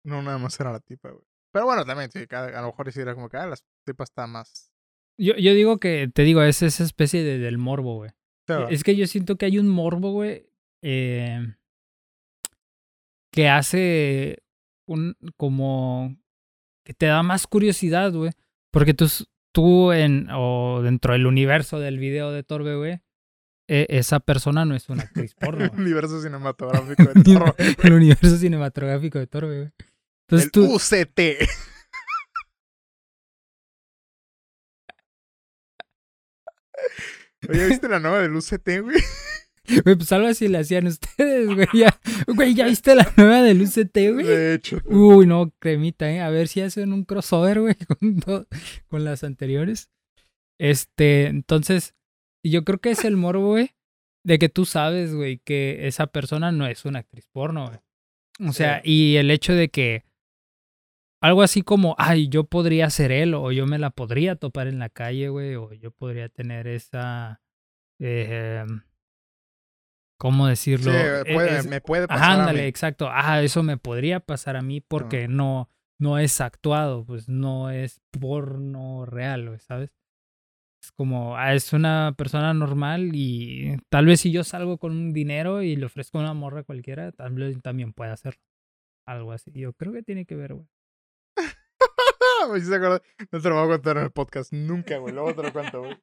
No 0.04 0.22
nada 0.22 0.38
más 0.38 0.58
era 0.58 0.72
la 0.72 0.80
tipa, 0.80 1.10
güey. 1.10 1.24
Pero 1.52 1.66
bueno, 1.66 1.84
también, 1.84 2.10
sí, 2.10 2.26
a 2.30 2.60
lo 2.60 2.66
mejor 2.66 2.92
sí 2.92 3.00
era 3.00 3.14
como 3.14 3.28
que, 3.28 3.36
ah, 3.36 3.46
las 3.46 3.64
tipas 3.84 4.10
están 4.10 4.30
más... 4.30 4.72
Yo, 5.18 5.34
yo 5.36 5.54
digo 5.54 5.78
que, 5.78 6.10
te 6.12 6.22
digo, 6.22 6.42
es 6.42 6.62
esa 6.62 6.84
especie 6.84 7.22
de, 7.22 7.38
del 7.38 7.58
morbo, 7.58 7.96
güey. 7.96 8.10
Es 8.70 8.82
que 8.84 8.96
yo 8.96 9.06
siento 9.06 9.36
que 9.36 9.46
hay 9.46 9.58
un 9.58 9.68
morbo, 9.68 10.12
güey, 10.12 10.46
eh, 10.82 11.54
que 13.32 13.48
hace 13.48 14.42
un, 14.86 15.16
como, 15.36 16.16
que 16.84 16.94
te 16.94 17.06
da 17.06 17.22
más 17.22 17.46
curiosidad, 17.46 18.12
güey. 18.12 18.32
Porque 18.72 18.94
tú, 18.94 19.06
tú 19.52 19.92
en, 19.92 20.28
o 20.32 20.80
dentro 20.82 21.12
del 21.12 21.26
universo 21.26 21.78
del 21.80 21.98
video 21.98 22.32
de 22.32 22.42
Torbe, 22.42 22.76
güey, 22.76 23.00
e- 23.68 23.86
esa 23.90 24.20
persona 24.20 24.64
no 24.64 24.74
es 24.74 24.88
una 24.88 25.02
actriz 25.04 25.34
porno, 25.40 25.64
El 25.74 25.80
universo 25.80 26.20
cinematográfico 26.20 27.04
de 27.04 27.22
Torbe. 27.22 27.54
El 27.82 27.92
universo 27.92 28.36
cinematográfico 28.36 29.18
de 29.18 29.26
Torbe, 29.26 29.56
güey. 29.58 29.72
Entonces 30.26 30.46
El 30.46 30.52
tú, 30.52 30.74
UCT. 30.74 31.20
Oye, 37.48 37.68
¿viste 37.68 37.88
la 37.88 38.00
nueva 38.00 38.20
del 38.20 38.34
UCT, 38.34 38.80
güey? 38.82 38.96
güey, 39.84 39.96
pues 39.96 40.10
algo 40.12 40.28
así 40.28 40.48
le 40.48 40.58
hacían 40.58 40.86
ustedes, 40.86 41.46
güey. 41.46 41.68
Ya, 41.74 42.00
güey, 42.26 42.54
¿ya 42.54 42.66
viste 42.66 42.94
la 42.94 43.12
nueva 43.16 43.42
del 43.42 43.62
UCT, 43.62 43.96
güey? 44.12 44.26
De 44.26 44.54
hecho. 44.54 44.80
Uy, 44.86 45.26
no, 45.26 45.52
cremita, 45.58 46.10
¿eh? 46.10 46.20
A 46.20 46.30
ver 46.30 46.48
si 46.48 46.60
hacen 46.60 46.92
un 46.92 47.04
crossover, 47.04 47.60
güey, 47.60 47.74
con, 48.24 48.46
con 48.88 49.04
las 49.04 49.24
anteriores. 49.24 49.90
Este, 50.58 51.26
entonces, 51.26 51.94
yo 52.42 52.64
creo 52.64 52.78
que 52.78 52.90
es 52.90 53.04
el 53.04 53.16
morbo, 53.16 53.50
güey, 53.50 53.70
de 54.24 54.38
que 54.38 54.48
tú 54.48 54.64
sabes, 54.64 55.14
güey, 55.14 55.38
que 55.38 55.86
esa 55.86 56.08
persona 56.08 56.50
no 56.50 56.66
es 56.66 56.84
una 56.84 57.00
actriz 57.00 57.28
porno, 57.32 57.68
güey. 57.68 57.78
O 58.48 58.52
sea, 58.52 58.80
y 58.84 59.16
el 59.16 59.30
hecho 59.30 59.52
de 59.54 59.68
que 59.68 60.04
algo 61.20 61.42
así 61.42 61.62
como, 61.62 61.94
ay, 61.98 62.28
yo 62.28 62.44
podría 62.44 62.88
ser 62.90 63.12
él, 63.12 63.34
o 63.34 63.50
yo 63.52 63.66
me 63.66 63.78
la 63.78 63.90
podría 63.90 64.36
topar 64.36 64.66
en 64.68 64.78
la 64.78 64.88
calle, 64.88 65.28
güey, 65.28 65.54
o 65.56 65.72
yo 65.72 65.90
podría 65.90 66.28
tener 66.28 66.66
esa. 66.66 67.40
eh, 68.00 68.64
¿Cómo 70.20 70.46
Sí, 70.46 70.50
decirlo? 70.72 70.92
E- 70.92 71.24
puede- 71.34 71.58
es- 71.58 71.66
me 71.68 71.80
puede 71.80 72.08
pasar 72.08 72.22
Ajá, 72.24 72.32
a 72.34 72.40
ándale, 72.40 72.62
mí. 72.62 72.66
exacto. 72.68 73.08
Ah, 73.10 73.40
eso 73.42 73.62
me 73.62 73.76
podría 73.76 74.20
pasar 74.20 74.56
a 74.56 74.62
mí 74.62 74.80
porque 74.80 75.28
no, 75.28 75.70
no 76.00 76.18
es 76.18 76.40
actuado, 76.40 77.04
pues 77.04 77.28
no 77.28 77.70
es 77.70 78.00
porno 78.10 79.06
real, 79.06 79.46
güey, 79.48 79.58
¿sabes? 79.60 79.90
Es 80.82 80.92
como, 80.92 81.36
ah, 81.36 81.54
es 81.54 81.72
una 81.72 82.14
persona 82.16 82.52
normal 82.54 83.10
y 83.14 83.76
tal 83.90 84.06
vez 84.06 84.20
si 84.20 84.30
yo 84.32 84.42
salgo 84.44 84.78
con 84.78 84.92
un 84.92 85.12
dinero 85.12 85.62
y 85.62 85.76
le 85.76 85.86
ofrezco 85.86 86.18
una 86.18 86.34
morra 86.34 86.62
cualquiera, 86.64 87.12
tal 87.12 87.34
vez 87.34 87.60
también 87.62 87.92
pueda 87.92 88.12
hacerlo. 88.12 88.40
Algo 89.06 89.32
así. 89.32 89.50
Yo 89.52 89.72
creo 89.72 89.92
que 89.92 90.02
tiene 90.02 90.24
que 90.24 90.36
ver, 90.36 90.54
güey. 90.54 90.66
Hiciste 92.56 92.76
acordar- 92.76 93.02
No 93.30 93.40
te 93.40 93.48
lo 93.48 93.54
voy 93.56 93.64
a 93.64 93.76
contar 93.76 93.96
en 93.98 94.02
el 94.04 94.10
podcast 94.10 94.52
nunca, 94.52 94.98
güey. 94.98 95.14
Luego 95.14 95.34
te 95.34 95.42
lo 95.42 95.52
cuento, 95.52 95.80
güey. 95.80 95.96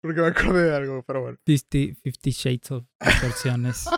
Porque 0.00 0.20
me 0.20 0.26
acordé 0.28 0.64
de 0.64 0.76
algo, 0.76 1.02
pero 1.04 1.22
bueno. 1.22 1.38
50, 1.46 2.00
50 2.02 2.30
Shades 2.30 2.70
of 2.72 2.84
distorsiones. 3.00 3.88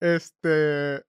Este. 0.00 1.04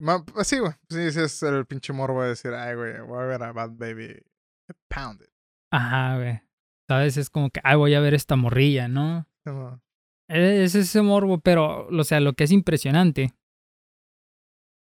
Ma- 0.00 0.24
pues 0.24 0.46
sí, 0.48 0.58
güey. 0.58 0.72
Sí, 0.88 1.10
sí, 1.12 1.20
es 1.20 1.42
el 1.42 1.66
pinche 1.66 1.92
morbo 1.92 2.22
de 2.22 2.30
decir, 2.30 2.52
ay, 2.52 2.74
güey, 2.74 3.00
voy 3.02 3.22
a 3.22 3.26
ver 3.26 3.42
a 3.42 3.52
Bad 3.52 3.72
Baby 3.76 4.22
pounded. 4.88 5.28
Ajá, 5.72 6.16
güey. 6.16 6.40
¿Sabes? 6.88 7.16
Es 7.16 7.30
como 7.30 7.50
que, 7.50 7.60
ay, 7.64 7.76
voy 7.76 7.94
a 7.94 8.00
ver 8.00 8.14
esta 8.14 8.36
morrilla, 8.36 8.88
¿no? 8.88 9.26
Como, 9.44 9.80
Es 10.28 10.74
ese 10.74 11.02
morbo, 11.02 11.38
pero, 11.40 11.86
o 11.88 12.04
sea, 12.04 12.20
lo 12.20 12.34
que 12.34 12.44
es 12.44 12.52
impresionante 12.52 13.34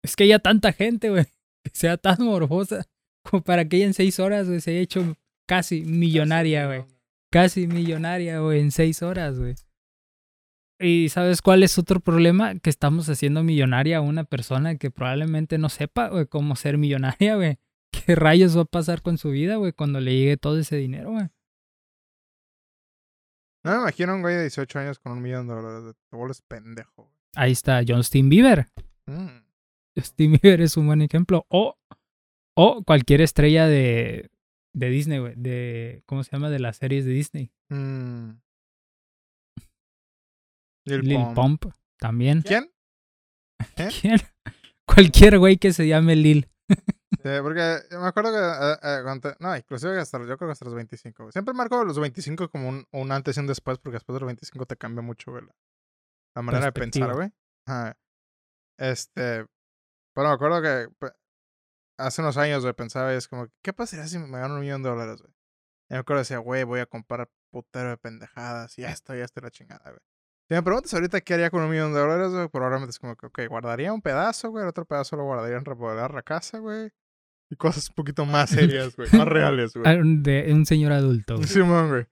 es 0.03 0.15
que 0.15 0.25
haya 0.25 0.39
tanta 0.39 0.71
gente, 0.73 1.09
güey, 1.09 1.25
que 1.63 1.71
sea 1.73 1.97
tan 1.97 2.17
morbosa 2.19 2.85
como 3.23 3.43
para 3.43 3.65
que 3.65 3.77
ella 3.77 3.85
en 3.87 3.93
seis 3.93 4.19
horas, 4.19 4.47
güey, 4.47 4.61
se 4.61 4.71
haya 4.71 4.79
hecho 4.79 5.15
casi 5.47 5.81
millonaria, 5.81 6.67
güey. 6.67 6.85
Casi 7.31 7.67
millonaria, 7.67 8.39
güey, 8.39 8.59
en 8.59 8.71
seis 8.71 9.03
horas, 9.03 9.37
güey. 9.37 9.55
Y 10.79 11.09
¿sabes 11.09 11.41
cuál 11.41 11.61
es 11.63 11.77
otro 11.77 11.99
problema? 11.99 12.57
Que 12.57 12.69
estamos 12.69 13.09
haciendo 13.09 13.43
millonaria 13.43 13.97
a 13.97 14.01
una 14.01 14.23
persona 14.23 14.77
que 14.77 14.89
probablemente 14.89 15.57
no 15.57 15.67
sepa, 15.69 16.07
güey, 16.07 16.25
cómo 16.27 16.55
ser 16.55 16.77
millonaria, 16.77 17.35
güey. 17.35 17.59
¿Qué 17.91 18.15
rayos 18.15 18.57
va 18.57 18.61
a 18.61 18.65
pasar 18.65 19.01
con 19.01 19.17
su 19.17 19.31
vida, 19.31 19.57
güey, 19.57 19.73
cuando 19.73 19.99
le 19.99 20.15
llegue 20.15 20.37
todo 20.37 20.57
ese 20.57 20.77
dinero, 20.77 21.11
güey? 21.11 21.27
No 23.63 23.71
me 23.71 23.77
imagino 23.77 24.15
un 24.15 24.21
güey 24.21 24.35
de 24.35 24.43
18 24.43 24.79
años 24.79 24.99
con 24.99 25.11
un 25.11 25.21
millón 25.21 25.47
de 25.47 25.53
dólares. 25.53 25.95
Te 26.09 26.15
vuelves 26.15 26.41
pendejo, 26.41 27.03
güey. 27.03 27.15
Ahí 27.35 27.51
está 27.51 27.81
Justin 27.85 28.29
Bieber. 28.29 28.67
Mm. 29.05 29.48
Justin 29.99 30.39
Bieber 30.41 30.61
es 30.61 30.77
un 30.77 30.87
buen 30.87 31.01
ejemplo. 31.01 31.45
O, 31.49 31.77
o 32.55 32.83
cualquier 32.83 33.21
estrella 33.21 33.67
de, 33.67 34.29
de 34.73 34.89
Disney, 34.89 35.19
güey. 35.19 35.33
De, 35.35 36.03
¿Cómo 36.05 36.23
se 36.23 36.31
llama? 36.31 36.49
De 36.49 36.59
las 36.59 36.77
series 36.77 37.05
de 37.05 37.11
Disney. 37.11 37.51
Mm. 37.69 38.31
Lil, 40.85 41.01
Lil 41.01 41.17
Pump. 41.17 41.35
Pump 41.35 41.75
también. 41.99 42.41
¿Quién? 42.41 42.71
¿Eh? 43.77 43.89
¿Quién? 44.01 44.19
Cualquier 44.85 45.37
güey 45.37 45.57
que 45.57 45.71
se 45.71 45.87
llame 45.87 46.15
Lil. 46.15 46.49
Sí, 46.69 47.29
porque 47.41 47.79
me 47.91 48.07
acuerdo 48.07 48.31
que 48.31 48.37
eh, 48.37 48.77
eh, 48.81 49.01
cuando 49.03 49.35
no, 49.39 49.57
inclusive 49.57 49.99
hasta, 49.99 50.19
yo 50.19 50.37
creo 50.37 50.47
que 50.49 50.51
hasta 50.51 50.65
los 50.65 50.73
25. 50.73 51.23
güey. 51.23 51.31
Siempre 51.31 51.53
marco 51.53 51.83
los 51.83 51.99
25 51.99 52.49
como 52.49 52.69
un, 52.69 52.87
un 52.91 53.11
antes 53.11 53.35
y 53.35 53.39
un 53.39 53.47
después, 53.47 53.77
porque 53.79 53.97
después 53.97 54.15
de 54.15 54.19
los 54.21 54.27
25 54.27 54.65
te 54.65 54.77
cambia 54.77 55.01
mucho, 55.01 55.31
güey, 55.31 55.43
la, 56.35 56.41
manera 56.41 56.65
de 56.65 56.71
pensar, 56.71 57.13
güey. 57.13 57.31
Ajá. 57.65 57.97
Este, 58.77 59.45
pero 60.13 60.29
me 60.29 60.33
acuerdo 60.33 60.61
que 60.61 60.87
hace 61.97 62.21
unos 62.21 62.37
años, 62.37 62.63
güey, 62.63 62.73
pensaba 62.73 63.13
es 63.13 63.27
como, 63.27 63.47
¿qué 63.61 63.73
pasaría 63.73 64.07
si 64.07 64.17
me 64.17 64.39
gano 64.39 64.55
un 64.55 64.61
millón 64.61 64.83
de 64.83 64.89
dólares, 64.89 65.21
güey? 65.21 65.33
Y 65.89 65.93
me 65.93 65.99
acuerdo 65.99 66.19
decía, 66.19 66.37
güey, 66.37 66.63
voy 66.63 66.79
a 66.79 66.85
comprar 66.85 67.29
putero 67.51 67.89
de 67.89 67.97
pendejadas 67.97 68.77
y 68.77 68.83
esto, 68.83 69.15
y 69.15 69.19
esto, 69.19 69.39
y 69.39 69.43
la 69.43 69.51
chingada, 69.51 69.89
güey. 69.89 70.01
Si 70.47 70.55
me 70.55 70.63
preguntas 70.63 70.93
ahorita 70.93 71.21
qué 71.21 71.35
haría 71.35 71.51
con 71.51 71.61
un 71.61 71.69
millón 71.69 71.93
de 71.93 71.99
dólares, 71.99 72.31
güey, 72.31 72.47
probablemente 72.47 72.91
es 72.91 72.99
como 72.99 73.15
que, 73.15 73.27
ok, 73.27 73.41
guardaría 73.47 73.93
un 73.93 74.01
pedazo, 74.01 74.49
güey, 74.49 74.63
el 74.63 74.69
otro 74.69 74.85
pedazo 74.85 75.15
lo 75.15 75.23
guardaría 75.23 75.57
en 75.57 75.65
remodelar 75.65 76.13
la 76.13 76.23
casa, 76.23 76.57
güey. 76.59 76.89
Y 77.51 77.55
cosas 77.55 77.89
un 77.89 77.95
poquito 77.95 78.25
más 78.25 78.51
serias, 78.51 78.95
güey, 78.95 79.09
más 79.11 79.27
reales, 79.27 79.73
güey. 79.75 80.21
De 80.23 80.51
un 80.51 80.65
señor 80.65 80.91
adulto. 80.91 81.35
güey. 81.37 81.47
Simón, 81.47 81.89
güey. 81.89 82.07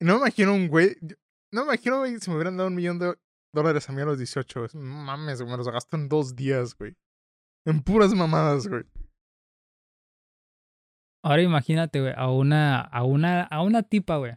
Y 0.00 0.04
No 0.04 0.14
me 0.14 0.20
imagino 0.20 0.54
un 0.54 0.68
güey, 0.68 0.96
no 1.52 1.64
me 1.64 1.72
imagino, 1.72 1.98
güey, 1.98 2.18
si 2.20 2.30
me 2.30 2.36
hubieran 2.36 2.56
dado 2.56 2.68
un 2.68 2.74
millón 2.74 2.98
de 2.98 3.16
dólares 3.52 3.88
a 3.88 3.92
mí 3.92 4.02
a 4.02 4.04
los 4.04 4.18
18, 4.18 4.60
güey. 4.60 4.70
Mames, 4.74 5.40
güey, 5.40 5.50
me 5.50 5.56
los 5.56 5.68
gasto 5.68 5.96
en 5.96 6.08
dos 6.08 6.36
días, 6.36 6.76
güey. 6.76 6.96
En 7.66 7.82
puras 7.82 8.14
mamadas, 8.14 8.66
güey. 8.66 8.84
Ahora 11.24 11.42
imagínate, 11.42 12.00
güey, 12.00 12.14
a 12.16 12.30
una, 12.30 12.80
a 12.80 13.04
una, 13.04 13.42
a 13.42 13.62
una 13.62 13.82
tipa, 13.82 14.16
güey, 14.16 14.36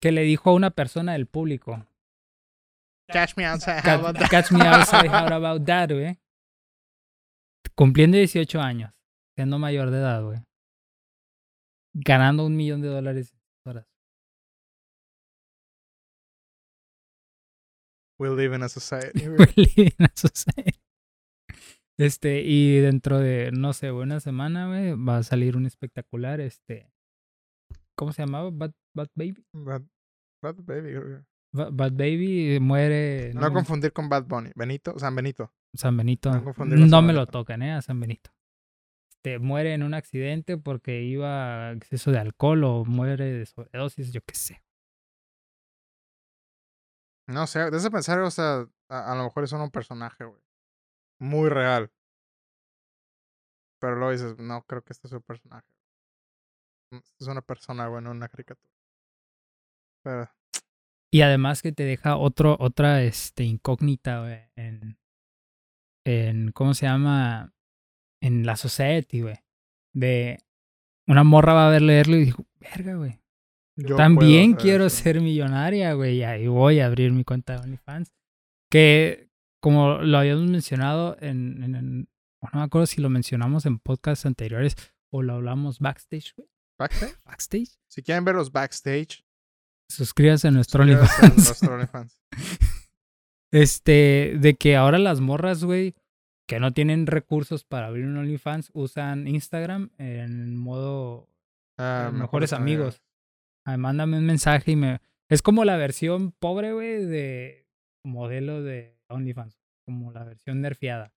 que 0.00 0.12
le 0.12 0.22
dijo 0.22 0.50
a 0.50 0.54
una 0.54 0.70
persona 0.70 1.12
del 1.12 1.26
público, 1.26 1.84
Catch 3.10 3.36
me 3.38 3.46
outside, 3.46 3.78
how 3.78 3.82
"Catch, 3.82 4.00
about 4.00 4.18
that?" 4.18 4.30
catch 4.30 4.52
me 4.52 4.60
outside, 4.68 5.08
how 5.08 5.26
about 5.32 5.64
that, 5.66 5.90
güey. 5.90 6.18
Cumpliendo 7.74 8.18
18 8.18 8.60
años, 8.60 8.92
siendo 9.34 9.58
mayor 9.58 9.90
de 9.90 9.98
edad, 9.98 10.22
güey. 10.22 10.40
Ganando 11.94 12.44
un 12.44 12.54
millón 12.54 12.82
de 12.82 12.88
dólares 12.88 13.32
en 13.32 13.40
horas. 13.70 13.86
We 18.18 18.28
live 18.30 18.54
in 18.54 18.62
a 18.62 18.68
society, 18.68 19.26
güey. 19.26 19.48
Living 19.56 19.92
in 19.98 20.04
a 20.04 20.12
society. 20.14 20.78
Este, 21.98 22.42
y 22.42 22.78
dentro 22.78 23.18
de, 23.18 23.50
no 23.52 23.72
sé, 23.72 23.90
una 23.90 24.20
semana, 24.20 24.68
güey, 24.68 24.92
va 24.94 25.18
a 25.18 25.22
salir 25.24 25.56
un 25.56 25.66
espectacular, 25.66 26.40
este, 26.40 26.92
¿cómo 27.96 28.12
se 28.12 28.22
llamaba? 28.22 28.50
Bad, 28.52 28.72
Bad 28.94 29.08
Baby. 29.16 29.44
Bad, 29.52 29.82
Bad 30.42 30.56
Baby, 30.64 30.94
güey. 30.94 31.18
Ba- 31.52 31.70
Bad 31.70 31.92
Baby 31.92 32.58
muere. 32.60 33.32
No 33.34 33.52
confundir 33.52 33.92
con 33.92 34.08
Bad 34.08 34.26
Bunny. 34.26 34.50
Benito, 34.54 34.96
San 34.98 35.16
Benito. 35.16 35.52
San 35.74 35.96
Benito. 35.96 36.30
no 36.30 36.44
confundir 36.44 36.78
con 36.78 36.88
No 36.88 36.96
San 36.98 37.06
me 37.06 37.12
lo 37.14 37.26
tocan, 37.26 37.62
¿eh? 37.62 37.72
A 37.72 37.82
San 37.82 37.98
Benito. 37.98 38.30
Este, 39.10 39.38
muere 39.40 39.72
en 39.74 39.82
un 39.82 39.94
accidente 39.94 40.56
porque 40.56 41.02
iba 41.02 41.70
a 41.70 41.72
exceso 41.72 42.12
de 42.12 42.18
alcohol 42.18 42.62
o 42.64 42.84
muere 42.84 43.24
de 43.32 43.46
sobredosis, 43.46 44.12
yo 44.12 44.20
qué 44.24 44.34
sé. 44.36 44.62
No 47.26 47.46
sé, 47.46 47.70
de 47.70 47.76
ese 47.76 47.90
pensar, 47.90 48.20
o 48.20 48.30
sea, 48.30 48.66
a, 48.88 49.12
a 49.12 49.16
lo 49.16 49.24
mejor 49.24 49.44
es 49.44 49.50
solo 49.50 49.64
un 49.64 49.70
personaje, 49.70 50.24
güey. 50.24 50.40
Muy 51.20 51.48
real. 51.48 51.90
Pero 53.80 53.96
luego 53.96 54.12
dices, 54.12 54.38
no, 54.38 54.62
creo 54.62 54.82
que 54.82 54.92
este 54.92 55.06
es 55.06 55.12
un 55.12 55.22
personaje. 55.22 55.66
Mm, 56.92 56.98
Es 57.20 57.26
una 57.28 57.42
persona, 57.42 57.86
güey, 57.88 58.02
no 58.02 58.10
una 58.10 58.28
caricatura. 58.28 58.72
Pero, 60.04 60.30
Y 61.12 61.22
además 61.22 61.62
que 61.62 61.72
te 61.72 61.84
deja 61.84 62.16
otro, 62.16 62.56
otra 62.60 63.02
este, 63.02 63.44
incógnita, 63.44 64.20
güey, 64.20 64.40
en, 64.56 64.98
en, 66.06 66.52
¿cómo 66.52 66.74
se 66.74 66.86
llama? 66.86 67.52
En 68.22 68.44
la 68.46 68.56
society, 68.56 69.22
güey. 69.22 69.36
De 69.94 70.38
una 71.06 71.24
morra 71.24 71.54
va 71.54 71.68
a 71.68 71.70
ver 71.70 71.82
leerlo 71.82 72.16
y 72.16 72.24
dijo, 72.26 72.44
verga, 72.60 72.94
güey. 72.96 73.20
yo 73.76 73.96
También 73.96 74.54
quiero 74.54 74.86
eso". 74.86 75.02
ser 75.02 75.20
millonaria, 75.20 75.92
güey. 75.94 76.16
Y 76.18 76.22
ahí 76.24 76.46
voy 76.48 76.80
a 76.80 76.86
abrir 76.86 77.12
mi 77.12 77.24
cuenta 77.24 77.54
de 77.54 77.60
OnlyFans. 77.60 78.12
Que, 78.70 79.27
como 79.60 79.98
lo 79.98 80.18
habíamos 80.18 80.46
mencionado 80.48 81.16
en, 81.20 81.62
en, 81.62 81.74
en- 81.74 82.08
no 82.40 82.60
me 82.60 82.62
acuerdo 82.62 82.86
si 82.86 83.00
lo 83.00 83.10
mencionamos 83.10 83.66
en 83.66 83.78
podcasts 83.80 84.24
anteriores 84.26 84.76
o 85.10 85.22
lo 85.22 85.34
hablamos 85.34 85.78
backstage, 85.80 86.34
güey. 86.36 86.48
¿Backstage? 86.78 87.16
Backstage. 87.24 87.78
Si 87.88 88.02
quieren 88.02 88.24
ver 88.24 88.34
los 88.36 88.52
backstage, 88.52 89.24
Suscríbase 89.90 90.48
a 90.48 90.50
nuestro 90.50 90.84
suscríbanse 90.84 91.24
a 91.26 91.28
nuestro 91.30 91.74
OnlyFans. 91.74 92.22
Este, 93.50 94.36
de 94.38 94.56
que 94.56 94.76
ahora 94.76 94.98
las 94.98 95.20
morras, 95.20 95.64
güey, 95.64 95.94
que 96.46 96.60
no 96.60 96.72
tienen 96.72 97.06
recursos 97.06 97.64
para 97.64 97.86
abrir 97.86 98.04
un 98.04 98.18
OnlyFans, 98.18 98.70
usan 98.74 99.26
Instagram 99.26 99.90
en 99.98 100.54
modo 100.56 101.28
Ah, 101.78 102.10
eh, 102.10 102.12
mejores 102.12 102.52
amigos. 102.52 103.02
Ay, 103.64 103.78
mándame 103.78 104.18
un 104.18 104.26
mensaje 104.26 104.72
y 104.72 104.76
me... 104.76 105.00
Es 105.30 105.40
como 105.42 105.64
la 105.64 105.76
versión 105.76 106.32
pobre, 106.32 106.72
güey, 106.72 107.04
de 107.06 107.66
modelo 108.04 108.62
de 108.62 108.97
OnlyFans. 109.08 109.58
Como 109.84 110.12
la 110.12 110.24
versión 110.24 110.60
nerfeada. 110.60 111.12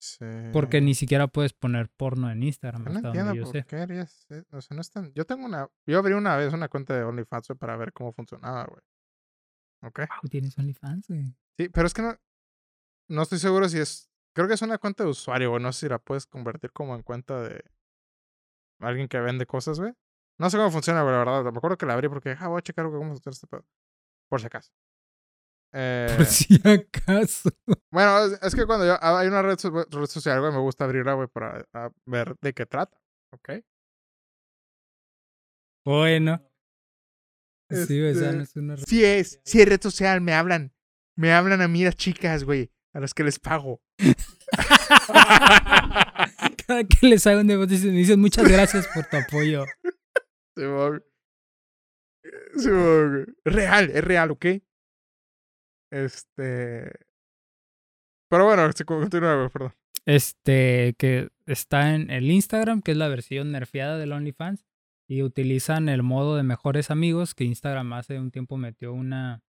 Sí. 0.00 0.24
Porque 0.52 0.80
ni 0.80 0.94
siquiera 0.94 1.28
puedes 1.28 1.52
poner 1.52 1.88
porno 1.88 2.28
en 2.30 2.42
Instagram, 2.42 2.84
Yo 2.86 2.92
no 2.92 2.98
entiendo 3.08 3.34
yo 3.34 3.44
por 3.44 3.52
sé. 3.52 3.64
qué 3.64 3.76
harías 3.76 4.26
e- 4.30 4.44
O 4.50 4.60
sea, 4.60 4.74
no 4.74 4.80
es 4.80 4.90
tan- 4.90 5.12
Yo 5.14 5.24
tengo 5.24 5.44
una... 5.46 5.68
Yo 5.86 5.98
abrí 5.98 6.14
una 6.14 6.36
vez 6.36 6.52
una 6.52 6.68
cuenta 6.68 6.96
de 6.96 7.04
OnlyFans 7.04 7.48
para 7.58 7.76
ver 7.76 7.92
cómo 7.92 8.12
funcionaba, 8.12 8.64
güey. 8.64 8.82
¿Ok? 9.84 9.98
Wow, 10.00 10.28
tienes 10.28 10.58
OnlyFans, 10.58 11.06
güey. 11.08 11.36
Sí, 11.56 11.68
pero 11.68 11.86
es 11.86 11.94
que 11.94 12.02
no... 12.02 12.16
No 13.08 13.22
estoy 13.22 13.38
seguro 13.38 13.68
si 13.68 13.78
es... 13.78 14.10
Creo 14.34 14.48
que 14.48 14.54
es 14.54 14.62
una 14.62 14.78
cuenta 14.78 15.04
de 15.04 15.10
usuario, 15.10 15.50
güey. 15.50 15.62
No 15.62 15.72
sé 15.72 15.80
si 15.86 15.88
la 15.88 15.98
puedes 16.00 16.26
convertir 16.26 16.72
como 16.72 16.94
en 16.96 17.02
cuenta 17.02 17.40
de... 17.40 17.62
Alguien 18.80 19.06
que 19.06 19.20
vende 19.20 19.46
cosas, 19.46 19.78
güey. 19.78 19.92
No 20.38 20.50
sé 20.50 20.56
cómo 20.56 20.70
funciona, 20.72 21.02
güey, 21.02 21.12
la 21.12 21.18
verdad. 21.18 21.52
Me 21.52 21.58
acuerdo 21.58 21.76
que 21.78 21.86
la 21.86 21.94
abrí 21.94 22.08
porque... 22.08 22.34
Ah, 22.40 22.48
voy 22.48 22.58
a 22.58 22.62
checar 22.62 22.86
cómo 22.86 23.08
funciona 23.12 23.32
este 23.34 23.46
pedo. 23.46 23.64
Por 24.28 24.40
si 24.40 24.46
acaso. 24.46 24.72
Eh, 25.74 26.14
Por 26.16 26.26
si 26.26 26.60
acaso. 26.64 27.50
Bueno, 27.92 28.24
es, 28.26 28.38
es 28.42 28.54
que 28.54 28.66
cuando 28.66 28.86
yo... 28.86 28.96
Hay 29.02 29.26
una 29.28 29.42
red, 29.42 29.58
so- 29.58 29.70
red 29.70 30.06
social, 30.06 30.40
güey, 30.40 30.52
me 30.52 30.58
gusta 30.60 30.84
abrirla, 30.84 31.14
güey, 31.14 31.28
para 31.28 31.64
a 31.72 31.90
ver 32.06 32.36
de 32.40 32.52
qué 32.52 32.66
trata. 32.66 32.98
¿Ok? 33.32 33.50
Bueno. 35.84 36.40
Sí, 37.70 38.04
esa 38.04 38.26
Este, 38.30 38.36
no 38.36 38.42
es 38.42 38.56
una... 38.56 38.76
re- 38.76 38.82
Sí 38.86 39.04
es, 39.04 39.40
sí 39.44 39.60
es 39.60 39.68
red 39.68 39.80
social, 39.80 40.20
me 40.20 40.34
hablan. 40.34 40.72
Me 41.16 41.32
hablan 41.32 41.60
a 41.62 41.68
mí 41.68 41.84
las 41.84 41.96
chicas, 41.96 42.44
güey, 42.44 42.70
a 42.94 43.00
las 43.00 43.14
que 43.14 43.24
les 43.24 43.38
pago. 43.38 43.80
Cada 46.66 46.84
que 46.84 47.06
les 47.06 47.26
hago 47.26 47.40
un 47.40 47.46
negocio 47.46 47.76
me 47.90 47.98
dicen 47.98 48.20
muchas 48.20 48.48
gracias 48.48 48.86
por 48.94 49.04
tu 49.06 49.16
apoyo. 49.16 49.64
Es 52.54 52.66
real, 53.44 53.90
es 53.90 54.04
real, 54.04 54.30
¿ok? 54.30 54.46
Este. 55.92 56.90
Pero 58.28 58.44
bueno, 58.46 58.68
continúa, 58.86 59.48
perdón. 59.52 59.72
Este, 60.06 60.94
que 60.98 61.28
está 61.46 61.94
en 61.94 62.10
el 62.10 62.30
Instagram, 62.30 62.80
que 62.82 62.92
es 62.92 62.96
la 62.96 63.08
versión 63.08 63.52
nerfeada 63.52 63.98
del 63.98 64.12
OnlyFans. 64.12 64.64
Y 65.08 65.22
utilizan 65.22 65.88
el 65.88 66.02
modo 66.02 66.36
de 66.36 66.42
mejores 66.42 66.90
amigos, 66.90 67.34
que 67.34 67.44
Instagram 67.44 67.92
hace 67.92 68.18
un 68.18 68.30
tiempo 68.30 68.56
metió 68.56 68.92
una. 68.92 69.42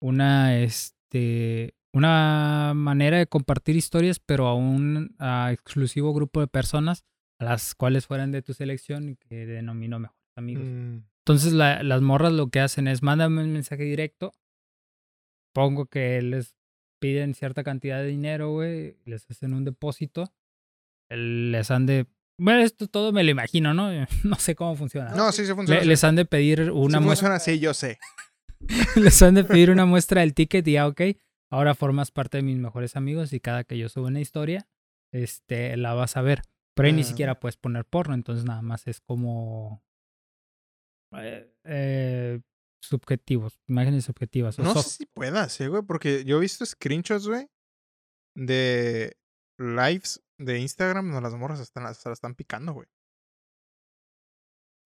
Una, 0.00 0.56
este. 0.58 1.74
Una 1.92 2.72
manera 2.76 3.18
de 3.18 3.26
compartir 3.26 3.74
historias, 3.74 4.20
pero 4.20 4.46
a 4.46 4.54
un 4.54 5.16
a 5.18 5.50
exclusivo 5.52 6.14
grupo 6.14 6.40
de 6.40 6.46
personas, 6.46 7.04
a 7.40 7.44
las 7.44 7.74
cuales 7.74 8.06
fueran 8.06 8.30
de 8.30 8.42
tu 8.42 8.54
selección 8.54 9.08
y 9.08 9.16
que 9.16 9.44
denominó 9.44 9.98
mejores 9.98 10.20
amigos. 10.36 10.64
Mm, 10.64 10.98
Entonces 11.26 11.52
la- 11.52 11.82
las 11.82 12.00
morras 12.00 12.32
lo 12.32 12.48
que 12.48 12.60
hacen 12.60 12.86
es 12.86 13.02
mándame 13.02 13.42
un 13.42 13.52
mensaje 13.52 13.82
directo. 13.82 14.32
Pongo 15.54 15.86
que 15.86 16.20
les 16.22 16.56
piden 17.00 17.34
cierta 17.34 17.64
cantidad 17.64 17.98
de 18.00 18.06
dinero, 18.06 18.50
güey. 18.52 18.96
Les 19.04 19.28
hacen 19.30 19.54
un 19.54 19.64
depósito. 19.64 20.32
Les 21.10 21.70
han 21.70 21.86
de... 21.86 22.06
Bueno, 22.38 22.60
esto 22.60 22.86
todo 22.88 23.12
me 23.12 23.22
lo 23.24 23.30
imagino, 23.30 23.74
¿no? 23.74 23.90
No 24.24 24.36
sé 24.36 24.54
cómo 24.54 24.76
funciona. 24.76 25.14
No, 25.14 25.32
sí, 25.32 25.42
se 25.42 25.48
Le- 25.48 25.54
funciona. 25.54 25.80
les 25.82 26.04
han 26.04 26.16
de 26.16 26.24
pedir 26.24 26.70
una 26.70 26.98
sí 26.98 27.04
muestra. 27.04 27.28
funciona 27.30 27.34
así, 27.36 27.58
yo 27.58 27.74
sé. 27.74 27.98
les 28.96 29.20
han 29.22 29.34
de 29.34 29.44
pedir 29.44 29.70
una 29.70 29.86
muestra 29.86 30.20
del 30.20 30.34
ticket 30.34 30.66
y 30.68 30.72
ya, 30.72 30.86
ok. 30.86 31.00
Ahora 31.52 31.74
formas 31.74 32.10
parte 32.12 32.38
de 32.38 32.42
mis 32.42 32.56
mejores 32.58 32.94
amigos 32.96 33.32
y 33.32 33.40
cada 33.40 33.64
que 33.64 33.76
yo 33.76 33.88
suba 33.88 34.06
una 34.08 34.20
historia, 34.20 34.68
este, 35.12 35.76
la 35.76 35.94
vas 35.94 36.16
a 36.16 36.22
ver. 36.22 36.42
Pero 36.76 36.86
ahí 36.86 36.92
ni 36.92 37.00
Ah. 37.00 37.04
siquiera 37.04 37.40
puedes 37.40 37.56
poner 37.56 37.84
porno, 37.84 38.14
entonces 38.14 38.44
nada 38.44 38.62
más 38.62 38.86
es 38.86 39.00
como 39.00 39.82
eh, 41.16 41.52
eh, 41.64 42.40
subjetivos, 42.80 43.60
imágenes 43.66 44.04
subjetivas. 44.04 44.58
o 44.58 44.62
No 44.62 44.74
soft. 44.74 44.86
sé 44.86 44.96
si 44.98 45.06
puedas, 45.06 45.52
sí, 45.52 45.66
güey, 45.66 45.82
porque 45.82 46.24
yo 46.24 46.38
he 46.38 46.40
visto 46.40 46.64
screenshots, 46.64 47.26
güey, 47.28 47.48
de 48.34 49.16
lives 49.58 50.22
de 50.38 50.58
Instagram 50.58 51.06
donde 51.12 51.20
las 51.20 51.38
morras 51.38 51.60
están, 51.60 51.94
se 51.94 52.08
la 52.08 52.12
están 52.14 52.34
picando, 52.34 52.72
güey. 52.72 52.88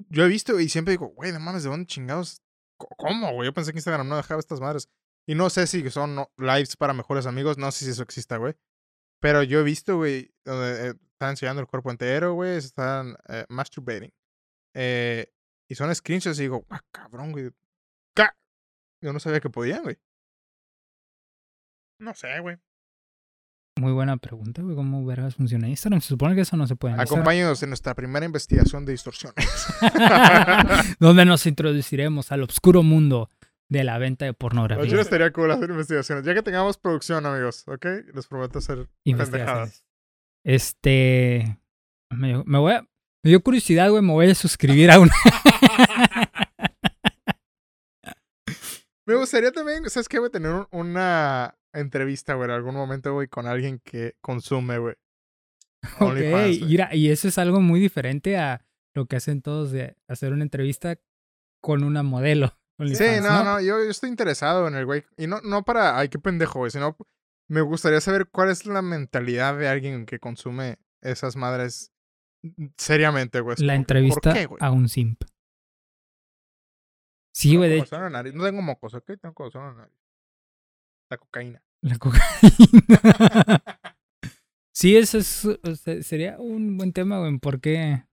Yo 0.09 0.25
he 0.25 0.29
visto 0.29 0.59
y 0.59 0.69
siempre 0.69 0.93
digo, 0.93 1.07
güey, 1.09 1.33
no 1.33 1.41
mames, 1.41 1.63
¿de 1.63 1.71
dónde 1.71 1.87
chingados? 1.87 2.43
¿Cómo, 2.77 3.33
güey? 3.33 3.47
Yo 3.49 3.55
pensé 3.55 3.73
que 3.73 3.79
Instagram 3.79 4.09
no 4.09 4.17
dejaba 4.17 4.41
estas 4.41 4.61
madres. 4.61 4.89
Y 5.27 5.35
no 5.35 5.49
sé 5.49 5.67
si 5.67 5.89
son 5.91 6.27
lives 6.37 6.77
para 6.77 6.93
mejores 6.93 7.27
amigos, 7.27 7.57
no 7.57 7.71
sé 7.73 7.85
si 7.85 7.91
eso 7.93 8.03
exista, 8.03 8.37
güey. 8.37 8.55
Pero 9.21 9.43
yo 9.43 9.61
he 9.61 9.63
visto, 9.63 9.97
güey, 9.97 10.35
donde 10.45 10.89
eh, 10.89 10.95
están 11.13 11.31
enseñando 11.31 11.63
el 11.63 11.69
cuerpo 11.69 11.91
entero, 11.91 12.35
güey, 12.35 12.57
están 12.57 13.17
eh, 13.29 13.47
masturbating. 13.49 14.13
Eh, 14.75 15.33
y 15.71 15.75
son 15.77 15.95
screenshots 15.95 16.39
y 16.41 16.43
digo, 16.43 16.67
ah, 16.69 16.81
cabrón, 16.91 17.33
güey. 17.33 17.51
Yo 19.05 19.13
no 19.13 19.21
sabía 19.21 19.39
que 19.41 19.51
podían, 19.51 19.83
güey. 19.83 19.99
No 21.99 22.15
sé, 22.15 22.41
güey. 22.41 22.57
Muy 23.79 23.93
buena 23.93 24.17
pregunta, 24.17 24.63
güey. 24.63 24.75
¿Cómo 24.75 25.05
vergas 25.05 25.35
funciona 25.35 25.69
Instagram? 25.69 26.01
Se 26.01 26.09
supone 26.09 26.35
que 26.35 26.41
eso 26.41 26.57
no 26.57 26.67
se 26.67 26.75
puede 26.75 26.95
hacer. 26.95 27.05
Acompáñenos 27.05 27.63
en 27.63 27.69
nuestra 27.69 27.95
primera 27.95 28.25
investigación 28.25 28.87
de 28.87 28.93
distorsiones. 28.93 29.67
Donde 31.01 31.27
nos 31.27 31.45
introduciremos 31.45 32.33
al 32.33 32.45
oscuro 32.45 32.83
mundo 32.83 33.29
de 33.69 33.85
la 33.85 33.99
venta 33.99 34.25
de 34.25 34.31
Al 34.31 34.37
pornografía. 34.37 34.87
chile 34.89 35.03
estaría 35.03 35.31
cool 35.33 35.51
hacer 35.51 35.69
investigaciones. 35.69 36.25
Ya 36.25 36.33
que 36.33 36.43
tengamos 36.43 36.79
producción, 36.79 37.27
amigos, 37.27 37.65
¿ok? 37.69 37.85
Les 38.15 38.27
prometo 38.27 38.59
hacer 38.61 38.89
pendejadas. 39.05 39.05
Investigaciones. 39.05 39.85
Este. 40.45 41.59
Me, 42.09 42.43
me 42.45 42.59
voy 42.59 42.73
a. 42.73 42.81
Me 43.23 43.31
dio 43.31 43.43
curiosidad, 43.43 43.91
güey. 43.91 44.03
Me 44.03 44.13
voy 44.13 44.31
a 44.31 44.35
suscribir 44.35 44.91
a 44.91 44.99
una. 44.99 45.13
Me 49.07 49.15
gustaría 49.17 49.53
también, 49.53 49.89
¿sabes 49.91 50.09
qué, 50.09 50.19
güey? 50.19 50.31
Tener 50.31 50.53
un- 50.53 50.67
una 50.73 51.57
entrevista, 51.73 52.35
güey, 52.35 52.49
en 52.49 52.55
algún 52.55 52.75
momento, 52.75 53.13
güey, 53.13 53.29
con 53.29 53.47
alguien 53.47 53.81
que 53.85 54.15
consume, 54.21 54.79
güey. 54.79 54.95
ok. 56.01 56.31
Güey. 56.31 56.61
mira, 56.65 56.95
y 56.95 57.11
eso 57.11 57.29
es 57.29 57.37
algo 57.39 57.61
muy 57.61 57.81
diferente 57.81 58.39
a 58.39 58.65
lo 58.95 59.07
que 59.07 59.17
hacen 59.17 59.43
todos 59.43 59.73
de 59.73 59.97
hacer 60.09 60.33
una 60.33 60.45
entrevista 60.45 60.99
con 61.63 61.85
una 61.85 62.03
modelo. 62.03 62.57
Sí, 62.93 63.05
no, 63.23 63.45
no, 63.45 63.61
yo, 63.61 63.79
yo 63.85 63.89
estoy 63.91 64.11
interesado 64.11 64.67
en 64.67 64.75
el 64.75 64.85
güey. 64.85 65.05
Y 65.17 65.29
no, 65.29 65.41
no 65.43 65.63
para, 65.65 65.97
ay, 65.97 66.09
qué 66.09 66.19
pendejo, 66.19 66.59
güey, 66.59 66.73
sino 66.73 66.97
me 67.49 67.61
gustaría 67.61 68.01
saber 68.01 68.27
cuál 68.27 68.51
es 68.51 68.67
la 68.67 68.83
mentalidad 68.83 69.57
de 69.57 69.69
alguien 69.69 70.07
que 70.07 70.19
consume 70.19 70.79
esas 71.01 71.37
madres 71.37 71.93
seriamente, 72.77 73.39
güey. 73.41 73.57
La 73.61 73.77
entrevista 73.77 74.21
¿Por 74.21 74.33
qué, 74.33 74.47
güey? 74.47 74.59
a 74.61 74.73
un 74.73 74.89
simp. 74.89 75.23
Sí, 77.35 77.57
güey, 77.57 77.69
de 77.69 77.85
la 77.91 78.11
nariz. 78.11 78.33
No 78.33 78.45
tengo 78.45 78.63
mocos, 78.63 78.95
¿ok? 78.95 79.07
Tengo 79.21 79.35
comezón 79.35 79.63
en 79.63 79.69
la 79.69 79.83
nariz. 79.83 79.99
La 81.11 81.19
cocaína. 81.19 81.63
la 81.83 81.99
cocaína. 81.99 82.23
sí, 84.73 84.97
eso 84.97 85.19
es, 85.19 85.45
o 85.45 85.75
sea, 85.75 86.03
sería 86.03 86.39
un 86.39 86.77
buen 86.77 86.93
tema, 86.93 87.19
güey. 87.19 87.39
¿Por 87.39 87.61
qué? 87.61 88.05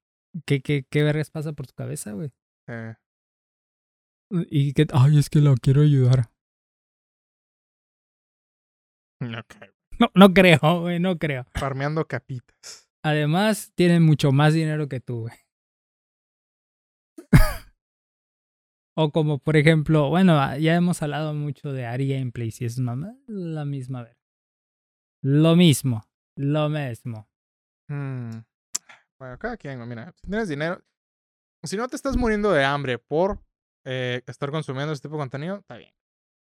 ¿Qué, 0.46 0.62
qué, 0.62 0.86
qué 0.90 1.04
vergas 1.04 1.30
pasa 1.30 1.54
por 1.54 1.68
tu 1.68 1.74
cabeza, 1.74 2.14
güey? 2.14 2.32
Eh, 2.68 2.96
Y 4.50 4.74
que, 4.74 4.88
ay, 4.94 5.20
es 5.20 5.30
que 5.30 5.40
la 5.40 5.54
quiero 5.62 5.82
ayudar. 5.82 6.32
ok. 9.22 9.56
No, 10.00 10.10
no 10.16 10.34
creo, 10.34 10.82
güey, 10.82 11.00
no 11.00 11.18
creo. 11.20 11.46
Farmeando 11.54 12.08
capitas. 12.08 12.90
Además, 13.04 13.72
tienen 13.76 14.02
mucho 14.02 14.32
más 14.32 14.54
dinero 14.56 14.88
que 14.88 15.00
tú, 15.00 15.22
güey. 15.22 15.36
O 18.96 19.12
como, 19.12 19.40
por 19.40 19.56
ejemplo, 19.58 20.10
bueno, 20.10 20.40
ah, 20.40 20.58
ya 20.58 20.76
hemos 20.76 21.02
hablado 21.02 21.34
mucho 21.34 21.72
de 21.72 21.86
Ari 21.86 22.10
Gameplay, 22.10 22.52
si 22.52 22.66
es 22.66 22.78
la 22.78 23.66
misma 23.66 24.04
ver. 24.04 24.18
Lo 25.24 25.56
mismo, 25.56 26.04
lo 26.36 26.70
mismo. 26.70 27.30
Mm. 27.90 28.30
Bueno, 29.20 29.38
cada 29.38 29.58
quien, 29.58 29.88
mira, 29.88 30.12
si 30.16 30.28
tienes 30.28 30.50
dinero, 30.50 30.84
si 31.64 31.78
no 31.78 31.88
te 31.88 31.96
estás 31.96 32.18
muriendo 32.18 32.52
de 32.52 32.64
hambre 32.66 32.98
por 32.98 33.40
eh, 33.86 34.24
estar 34.28 34.50
consumiendo 34.52 34.94
este 34.94 35.08
tipo 35.08 35.16
de 35.18 35.22
contenido, 35.22 35.58
está 35.58 35.78
bien. 35.78 35.94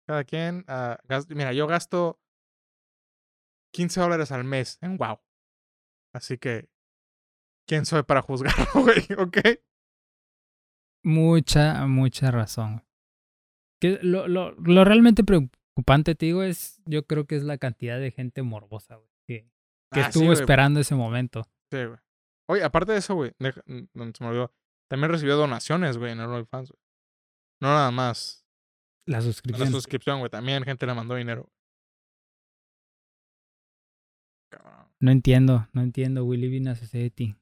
Cada 0.06 0.24
quien, 0.26 0.64
gas- 1.08 1.28
mira, 1.30 1.54
yo 1.54 1.66
gasto 1.68 2.20
15 3.74 4.00
dólares 4.00 4.32
al 4.32 4.44
mes 4.44 4.78
en 4.82 4.98
WoW. 4.98 5.20
Así 6.14 6.38
que, 6.38 6.70
¿quién 7.68 7.86
soy 7.86 8.04
para 8.04 8.22
juzgarlo, 8.22 8.66
güey? 8.84 9.06
¿Ok? 9.18 9.38
Mucha, 11.04 11.86
mucha 11.88 12.32
razón. 12.32 12.84
Que 13.82 14.00
lo, 14.02 14.28
lo, 14.28 14.52
lo 14.54 14.84
realmente 14.86 15.24
preocupante, 15.24 16.16
te 16.16 16.26
digo, 16.26 16.44
es, 16.44 16.82
yo 16.86 17.06
creo 17.06 17.26
que 17.28 17.36
es 17.36 17.44
la 17.44 17.58
cantidad 17.58 18.00
de 18.00 18.12
gente 18.12 18.42
morbosa, 18.42 18.96
güey, 18.96 19.10
que, 19.28 19.50
que 19.94 20.00
Ah, 20.02 20.08
estuvo 20.08 20.26
güey, 20.26 20.38
esperando 20.38 20.80
ese 20.80 20.96
momento. 20.96 21.44
Sí, 21.72 21.84
güey. 21.86 22.00
Oye, 22.50 22.64
aparte 22.64 22.94
de 22.94 22.98
eso, 23.00 23.14
güey, 23.16 23.34
deja- 23.40 23.62
se 23.66 23.88
me 24.24 24.28
olvidó. 24.30 24.52
También 24.90 25.12
recibió 25.12 25.36
donaciones, 25.36 25.98
güey, 25.98 26.14
en 26.14 26.20
el 26.22 26.28
OnlyFans, 26.28 26.72
güey. 26.72 26.82
No 27.62 27.68
nada 27.70 27.92
más. 27.92 28.46
La 29.06 29.18
La 29.18 29.22
suscripción. 29.22 29.70
suscripción, 29.72 30.20
güey. 30.20 30.30
También 30.30 30.64
gente 30.64 30.86
le 30.86 30.94
mandó 30.94 31.16
dinero. 31.16 31.50
Cabrón. 34.52 34.88
No 35.00 35.12
entiendo, 35.12 35.68
no 35.74 35.82
entiendo. 35.82 36.26
We 36.26 36.38
live 36.38 36.56
in 36.56 36.68
a 36.70 36.76
society. 36.76 37.36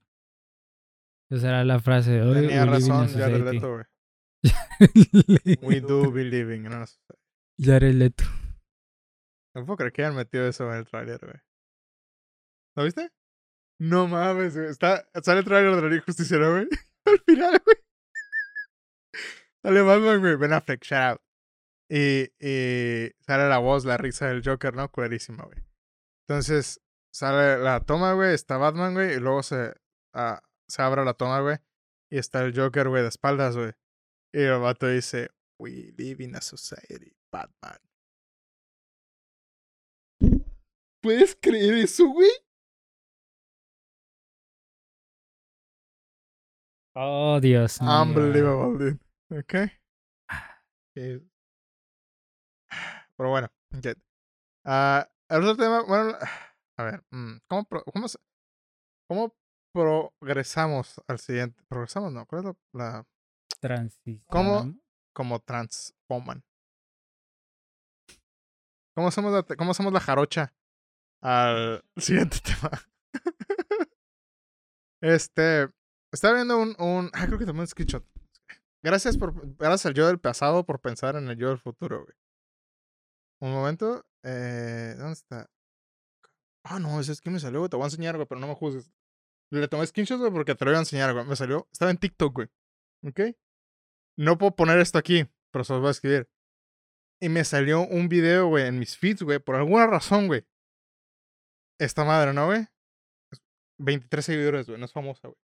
Esa 1.30 1.50
era 1.50 1.64
la 1.64 1.80
frase. 1.80 2.22
hoy. 2.22 2.34
Tenía 2.36 2.64
a 2.64 2.66
razón, 2.66 3.08
Jared. 3.08 3.44
Leto, 3.44 3.74
güey. 3.74 3.86
We 5.62 5.82
do 5.82 6.12
believe 6.12 6.54
in 6.54 6.68
us. 6.68 7.00
Jared 7.60 7.96
Leto. 7.96 8.26
No 9.56 9.66
puedo 9.66 9.78
creer 9.78 9.94
que 9.94 10.04
hayan 10.04 10.16
metido 10.16 10.48
eso 10.48 10.70
en 10.72 10.80
el 10.80 10.86
tráiler, 10.86 11.20
güey. 11.20 11.42
¿Lo 12.76 12.84
viste? 12.84 13.10
No 13.80 14.08
mames, 14.08 14.56
güey. 14.56 14.70
Está, 14.70 15.08
sale 15.24 15.40
el 15.40 15.46
tráiler 15.46 15.76
de 15.76 15.82
la 15.82 15.88
Liga 15.90 16.04
Justiciera, 16.06 16.50
güey. 16.50 16.68
Al 17.06 17.20
final, 17.26 17.62
güey. 17.64 17.78
Sale 19.64 19.82
Batman, 19.82 20.20
güey. 20.20 20.36
Ben 20.36 20.54
Affleck, 20.54 20.84
shout 20.84 21.02
out. 21.14 21.22
Y, 21.90 22.32
y 22.40 23.12
sale 23.22 23.48
la 23.48 23.60
voz, 23.60 23.86
la 23.86 23.98
risa 23.98 24.28
del 24.28 24.44
Joker, 24.44 24.76
¿no? 24.76 24.92
Clarísima, 24.92 25.44
güey. 25.46 25.64
Entonces, 26.28 26.82
sale 27.14 27.58
la 27.64 27.80
toma, 27.80 28.14
güey. 28.14 28.34
Está 28.34 28.58
Batman, 28.58 28.94
güey. 28.94 29.14
Y 29.14 29.20
luego 29.20 29.42
se, 29.44 29.74
ah, 30.14 30.42
se 30.68 30.82
abre 30.82 31.04
la 31.06 31.14
toma, 31.14 31.42
güey. 31.42 31.58
Y 32.12 32.18
está 32.18 32.44
el 32.44 32.56
Joker, 32.56 32.90
güey, 32.90 33.02
de 33.04 33.10
espaldas, 33.10 33.56
güey. 33.56 33.74
Y 34.34 34.42
el 34.42 34.60
vato 34.60 34.88
dice, 34.88 35.30
We 35.60 35.94
live 35.98 36.24
in 36.24 36.36
a 36.36 36.42
society, 36.42 37.16
Batman. 37.32 37.80
¿Puedes 41.02 41.36
creer 41.36 41.76
eso, 41.76 42.08
güey? 42.08 42.30
Oh, 46.96 47.40
Dios 47.42 47.82
mío. 47.82 48.02
Unbelievable, 48.02 48.98
dude. 49.30 49.40
Ok. 49.40 49.72
Sí. 50.96 51.30
Pero 53.18 53.30
bueno, 53.30 53.48
ok. 53.78 53.98
Ah, 54.66 55.10
el 55.30 55.44
otro 55.44 55.58
tema, 55.58 55.84
bueno, 55.84 56.18
a 56.78 56.84
ver, 56.84 57.04
mm, 57.12 57.38
¿cómo, 57.48 57.68
cómo 59.08 59.36
progresamos 59.76 61.02
al 61.06 61.20
siguiente? 61.20 61.62
Progresamos, 61.68 62.14
no, 62.14 62.26
¿cuál 62.26 62.48
es 62.48 62.56
la, 62.72 63.06
Transición. 63.60 64.82
como 65.14 65.40
transwoman? 65.42 66.44
¿Cómo 68.96 69.10
hacemos 69.10 69.34
la, 69.34 69.44
cómo 69.44 69.72
hacemos 69.72 69.92
la 69.92 70.00
jarocha 70.00 70.54
al 71.22 71.84
siguiente 71.98 72.38
tema? 72.40 72.72
este, 75.02 75.70
estaba 76.14 76.36
viendo 76.36 76.58
un, 76.58 76.76
un, 76.80 77.12
ah, 77.14 77.26
creo 77.26 77.38
que 77.38 77.46
tomé 77.46 77.60
un 77.60 77.68
screenshot. 77.68 78.06
Gracias 78.82 79.18
por, 79.18 79.34
gracias 79.58 79.88
al 79.88 79.94
yo 79.94 80.08
del 80.08 80.20
pasado 80.20 80.66
por 80.66 80.80
pensar 80.80 81.18
en 81.18 81.28
el 81.28 81.38
yo 81.38 81.50
del 81.50 81.60
futuro, 81.60 82.06
güey. 82.06 82.16
Un 83.42 83.52
momento, 83.52 84.06
eh, 84.24 84.96
¿dónde 84.98 85.14
está? 85.14 85.50
Ah, 86.64 86.80
no, 86.80 87.02
es 87.02 87.20
que 87.20 87.30
me 87.30 87.40
salió. 87.40 87.68
Te 87.68 87.76
voy 87.76 87.84
a 87.84 87.88
enseñar, 87.88 88.16
güey, 88.16 88.28
pero 88.28 88.40
no 88.40 88.48
me 88.48 88.56
juzgues. 88.56 88.90
Le 89.56 89.68
tomé 89.70 89.88
screenshots, 89.88 90.20
güey, 90.20 90.32
porque 90.32 90.54
te 90.54 90.66
lo 90.66 90.72
voy 90.72 90.76
a 90.78 90.80
enseñar, 90.80 91.14
güey. 91.14 91.26
Me 91.26 91.36
salió, 91.36 91.68
estaba 91.72 91.92
en 91.92 91.98
TikTok, 91.98 92.34
güey. 92.34 92.50
¿Ok? 93.08 93.22
No 94.18 94.38
puedo 94.38 94.56
poner 94.56 94.80
esto 94.80 94.98
aquí, 94.98 95.26
pero 95.52 95.64
se 95.64 95.74
los 95.74 95.82
voy 95.82 95.90
a 95.90 95.92
escribir. 95.92 96.30
Y 97.22 97.30
me 97.30 97.44
salió 97.46 97.82
un 97.82 98.10
video, 98.10 98.48
güey, 98.48 98.68
en 98.68 98.80
mis 98.80 98.98
feeds, 98.98 99.24
güey, 99.24 99.40
por 99.40 99.56
alguna 99.56 99.88
razón, 99.88 100.28
güey. 100.28 100.46
Esta 101.80 102.04
madre, 102.04 102.34
¿no, 102.34 102.48
güey? 102.48 102.68
23 103.80 104.26
seguidores, 104.26 104.68
güey, 104.68 104.80
no 104.80 104.86
es 104.86 104.94
famosa, 104.94 105.28
güey. 105.28 105.38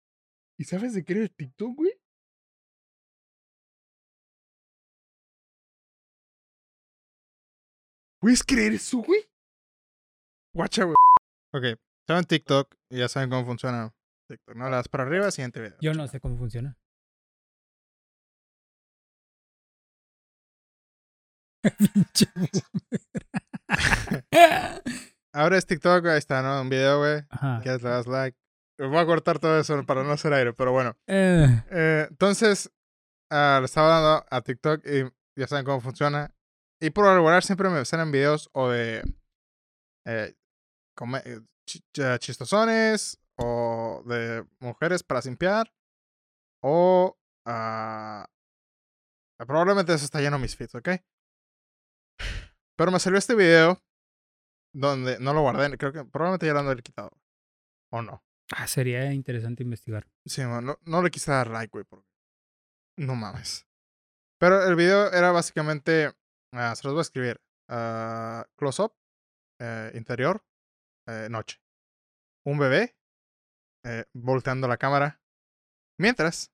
¿Y 0.59 0.65
sabes 0.65 0.95
de 0.95 1.05
qué 1.05 1.13
era 1.13 1.23
el 1.23 1.31
TikTok, 1.35 1.77
güey? 1.77 1.93
¿Puedes 8.21 8.45
creer 8.45 8.73
eso, 8.75 8.99
güey? 8.99 9.25
Guacha, 10.55 10.85
güey. 10.85 10.97
Ok, 11.53 11.81
estaba 12.03 12.21
en 12.21 12.27
TikTok 12.27 12.75
y 12.91 12.99
ya 12.99 13.09
saben 13.09 13.31
cómo 13.31 13.47
funciona 13.47 13.95
TikTok, 14.31 14.57
¿no? 14.57 14.71
Le 14.71 14.77
das 14.77 14.89
para 14.89 15.05
arriba, 15.05 15.31
siguiente 15.31 15.61
video. 15.61 15.77
Yo 15.81 15.93
no 15.95 16.07
sé 16.07 16.21
cómo 16.21 16.37
funciona. 16.39 16.77
Ahora 25.33 25.59
es 25.59 25.67
TikTok, 25.67 26.07
ahí 26.07 26.19
está, 26.19 26.43
¿no? 26.43 26.61
Un 26.61 26.69
video, 26.69 26.99
güey. 26.99 27.23
Que 27.63 27.71
le 27.71 27.79
das 27.79 28.07
like. 28.07 28.37
Voy 28.79 28.97
a 28.97 29.07
cortar 29.07 29.39
todo 29.39 29.61
eso 29.61 29.85
para 29.85 30.03
no 30.03 30.13
hacer 30.13 30.33
aire, 30.33 30.53
pero 30.55 30.73
bueno. 30.73 30.97
Eh, 31.07 31.47
Eh, 31.71 32.07
entonces, 32.11 32.71
ah, 33.31 33.59
le 33.61 33.67
estaba 33.67 34.01
dando 34.01 34.27
a 34.31 34.41
TikTok 34.41 34.85
y 34.87 35.05
ya 35.39 35.47
saben 35.47 35.65
cómo 35.65 35.81
funciona. 35.81 36.35
Y 36.81 36.91
por 36.91 37.05
regular 37.05 37.45
siempre 37.45 37.69
me 37.69 37.85
salen 37.85 38.11
videos 38.11 38.49
o 38.53 38.71
de 38.71 39.03
eh, 40.07 40.35
eh, 41.25 41.41
chistosones 42.19 43.20
o 43.43 44.03
de 44.07 44.47
mujeres 44.61 45.03
para 45.03 45.23
simpiar 45.23 45.73
o 46.63 47.19
ah, 47.47 48.27
probablemente 49.39 49.95
eso 49.95 50.05
está 50.05 50.21
lleno 50.21 50.37
de 50.37 50.43
mis 50.43 50.57
feeds, 50.57 50.75
¿ok? 50.75 50.89
Pero 52.77 52.91
me 52.91 53.01
salió 53.01 53.19
este 53.19 53.35
video 53.35 53.83
donde 54.75 55.19
no 55.19 55.35
lo 55.35 55.43
guardé, 55.43 55.77
creo 55.77 55.93
que 55.93 56.05
probablemente 56.05 56.47
ya 56.47 56.53
lo 56.53 56.61
haber 56.61 56.83
quitado. 56.83 57.11
¿O 57.93 58.03
no? 58.03 58.23
ah, 58.57 58.67
sería 58.67 59.13
interesante 59.13 59.63
investigar. 59.63 60.07
Sí, 60.25 60.43
man, 60.43 60.65
no, 60.65 60.79
no 60.85 61.03
le 61.03 61.11
quise 61.11 61.31
dar 61.31 61.49
like, 61.49 61.71
güey, 61.71 61.85
porque 61.85 62.09
no 62.99 63.15
mames. 63.15 63.67
Pero 64.39 64.65
el 64.67 64.77
video 64.77 65.13
era 65.13 65.33
básicamente, 65.33 66.13
ah, 66.53 66.75
se 66.75 66.87
los 66.87 66.95
voy 66.95 67.01
a 67.01 67.03
escribir, 67.03 67.41
ah, 67.69 68.47
close 68.57 68.83
up, 68.83 68.95
eh, 69.61 69.93
interior, 69.95 70.45
eh, 71.07 71.29
noche. 71.31 71.61
Un 72.45 72.59
bebé 72.59 72.97
eh, 73.85 74.05
volteando 74.15 74.69
la 74.69 74.77
cámara, 74.77 75.21
mientras 75.99 76.53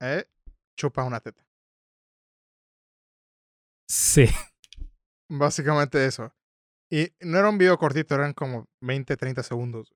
eh, 0.00 0.26
chupa 0.78 1.04
una 1.04 1.20
teta. 1.20 1.46
Sí. 3.88 4.26
Básicamente 5.30 6.04
eso. 6.04 6.32
Y 6.90 7.12
no 7.20 7.38
era 7.38 7.48
un 7.48 7.58
video 7.58 7.78
cortito, 7.78 8.14
eran 8.14 8.32
como 8.32 8.68
20, 8.80 9.16
30 9.16 9.42
segundos. 9.42 9.94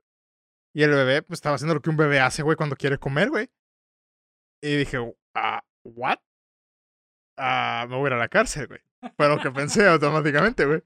Y 0.75 0.83
el 0.83 0.91
bebé 0.91 1.23
pues, 1.23 1.39
estaba 1.39 1.57
haciendo 1.57 1.75
lo 1.75 1.81
que 1.81 1.91
un 1.91 1.97
bebé 1.97 2.21
hace, 2.21 2.43
güey, 2.43 2.57
cuando 2.57 2.77
quiere 2.77 2.99
comer, 2.99 3.31
güey. 3.31 3.51
Y 4.63 4.77
dije, 4.77 4.99
ah, 5.35 5.63
¿what? 5.85 6.19
Ah, 7.39 7.87
me 7.89 7.97
voy 7.97 8.05
a 8.05 8.07
ir 8.09 8.13
a 8.15 8.19
la 8.19 8.29
cárcel, 8.29 8.67
güey. 8.67 8.81
Fue 9.17 9.29
lo 9.29 9.41
que 9.41 9.51
pensé 9.51 9.87
automáticamente, 9.89 10.67
güey. 10.67 10.83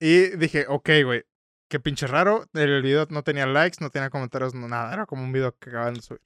Y 0.00 0.36
dije, 0.36 0.66
ok, 0.68 0.88
güey, 1.04 1.24
qué 1.72 1.80
pinche 1.80 2.06
raro. 2.06 2.44
El 2.52 2.82
video 2.82 3.06
no 3.08 3.22
tenía 3.22 3.46
likes, 3.46 3.78
no 3.80 3.88
tenía 3.88 4.10
comentarios, 4.10 4.54
no 4.54 4.68
nada. 4.68 4.92
Era 4.92 5.06
como 5.06 5.24
un 5.24 5.32
video 5.32 5.56
que 5.58 5.70
acaban 5.70 5.94
de 5.94 6.02
subir. 6.02 6.20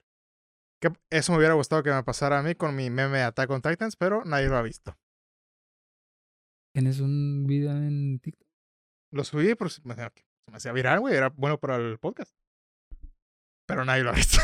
Que 0.81 0.91
eso 1.09 1.31
me 1.31 1.37
hubiera 1.37 1.53
gustado 1.53 1.83
que 1.83 1.89
me 1.91 2.03
pasara 2.03 2.39
a 2.39 2.43
mí 2.43 2.53
con 2.53 2.75
mi 2.75 2.89
meme 2.89 3.21
Attack 3.23 3.49
on 3.49 3.61
Titans, 3.61 3.95
pero 3.95 4.25
nadie 4.25 4.49
lo 4.49 4.57
ha 4.57 4.61
visto. 4.61 4.97
¿Tienes 6.75 6.99
un 6.99 7.45
video 7.47 7.71
en 7.71 8.19
TikTok? 8.19 8.45
Lo 9.13 9.23
subí 9.23 9.55
porque 9.55 9.75
se 9.75 9.81
me 9.85 9.93
hacía- 10.53 10.71
viral, 10.73 10.99
güey. 10.99 11.15
Era 11.15 11.29
bueno 11.29 11.57
para 11.57 11.77
el 11.77 11.97
podcast. 11.97 12.35
Pero 13.65 13.85
nadie 13.85 14.03
lo 14.03 14.09
ha 14.09 14.13
visto. 14.13 14.37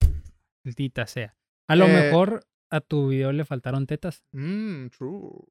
Maldita 0.64 1.06
sea. 1.06 1.36
A 1.68 1.76
lo 1.76 1.84
Eh, 1.86 1.92
mejor 1.92 2.46
a 2.70 2.80
tu 2.80 3.08
video 3.08 3.32
le 3.32 3.44
faltaron 3.44 3.86
tetas. 3.86 4.24
Mmm, 4.32 4.86
true. 4.88 5.44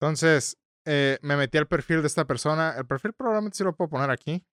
Entonces, 0.00 0.56
eh, 0.86 1.18
me 1.22 1.36
metí 1.36 1.58
al 1.58 1.66
perfil 1.68 2.00
de 2.00 2.06
esta 2.06 2.26
persona. 2.26 2.74
El 2.76 2.86
perfil 2.86 3.12
probablemente 3.12 3.56
sí 3.56 3.64
lo 3.64 3.74
puedo 3.74 3.90
poner 3.90 4.10
aquí. 4.10 4.44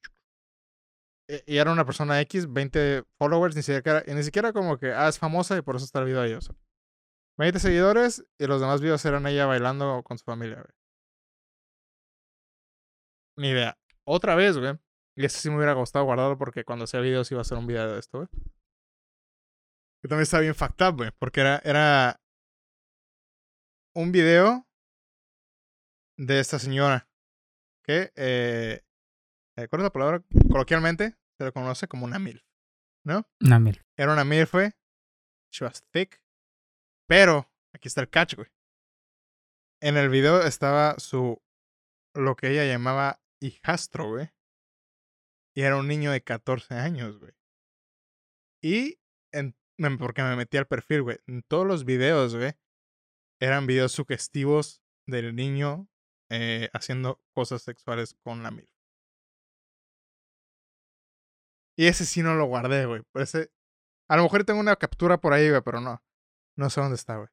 Eh, 1.29 1.43
Y 1.45 1.57
era 1.57 1.71
una 1.71 1.85
persona 1.85 2.19
X, 2.21 2.51
20 2.51 3.03
followers, 3.17 3.55
ni 3.55 3.61
siquiera, 3.61 4.03
ni 4.07 4.23
siquiera 4.23 4.53
como 4.53 4.77
que, 4.77 4.91
ah, 4.93 5.07
es 5.07 5.19
famosa 5.19 5.57
y 5.57 5.61
por 5.61 5.75
eso 5.75 5.85
está 5.85 5.99
el 5.99 6.05
video 6.05 6.37
o 6.37 6.41
sea. 6.41 6.55
20 7.37 7.59
seguidores 7.59 8.25
y 8.39 8.47
los 8.47 8.61
demás 8.61 8.81
videos 8.81 9.05
eran 9.05 9.27
ella 9.27 9.45
bailando 9.45 10.01
con 10.03 10.17
su 10.17 10.25
familia, 10.25 10.55
güey. 10.55 10.73
Ni 13.37 13.49
idea. 13.49 13.77
Otra 14.05 14.35
vez, 14.35 14.57
güey. 14.57 14.79
Y 15.15 15.25
ese 15.25 15.39
sí 15.39 15.49
me 15.49 15.57
hubiera 15.57 15.73
gustado 15.73 16.05
guardarlo 16.05 16.37
porque 16.37 16.63
cuando 16.63 16.85
hacía 16.85 16.99
videos 16.99 17.31
iba 17.31 17.41
a 17.41 17.43
ser 17.43 17.57
un 17.57 17.67
video 17.67 17.91
de 17.93 17.99
esto, 17.99 18.19
güey. 18.19 18.29
Que 20.01 20.07
también 20.07 20.23
estaba 20.23 20.41
bien 20.41 20.55
fucked 20.55 20.87
up. 20.87 21.13
Porque 21.19 21.41
era, 21.41 21.61
era 21.63 22.19
un 23.95 24.11
video 24.11 24.66
de 26.17 26.39
esta 26.39 26.59
señora 26.59 27.07
que, 27.83 28.11
eh, 28.15 28.81
¿cuál 29.55 29.81
es 29.81 29.83
la 29.83 29.93
palabra? 29.93 30.23
Coloquialmente 30.51 31.15
se 31.37 31.45
le 31.45 31.51
conoce 31.51 31.87
como 31.87 32.05
una 32.05 32.19
MILF, 32.19 32.43
¿no? 33.05 33.27
Namel. 33.39 33.85
Era 33.95 34.13
una 34.13 34.25
MILF, 34.25 34.51
güey. 34.51 34.71
She 35.51 35.63
was 35.63 35.83
thick. 35.91 36.21
Pero, 37.07 37.49
aquí 37.73 37.87
está 37.87 38.01
el 38.01 38.09
catch, 38.09 38.35
güey. 38.35 38.47
En 39.81 39.95
el 39.95 40.09
video 40.09 40.41
estaba 40.41 40.99
su, 40.99 41.41
lo 42.13 42.35
que 42.35 42.49
ella 42.49 42.65
llamaba 42.65 43.21
hijastro, 43.39 44.09
güey. 44.09 44.31
Y 45.55 45.61
era 45.61 45.77
un 45.77 45.87
niño 45.87 46.11
de 46.11 46.23
14 46.23 46.75
años, 46.75 47.17
güey. 47.19 47.33
Y, 48.61 48.99
en, 49.31 49.55
porque 49.97 50.23
me 50.23 50.35
metí 50.35 50.57
al 50.57 50.67
perfil, 50.67 51.03
güey. 51.03 51.19
En 51.27 51.43
todos 51.43 51.65
los 51.65 51.85
videos, 51.85 52.35
güey, 52.35 52.53
eran 53.39 53.67
videos 53.67 53.91
sugestivos 53.91 54.81
del 55.05 55.35
niño 55.35 55.87
eh, 56.29 56.69
haciendo 56.73 57.19
cosas 57.33 57.61
sexuales 57.61 58.15
con 58.23 58.43
la 58.43 58.51
MILF. 58.51 58.69
Y 61.77 61.85
ese 61.85 62.05
sí 62.05 62.23
no 62.23 62.35
lo 62.35 62.45
guardé, 62.45 62.85
güey. 62.85 63.03
Ese, 63.15 63.51
a 64.09 64.17
lo 64.17 64.23
mejor 64.23 64.43
tengo 64.43 64.59
una 64.59 64.75
captura 64.75 65.19
por 65.19 65.33
ahí, 65.33 65.49
güey, 65.49 65.61
pero 65.61 65.79
no. 65.79 66.01
No 66.57 66.69
sé 66.69 66.81
dónde 66.81 66.95
está, 66.95 67.17
güey. 67.17 67.29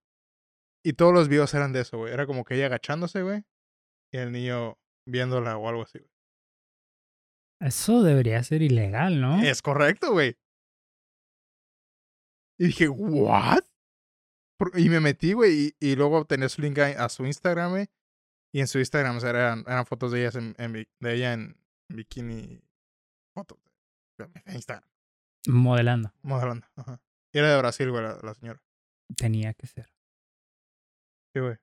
Y 0.85 0.93
todos 0.93 1.15
los 1.15 1.29
videos 1.29 1.55
eran 1.55 1.73
de 1.73 1.81
eso, 1.81 1.97
güey. 1.97 2.13
Era 2.13 2.27
como 2.27 2.45
que 2.45 2.57
ella 2.57 2.67
agachándose, 2.67 3.23
güey. 3.23 3.43
Y 4.13 4.19
el 4.19 4.33
niño 4.33 4.79
viéndola 5.09 5.57
o 5.57 5.69
algo 5.69 5.83
así, 5.83 5.99
güey. 5.99 6.11
Eso 7.61 8.03
debería 8.03 8.43
ser 8.43 8.61
ilegal, 8.61 9.21
¿no? 9.21 9.43
Es 9.43 9.63
correcto, 9.63 10.13
güey. 10.13 10.37
Y 12.59 12.67
dije, 12.67 12.89
¿what? 12.89 13.65
Y 14.75 14.89
me 14.89 15.01
metí, 15.01 15.33
güey, 15.33 15.75
y, 15.81 15.93
y 15.93 15.97
luego 15.97 16.25
tenía 16.27 16.49
su 16.49 16.61
link 16.63 16.79
a, 16.79 17.05
a 17.05 17.09
su 17.09 17.25
Instagram, 17.25 17.71
güey. 17.71 17.89
Y 18.55 18.61
en 18.61 18.69
su 18.69 18.79
Instagram 18.79 19.17
o 19.17 19.21
sea, 19.21 19.31
eran, 19.31 19.61
eran 19.67 19.85
fotos 19.85 20.13
de, 20.13 20.21
ellas 20.21 20.37
en, 20.37 20.55
en 20.59 20.73
de 20.73 21.15
ella 21.15 21.33
en 21.33 21.57
bikini. 21.89 22.63
Fotos 23.35 23.59
de, 24.19 24.27
de 24.29 24.55
Instagram. 24.55 24.89
Modelando. 25.49 26.13
Modelando. 26.23 26.67
Ajá. 26.77 27.01
Y 27.33 27.39
era 27.39 27.51
de 27.53 27.59
Brasil, 27.59 27.91
güey, 27.91 28.03
la, 28.05 28.19
la 28.23 28.35
señora. 28.35 28.63
Tenía 29.17 29.53
que 29.55 29.67
ser. 29.67 29.93
Sí, 31.35 31.41
güey. 31.41 31.57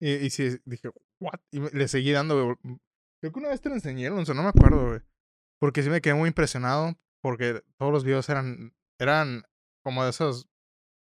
Y, 0.00 0.12
y 0.26 0.30
sí, 0.30 0.58
dije, 0.64 0.90
¿what? 1.20 1.40
Y 1.50 1.58
me- 1.60 1.70
le 1.70 1.88
seguí 1.88 2.12
dando, 2.12 2.44
güey. 2.44 2.78
Creo 3.20 3.32
que 3.32 3.38
una 3.40 3.48
vez 3.48 3.60
te 3.60 3.68
lo 3.68 3.74
enseñé, 3.74 4.06
Alonso, 4.06 4.32
no 4.34 4.44
me 4.44 4.50
acuerdo, 4.50 4.86
güey. 4.86 5.00
Porque 5.60 5.82
sí 5.82 5.90
me 5.90 6.00
quedé 6.00 6.14
muy 6.14 6.28
impresionado. 6.28 6.94
Porque 7.20 7.64
todos 7.76 7.92
los 7.92 8.04
videos 8.04 8.28
eran, 8.28 8.72
eran 9.00 9.42
como 9.84 10.04
de 10.04 10.10
esos 10.10 10.48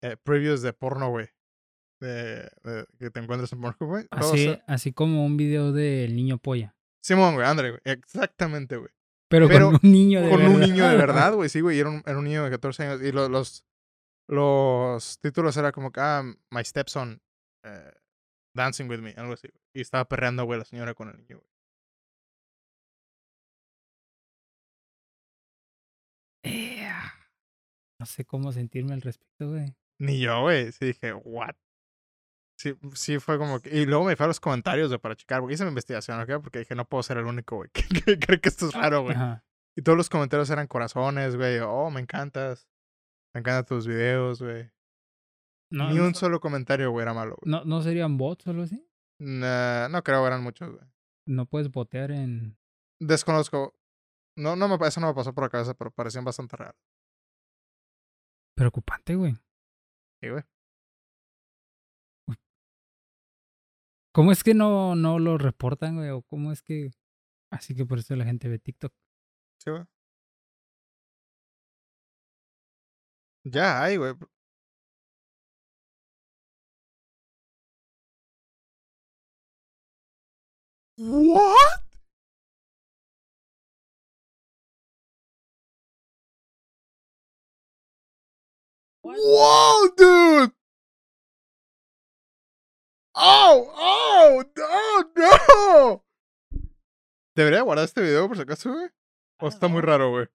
eh, 0.04 0.16
previews 0.16 0.62
de 0.62 0.72
porno, 0.72 1.10
güey. 1.10 1.28
De, 2.00 2.42
de- 2.62 2.86
que 2.98 3.10
te 3.10 3.20
encuentras 3.20 3.52
en 3.52 3.60
porno, 3.60 3.86
güey. 3.86 4.06
Así, 4.10 4.56
así 4.66 4.92
como 4.92 5.24
un 5.26 5.36
video 5.36 5.72
del 5.72 6.14
niño 6.14 6.38
polla. 6.38 6.76
Simón, 7.02 7.34
güey, 7.34 7.46
André, 7.46 7.70
güey. 7.70 7.80
Exactamente, 7.84 8.76
güey. 8.76 8.90
Pero, 9.30 9.46
Pero 9.48 9.66
con 9.72 9.80
un 9.82 9.92
niño 9.92 10.22
de 10.22 10.30
Con 10.30 10.38
verdad. 10.38 10.54
un 10.54 10.60
niño 10.60 10.88
de 10.88 10.96
verdad, 10.96 11.34
güey, 11.34 11.48
sí, 11.48 11.60
güey. 11.60 11.76
y 11.76 11.80
Era 11.80 11.90
un, 11.90 12.02
era 12.06 12.18
un 12.18 12.24
niño 12.24 12.44
de 12.44 12.50
14 12.50 12.82
años. 12.84 13.02
Y 13.02 13.12
lo- 13.12 13.28
los, 13.28 13.64
los 14.28 15.18
títulos 15.20 15.56
era 15.56 15.72
como 15.72 15.90
que, 15.92 16.00
ah, 16.00 16.22
My 16.50 16.64
Stepson 16.64 17.20
eh, 17.64 17.92
Dancing 18.56 18.88
with 18.88 19.00
Me, 19.00 19.12
algo 19.16 19.32
así. 19.34 19.48
Y 19.74 19.80
estaba 19.80 20.06
perreando, 20.06 20.44
güey, 20.44 20.58
la 20.58 20.64
señora 20.64 20.94
con 20.94 21.08
el 21.10 21.16
niño, 21.18 21.38
güey. 21.38 21.48
No 28.00 28.06
sé 28.06 28.24
cómo 28.24 28.52
sentirme 28.52 28.94
al 28.94 29.02
respecto, 29.02 29.50
güey. 29.50 29.74
Ni 30.00 30.20
yo, 30.20 30.42
güey. 30.42 30.70
Sí 30.72 30.86
dije, 30.86 31.12
what? 31.12 31.54
Sí, 32.58 32.74
sí 32.94 33.20
fue 33.20 33.38
como 33.38 33.60
que... 33.60 33.70
Y 33.70 33.86
luego 33.86 34.04
me 34.04 34.16
fui 34.16 34.24
a 34.24 34.26
los 34.26 34.40
comentarios, 34.40 34.88
güey, 34.88 34.98
para 34.98 35.14
checar. 35.14 35.40
Porque 35.40 35.54
hice 35.54 35.64
mi 35.64 35.68
investigación, 35.68 36.20
¿ok? 36.20 36.42
Porque 36.42 36.58
dije, 36.58 36.74
no 36.74 36.84
puedo 36.86 37.02
ser 37.04 37.18
el 37.18 37.26
único, 37.26 37.56
güey, 37.56 37.70
que, 37.72 37.82
que 37.86 38.18
cree 38.18 38.40
que 38.40 38.48
esto 38.48 38.66
es 38.66 38.74
raro, 38.74 39.02
güey. 39.02 39.14
Ajá. 39.14 39.44
Y 39.76 39.82
todos 39.82 39.96
los 39.96 40.10
comentarios 40.10 40.50
eran 40.50 40.66
corazones, 40.66 41.36
güey. 41.36 41.60
Oh, 41.60 41.88
me 41.90 42.00
encantas. 42.00 42.68
Me 43.32 43.40
encantan 43.40 43.64
tus 43.64 43.86
videos, 43.86 44.42
güey. 44.42 44.70
No, 45.70 45.90
Ni 45.90 45.96
no, 45.98 46.06
un 46.06 46.14
solo 46.16 46.40
comentario, 46.40 46.90
güey, 46.90 47.02
era 47.02 47.14
malo, 47.14 47.36
güey. 47.40 47.50
no, 47.50 47.64
¿no 47.64 47.80
serían 47.82 48.16
bots 48.16 48.46
o 48.46 48.50
algo 48.50 48.62
así? 48.64 48.84
Nah, 49.20 49.88
no 49.88 50.02
creo, 50.02 50.26
eran 50.26 50.42
muchos, 50.42 50.70
güey. 50.72 50.84
No 51.26 51.46
puedes 51.46 51.70
botear 51.70 52.10
en. 52.10 52.58
Desconozco. 53.00 53.78
No, 54.36 54.56
no 54.56 54.66
me, 54.66 54.86
eso 54.86 55.00
no 55.00 55.08
me 55.08 55.14
pasó 55.14 55.32
por 55.34 55.44
la 55.44 55.50
cabeza, 55.50 55.74
pero 55.74 55.90
parecían 55.90 56.24
bastante 56.24 56.56
reales. 56.56 56.80
Preocupante, 58.56 59.14
güey. 59.14 59.34
Sí, 60.20 60.30
güey. 60.30 60.42
¿Cómo 64.18 64.32
es 64.32 64.42
que 64.42 64.52
no, 64.52 64.96
no 64.96 65.20
lo 65.20 65.38
reportan, 65.38 65.94
güey? 65.94 66.10
¿O 66.10 66.22
cómo 66.22 66.50
es 66.50 66.60
que.? 66.60 66.90
Así 67.52 67.76
que 67.76 67.86
por 67.86 68.00
eso 68.00 68.16
la 68.16 68.24
gente 68.24 68.48
ve 68.48 68.58
TikTok. 68.58 68.92
Sí, 69.58 69.70
güey. 69.70 69.84
Ya 73.44 73.82
hay, 73.82 73.96
güey. 73.96 74.14
What? 80.98 81.82
Whoa, 89.02 89.88
dude! 89.96 90.57
Oh, 93.20 93.72
oh, 93.74 94.44
no, 94.56 95.12
no. 95.16 96.04
Debería 97.34 97.62
guardar 97.62 97.84
este 97.86 98.00
video 98.00 98.28
por 98.28 98.36
si 98.36 98.42
acaso, 98.42 98.72
güey. 98.72 98.88
O 99.40 99.48
está 99.48 99.66
muy 99.66 99.80
raro, 99.80 100.10
güey. 100.10 100.28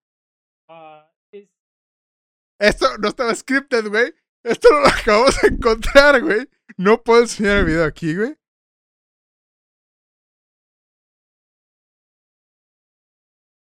Esto 2.59 2.97
no 2.97 3.07
estaba 3.07 3.33
scripted, 3.35 3.87
güey. 3.87 4.13
Esto 4.43 4.69
lo 4.69 4.87
acabamos 5.01 5.41
de 5.41 5.47
encontrar, 5.49 6.21
güey. 6.21 6.49
No 6.77 7.01
puedo 7.01 7.21
enseñar 7.21 7.59
el 7.59 7.65
video 7.65 7.85
aquí, 7.85 8.15
güey. 8.15 8.35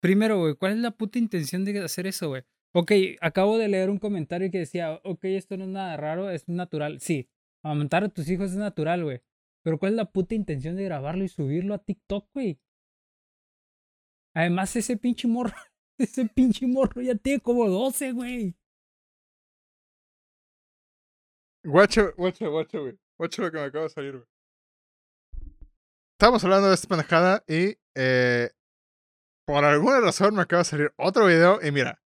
Primero, 0.00 0.38
güey, 0.38 0.54
¿cuál 0.56 0.72
es 0.72 0.78
la 0.78 0.90
puta 0.90 1.18
intención 1.18 1.64
de 1.64 1.82
hacer 1.82 2.06
eso, 2.06 2.28
güey? 2.28 2.42
Ok, 2.74 2.92
acabo 3.22 3.56
de 3.56 3.68
leer 3.68 3.88
un 3.88 3.98
comentario 3.98 4.50
que 4.50 4.58
decía, 4.58 5.00
ok, 5.04 5.24
esto 5.24 5.56
no 5.56 5.64
es 5.64 5.70
nada 5.70 5.96
raro, 5.96 6.30
es 6.30 6.46
natural. 6.48 7.00
Sí, 7.00 7.30
amamantar 7.66 8.04
a 8.04 8.08
tus 8.08 8.28
hijos 8.28 8.52
es 8.52 8.56
natural, 8.56 9.04
güey. 9.04 9.22
Pero 9.62 9.78
¿cuál 9.78 9.92
es 9.92 9.96
la 9.96 10.12
puta 10.12 10.34
intención 10.34 10.76
de 10.76 10.84
grabarlo 10.84 11.24
y 11.24 11.28
subirlo 11.28 11.74
a 11.74 11.78
TikTok, 11.78 12.30
güey? 12.32 12.60
Además, 14.34 14.76
ese 14.76 14.96
pinche 14.96 15.26
morro, 15.26 15.52
ese 15.98 16.26
pinche 16.26 16.66
morro 16.66 17.02
ya 17.02 17.16
tiene 17.16 17.40
como 17.40 17.68
12, 17.68 18.12
güey. 18.12 18.56
Guacho, 21.64 22.14
guacho, 22.16 22.50
guacho, 22.50 22.80
güey. 22.82 22.98
Guacho 23.18 23.42
lo 23.42 23.50
que 23.50 23.58
me 23.58 23.64
acaba 23.64 23.84
de 23.84 23.90
salir, 23.90 24.12
güey. 24.12 24.26
Estábamos 26.12 26.44
hablando 26.44 26.68
de 26.68 26.74
esta 26.74 26.88
pendejada 26.88 27.44
y 27.48 27.76
eh, 27.94 28.50
por 29.46 29.64
alguna 29.64 30.00
razón 30.00 30.34
me 30.34 30.42
acaba 30.42 30.60
de 30.62 30.68
salir 30.68 30.94
otro 30.96 31.26
video 31.26 31.58
y 31.62 31.72
mira, 31.72 32.00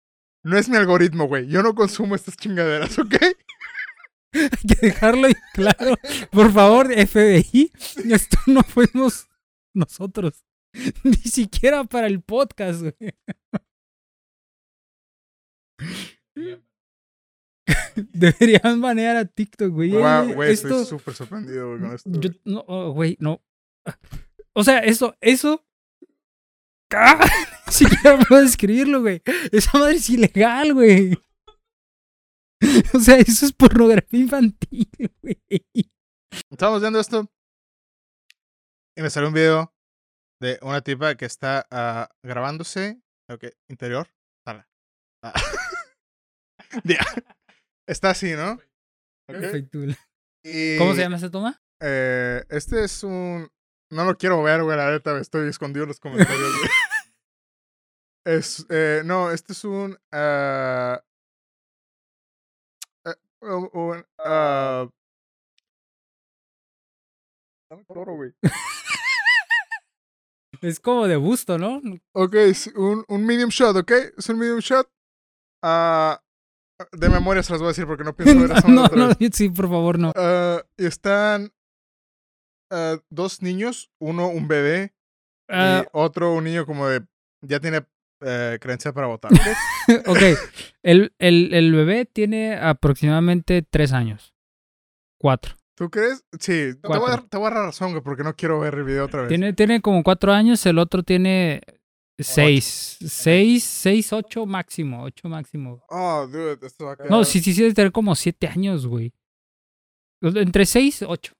no 0.44 0.58
es 0.58 0.68
mi 0.68 0.76
algoritmo, 0.76 1.26
güey. 1.26 1.48
Yo 1.48 1.62
no 1.62 1.74
consumo 1.74 2.14
estas 2.14 2.36
chingaderas, 2.36 2.98
¿ok? 2.98 3.14
Hay 4.52 4.76
que 4.76 4.86
dejarlo 4.86 5.28
en 5.28 5.34
claro. 5.54 5.96
Por 6.30 6.52
favor, 6.52 6.92
FBI, 6.92 7.70
esto 8.10 8.38
no 8.46 8.62
fuimos 8.62 9.28
nosotros. 9.74 10.44
Ni 11.04 11.14
siquiera 11.14 11.84
para 11.84 12.06
el 12.06 12.20
podcast, 12.22 12.80
güey. 12.82 12.94
Deberían 18.12 18.80
banear 18.80 19.16
a 19.16 19.24
TikTok, 19.24 19.70
güey. 19.72 19.90
Guau, 19.90 20.28
Eh, 20.30 20.34
Güey, 20.34 20.52
esto, 20.52 20.68
estoy 20.68 20.84
súper 20.84 21.14
sorprendido 21.14 21.68
güey, 21.70 21.80
con 21.80 21.94
esto. 21.94 22.10
yo- 22.20 22.30
no, 22.44 22.64
oh, 22.68 22.92
güey, 22.92 23.16
no. 23.20 23.42
O 24.52 24.62
sea, 24.64 24.78
eso, 24.80 25.16
eso. 25.20 25.64
¡Ah! 26.92 27.26
Ni 27.66 27.72
siquiera 27.72 28.18
puedo 28.18 28.42
describirlo, 28.42 29.00
güey. 29.00 29.20
Esa 29.50 29.78
madre 29.78 29.96
es 29.96 30.08
ilegal, 30.10 30.74
güey. 30.74 31.18
O 32.94 33.00
sea, 33.00 33.16
eso 33.16 33.46
es 33.46 33.52
pornografía 33.52 34.20
infantil, 34.20 34.88
güey. 35.22 35.38
Estábamos 36.50 36.80
viendo 36.80 37.00
esto 37.00 37.30
y 38.96 39.02
me 39.02 39.10
salió 39.10 39.28
un 39.28 39.34
video 39.34 39.74
de 40.40 40.58
una 40.62 40.80
tipa 40.80 41.14
que 41.16 41.24
está 41.24 41.66
ah, 41.70 42.08
grabándose, 42.22 43.00
ok, 43.30 43.44
interior, 43.68 44.08
sala. 44.46 44.68
Ah. 45.22 45.32
Está 47.88 48.10
así, 48.10 48.32
¿no? 48.32 48.52
Ok. 48.52 49.38
Perfecto. 49.38 49.78
Y, 50.44 50.76
¿Cómo 50.78 50.94
se 50.94 51.02
llama 51.02 51.16
esa 51.16 51.30
toma? 51.30 51.62
eh, 51.80 52.44
este 52.48 52.84
es 52.84 53.02
un... 53.04 53.48
No 53.92 54.04
lo 54.04 54.16
quiero 54.16 54.42
ver, 54.42 54.64
güey, 54.64 54.76
la 54.76 54.90
neta, 54.90 55.18
estoy 55.20 55.48
escondido 55.48 55.84
en 55.84 55.88
los 55.88 56.00
comentarios, 56.00 56.58
güey. 56.58 56.70
Es, 58.26 58.66
eh, 58.70 59.02
no, 59.04 59.30
este 59.30 59.52
es 59.52 59.64
un... 59.64 59.96
ah, 60.12 61.00
ah, 64.18 64.88
güey. 68.06 68.32
Es 70.62 70.80
como 70.80 71.06
de 71.06 71.16
busto, 71.16 71.58
¿no? 71.58 71.82
Ok, 72.14 72.34
es 72.34 72.68
un, 72.68 73.04
un 73.08 73.26
medium 73.26 73.50
shot, 73.50 73.76
¿ok? 73.76 73.92
Es 74.16 74.28
un 74.28 74.38
medium 74.38 74.60
shot. 74.60 74.88
Ah, 75.62 76.22
de 76.92 77.08
memoria 77.08 77.42
se 77.42 77.52
las 77.52 77.60
voy 77.60 77.66
a 77.66 77.70
decir 77.70 77.86
porque 77.86 78.04
no 78.04 78.14
pienso 78.14 78.40
ver 78.40 78.50
esa 78.56 78.68
no, 78.68 78.84
otra 78.84 78.96
no, 78.96 79.08
vez. 79.08 79.16
sí, 79.32 79.48
por 79.50 79.68
favor, 79.68 79.98
no. 79.98 80.12
Ah, 80.14 80.62
están 80.76 81.52
ah, 82.72 82.98
dos 83.10 83.42
niños, 83.42 83.90
uno 84.00 84.28
un 84.28 84.48
bebé 84.48 84.96
Ah, 85.48 85.84
y 85.84 85.88
otro 85.92 86.32
un 86.34 86.44
niño 86.44 86.66
como 86.66 86.88
de... 86.88 87.06
Ya 87.42 87.60
tiene 87.60 87.86
eh, 88.20 88.58
creencia 88.60 88.92
para 88.92 89.06
votar. 89.06 89.30
¿ok? 90.06 90.18
el, 90.82 91.12
el, 91.18 91.54
el 91.54 91.72
bebé 91.72 92.04
tiene 92.06 92.56
aproximadamente 92.56 93.62
tres 93.62 93.92
años. 93.92 94.34
Cuatro. 95.18 95.56
¿Tú 95.76 95.90
crees? 95.90 96.24
Sí, 96.40 96.74
te 96.80 96.88
voy, 96.88 96.96
a 96.96 97.10
dar, 97.10 97.22
te 97.28 97.36
voy 97.36 97.48
a 97.48 97.50
dar 97.50 97.64
razón, 97.66 97.90
güey, 97.90 98.02
porque 98.02 98.22
no 98.22 98.34
quiero 98.34 98.60
ver 98.60 98.74
el 98.74 98.84
video 98.84 99.04
otra 99.04 99.22
vez. 99.22 99.28
Tiene, 99.28 99.52
tiene 99.52 99.82
como 99.82 100.02
cuatro 100.02 100.32
años, 100.32 100.64
el 100.64 100.78
otro 100.78 101.02
tiene 101.02 101.60
seis. 102.18 102.96
Seis, 103.04 103.62
seis, 103.62 104.10
ocho 104.12 104.46
máximo. 104.46 105.02
Ocho 105.02 105.28
máximo. 105.28 105.84
Oh, 105.90 106.26
dude, 106.26 106.66
esto 106.66 106.86
va 106.86 106.92
a 106.92 106.96
quedar... 106.96 107.10
No, 107.10 107.24
sí, 107.24 107.40
sí, 107.40 107.52
sí, 107.52 107.60
debe 107.60 107.74
tener 107.74 107.92
como 107.92 108.14
siete 108.14 108.46
años, 108.46 108.86
güey. 108.86 109.12
Entre 110.22 110.64
seis, 110.64 111.04
ocho. 111.06 111.34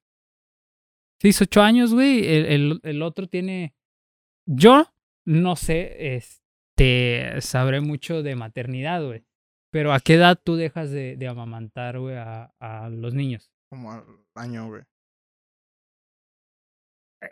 Seis, 1.19 1.41
ocho 1.41 1.63
años, 1.63 1.95
güey. 1.95 2.27
El, 2.27 2.47
el, 2.47 2.81
el 2.83 3.03
otro 3.03 3.27
tiene. 3.27 3.75
Yo 4.45 4.87
no 5.25 5.57
sé, 5.57 6.17
este. 6.77 7.41
Sabré 7.41 7.81
mucho 7.81 8.23
de 8.23 8.37
maternidad, 8.37 9.05
güey. 9.05 9.25
Pero 9.73 9.93
¿a 9.93 10.01
qué 10.01 10.15
edad 10.15 10.41
tú 10.43 10.57
dejas 10.57 10.91
de, 10.91 11.17
de 11.17 11.29
amamantar, 11.29 11.99
güey, 11.99 12.17
a, 12.17 12.55
a 12.61 12.89
los 12.89 13.15
niños? 13.15 13.51
Como 13.71 13.93
al 13.93 14.05
año, 14.35 14.69
güey. 14.69 14.83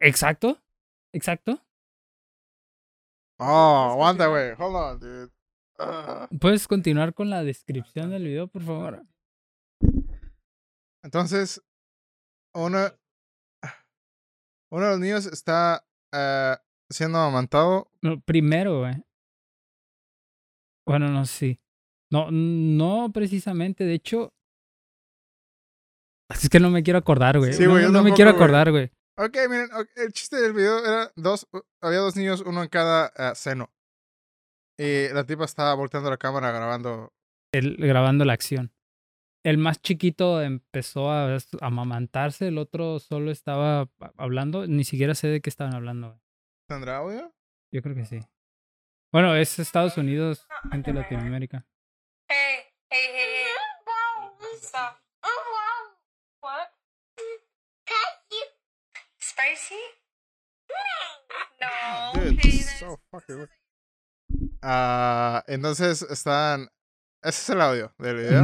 Exacto. 0.00 0.60
Exacto. 1.12 1.60
Oh, 3.38 3.90
aguanta, 3.92 4.26
güey. 4.26 4.52
Hold 4.58 4.76
on, 4.76 4.98
dude. 4.98 5.32
Ah. 5.78 6.28
¿Puedes 6.40 6.66
continuar 6.68 7.14
con 7.14 7.30
la 7.30 7.42
descripción 7.42 8.10
del 8.10 8.24
video, 8.24 8.48
por 8.48 8.62
favor? 8.62 9.06
Entonces, 11.02 11.62
uno, 12.54 12.78
uno 14.70 14.84
de 14.84 14.90
los 14.90 15.00
niños 15.00 15.26
está 15.26 15.86
eh, 16.12 16.56
siendo 16.90 17.18
amamantado. 17.18 17.90
No, 18.02 18.20
primero, 18.20 18.80
güey. 18.80 18.94
Bueno, 20.86 21.08
no 21.08 21.24
si- 21.24 21.58
No, 22.12 22.30
no 22.30 23.10
precisamente. 23.12 23.84
De 23.84 23.94
hecho. 23.94 24.32
Es 26.30 26.48
que 26.48 26.60
no 26.60 26.70
me 26.70 26.82
quiero 26.82 26.98
acordar, 26.98 27.38
güey. 27.38 27.52
Sí, 27.52 27.64
no, 27.64 27.70
güey, 27.70 27.90
no 27.90 28.02
me 28.02 28.12
quiero 28.12 28.32
güey. 28.32 28.42
acordar, 28.42 28.70
güey. 28.70 28.90
Ok, 29.18 29.36
miren, 29.48 29.68
el 29.96 30.12
chiste 30.12 30.36
del 30.36 30.52
video 30.52 30.78
era 30.84 31.12
dos, 31.16 31.46
había 31.80 31.98
dos 32.00 32.16
niños, 32.16 32.42
uno 32.44 32.62
en 32.62 32.68
cada 32.68 33.12
eh, 33.16 33.32
seno. 33.34 33.70
Y 34.78 35.08
la 35.12 35.24
tipa 35.24 35.44
estaba 35.44 35.74
volteando 35.74 36.10
la 36.10 36.16
cámara 36.16 36.50
grabando. 36.50 37.12
él 37.52 37.76
grabando 37.78 38.24
la 38.24 38.32
acción. 38.32 38.72
El 39.44 39.58
más 39.58 39.80
chiquito 39.80 40.40
empezó 40.42 41.10
a 41.12 41.36
a 41.36 41.38
amamantarse, 41.60 42.48
el 42.48 42.58
otro 42.58 42.98
solo 42.98 43.30
estaba 43.30 43.82
a- 43.82 43.88
hablando, 44.16 44.66
ni 44.66 44.82
siquiera 44.84 45.14
sé 45.14 45.28
de 45.28 45.40
qué 45.40 45.50
estaban 45.50 45.74
hablando. 45.74 46.08
güey. 46.08 46.20
¿Tendrá 46.68 46.96
audio? 46.98 47.32
Yo 47.72 47.82
creo 47.82 47.94
que 47.94 48.04
sí. 48.06 48.18
Bueno, 49.14 49.36
es 49.36 49.60
Estados 49.60 49.96
Unidos, 49.96 50.44
gente 50.72 50.92
de 50.92 50.98
Latinoamérica. 51.00 51.64
Hey, 52.28 52.64
hey, 52.90 53.06
hey, 53.12 53.44
hey. 53.44 54.58
Stop. 54.60 54.98
What? 56.40 56.66
Spicy? 59.20 59.76
No. 61.60 62.12
Dude, 62.14 62.26
okay, 62.26 62.36
this 62.42 62.54
is 62.54 62.66
then 62.66 62.78
so 62.80 62.86
it's- 62.94 63.00
fucking 63.12 63.36
weird. 63.36 63.50
Ah, 64.64 65.44
entonces 65.46 66.02
están. 66.02 66.68
Ese 67.22 67.40
es 67.40 67.50
el 67.50 67.60
audio 67.60 67.94
del 67.98 68.16
video. 68.16 68.42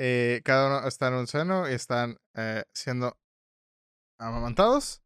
Eh, 0.00 0.40
cada 0.44 0.66
uno 0.66 0.88
está 0.88 1.06
en 1.08 1.14
un 1.14 1.28
seno 1.28 1.70
y 1.70 1.74
están 1.74 2.16
eh, 2.34 2.64
siendo 2.74 3.16
amamantados. 4.18 5.00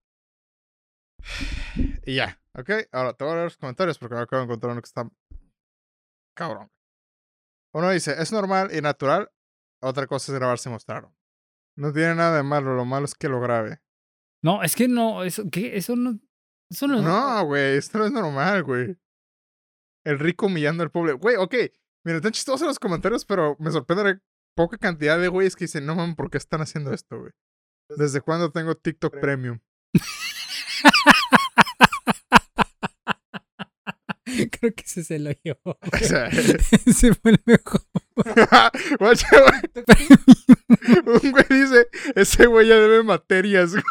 Y 2.06 2.14
ya, 2.16 2.40
¿ok? 2.58 2.70
Ahora 2.92 3.12
te 3.14 3.24
voy 3.24 3.32
a 3.32 3.36
leer 3.36 3.46
los 3.46 3.56
comentarios 3.56 3.98
porque 3.98 4.14
me 4.14 4.22
acabo 4.22 4.40
de 4.40 4.44
encontrar 4.44 4.72
uno 4.72 4.80
que 4.80 4.86
está 4.86 5.10
cabrón. 6.36 6.70
Uno 7.72 7.90
dice, 7.90 8.14
es 8.18 8.32
normal 8.32 8.70
y 8.72 8.80
natural. 8.80 9.30
Otra 9.82 10.06
cosa 10.06 10.32
es 10.32 10.38
grabarse 10.38 10.68
y 10.68 10.72
mostrarlo. 10.72 11.14
No 11.76 11.92
tiene 11.92 12.14
nada 12.14 12.36
de 12.36 12.42
malo, 12.42 12.74
lo 12.74 12.84
malo 12.84 13.04
es 13.04 13.14
que 13.14 13.28
lo 13.28 13.40
grabe. 13.40 13.80
No, 14.42 14.62
es 14.62 14.76
que 14.76 14.88
no, 14.88 15.24
eso, 15.24 15.44
¿qué? 15.50 15.76
Eso 15.76 15.96
no, 15.96 16.20
eso 16.70 16.86
no, 16.86 17.02
No, 17.02 17.44
güey, 17.46 17.76
esto 17.76 17.98
no 17.98 18.06
es 18.06 18.12
normal, 18.12 18.62
güey. 18.62 18.96
El 20.04 20.18
rico 20.18 20.46
humillando 20.46 20.82
al 20.82 20.90
pobre. 20.90 21.14
Güey, 21.14 21.36
ok. 21.36 21.54
Mira, 22.04 22.18
están 22.18 22.32
chistosos 22.32 22.66
los 22.66 22.78
comentarios, 22.78 23.24
pero 23.24 23.56
me 23.58 23.70
sorprende 23.70 24.04
la 24.04 24.22
poca 24.54 24.76
cantidad 24.76 25.18
de 25.18 25.28
güeyes 25.28 25.56
que 25.56 25.64
dicen, 25.64 25.86
no 25.86 25.94
mames, 25.94 26.16
¿por 26.16 26.30
qué 26.30 26.38
están 26.38 26.60
haciendo 26.60 26.92
esto, 26.92 27.18
güey? 27.18 27.32
¿Desde 27.96 28.20
cuándo 28.20 28.50
tengo 28.52 28.74
TikTok 28.74 29.18
Premium? 29.20 29.60
Creo 34.50 34.74
que 34.74 34.82
ese 34.82 35.04
se 35.04 35.18
lo 35.18 35.30
llevó. 35.42 35.78
O 35.80 35.96
sea, 35.98 36.28
Ese 36.28 37.14
fue 37.14 37.32
el 37.32 37.42
mejor. 37.44 37.82
guacha, 38.98 39.28
güey. 39.30 39.62
Un 41.22 41.32
güey 41.32 41.46
dice, 41.48 41.88
ese 42.14 42.46
güey 42.46 42.68
ya 42.68 42.76
debe 42.76 43.02
materias, 43.02 43.72
güey. 43.72 43.84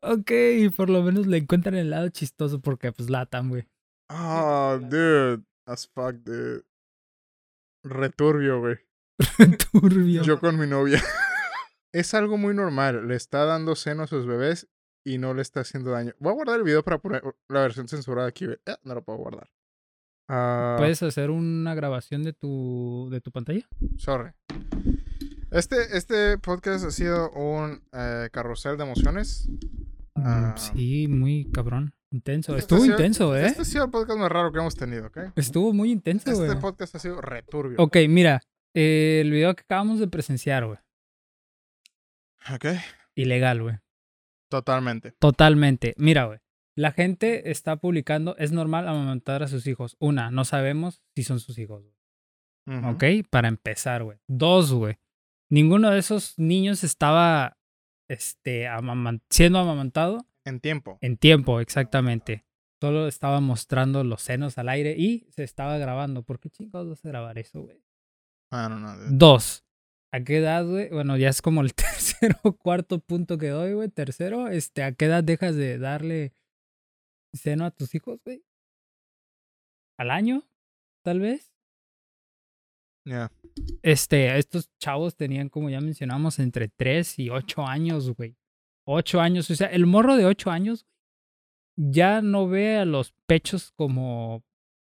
ok, 0.00 0.30
por 0.76 0.90
lo 0.90 1.02
menos 1.02 1.26
le 1.26 1.38
encuentran 1.38 1.74
el 1.74 1.90
lado 1.90 2.08
chistoso 2.08 2.60
porque 2.60 2.92
pues 2.92 3.10
latan, 3.10 3.48
güey. 3.48 3.66
Oh, 4.08 4.78
dude. 4.80 5.44
As 5.66 5.88
fuck, 5.88 6.14
dude. 6.22 6.64
Returbio, 7.82 8.60
güey. 8.60 8.76
Turbio. 9.72 10.22
Yo 10.22 10.38
con 10.38 10.58
mi 10.58 10.66
novia. 10.66 11.02
Es 11.98 12.14
algo 12.14 12.36
muy 12.38 12.54
normal. 12.54 13.06
Le 13.08 13.14
está 13.16 13.44
dando 13.44 13.74
seno 13.76 14.02
a 14.04 14.06
sus 14.06 14.26
bebés 14.26 14.68
y 15.04 15.18
no 15.18 15.34
le 15.34 15.42
está 15.42 15.60
haciendo 15.60 15.90
daño. 15.92 16.12
Voy 16.18 16.32
a 16.32 16.34
guardar 16.34 16.56
el 16.56 16.64
video 16.64 16.82
para 16.82 16.98
poner 16.98 17.22
la 17.48 17.60
versión 17.62 17.88
censurada 17.88 18.28
aquí. 18.28 18.44
Eh, 18.46 18.58
no 18.82 18.94
lo 18.94 19.02
puedo 19.04 19.18
guardar. 19.18 19.48
Ah, 20.28 20.74
¿Puedes 20.78 21.02
hacer 21.02 21.30
una 21.30 21.74
grabación 21.74 22.22
de 22.24 22.32
tu, 22.32 23.08
de 23.12 23.20
tu 23.20 23.30
pantalla? 23.30 23.66
Sorry. 23.96 24.32
Este, 25.52 25.96
este 25.96 26.38
podcast 26.38 26.84
ha 26.84 26.90
sido 26.90 27.30
un 27.30 27.82
eh, 27.92 28.28
carrusel 28.32 28.76
de 28.76 28.84
emociones. 28.84 29.48
Mm, 30.14 30.22
Ah. 30.24 30.54
Sí, 30.56 31.08
muy 31.08 31.48
cabrón. 31.52 31.92
Intenso. 32.10 32.52
Este 32.52 32.60
Estuvo 32.60 32.80
sido- 32.80 32.94
intenso, 32.94 33.36
¿eh? 33.36 33.46
Este 33.46 33.62
ha 33.62 33.64
sido 33.66 33.84
el 33.84 33.90
podcast 33.90 34.18
más 34.18 34.32
raro 34.32 34.50
que 34.50 34.58
hemos 34.58 34.74
tenido, 34.74 35.08
¿ok? 35.08 35.18
Estuvo 35.36 35.72
muy 35.74 35.92
intenso, 35.92 36.32
güey. 36.34 36.48
Este 36.48 36.60
podcast 36.60 36.94
ha 36.94 36.98
sido 36.98 37.20
returbio. 37.20 37.76
Ok, 37.78 37.96
mira. 38.08 38.40
eh, 38.74 39.20
el 39.22 39.30
video 39.30 39.54
que 39.54 39.62
acabamos 39.62 40.00
de 40.00 40.08
presenciar, 40.08 40.64
güey. 40.66 40.78
Ok. 42.54 42.66
Ilegal, 43.14 43.62
güey. 43.62 43.76
Totalmente. 44.50 45.12
Totalmente. 45.18 45.94
Mira, 45.96 46.24
güey. 46.26 46.38
La 46.76 46.92
gente 46.92 47.50
está 47.50 47.76
publicando, 47.76 48.36
es 48.36 48.52
normal 48.52 48.86
amamantar 48.86 49.42
a 49.42 49.48
sus 49.48 49.66
hijos. 49.66 49.96
Una, 49.98 50.30
no 50.30 50.44
sabemos 50.44 51.02
si 51.14 51.24
son 51.24 51.40
sus 51.40 51.58
hijos. 51.58 51.84
Ujú. 52.66 52.88
¿Ok? 52.90 53.04
Para 53.30 53.48
empezar, 53.48 54.04
güey. 54.04 54.18
Dos, 54.28 54.72
güey. 54.72 54.98
Ninguno 55.50 55.90
de 55.90 55.98
esos 55.98 56.38
niños 56.38 56.84
estaba 56.84 57.56
este, 58.08 58.68
siendo 59.30 59.58
amamantado 59.58 60.26
En 60.44 60.60
tiempo. 60.60 60.98
en 61.00 61.16
tiempo, 61.16 61.60
exactamente. 61.60 62.44
Solo 62.80 63.08
estaba 63.08 63.40
mostrando 63.40 64.04
los 64.04 64.20
senos 64.20 64.58
al 64.58 64.68
aire 64.68 64.94
y 64.98 65.26
se 65.30 65.44
estaba 65.44 65.78
grabando. 65.78 66.24
¿Por 66.24 66.38
qué 66.40 66.50
chingados 66.50 66.88
vas 66.88 67.04
a 67.04 67.08
grabar 67.08 67.38
eso, 67.38 67.62
güey? 67.62 67.82
Ah, 68.50 68.68
no, 68.68 68.78
no. 68.78 68.94
Dos. 69.10 69.64
¿A 70.12 70.20
qué 70.24 70.38
edad, 70.38 70.66
güey? 70.66 70.88
Bueno, 70.90 71.16
ya 71.16 71.28
es 71.28 71.42
como 71.42 71.60
el 71.62 71.74
tercero 71.74 72.36
o 72.42 72.52
cuarto 72.52 73.00
punto 73.00 73.38
que 73.38 73.48
doy, 73.48 73.74
güey. 73.74 73.88
Tercero, 73.88 74.48
este, 74.48 74.82
¿a 74.82 74.92
qué 74.92 75.06
edad 75.06 75.24
dejas 75.24 75.56
de 75.56 75.78
darle 75.78 76.32
seno 77.32 77.64
a 77.64 77.70
tus 77.70 77.94
hijos, 77.94 78.20
güey? 78.24 78.42
¿Al 79.98 80.10
año? 80.10 80.42
Tal 81.02 81.20
vez. 81.20 81.52
Ya. 83.04 83.30
Este, 83.82 84.36
estos 84.36 84.70
chavos 84.78 85.16
tenían, 85.16 85.48
como 85.48 85.70
ya 85.70 85.80
mencionamos, 85.80 86.38
entre 86.38 86.68
3 86.68 87.18
y 87.20 87.30
8 87.30 87.66
años, 87.66 88.10
güey. 88.10 88.36
8 88.84 89.20
años. 89.20 89.50
O 89.50 89.54
sea, 89.54 89.68
el 89.68 89.86
morro 89.86 90.16
de 90.16 90.26
8 90.26 90.50
años 90.50 90.86
ya 91.76 92.22
no 92.22 92.48
ve 92.48 92.76
a 92.76 92.84
los 92.84 93.12
pechos 93.26 93.72
como 93.72 94.44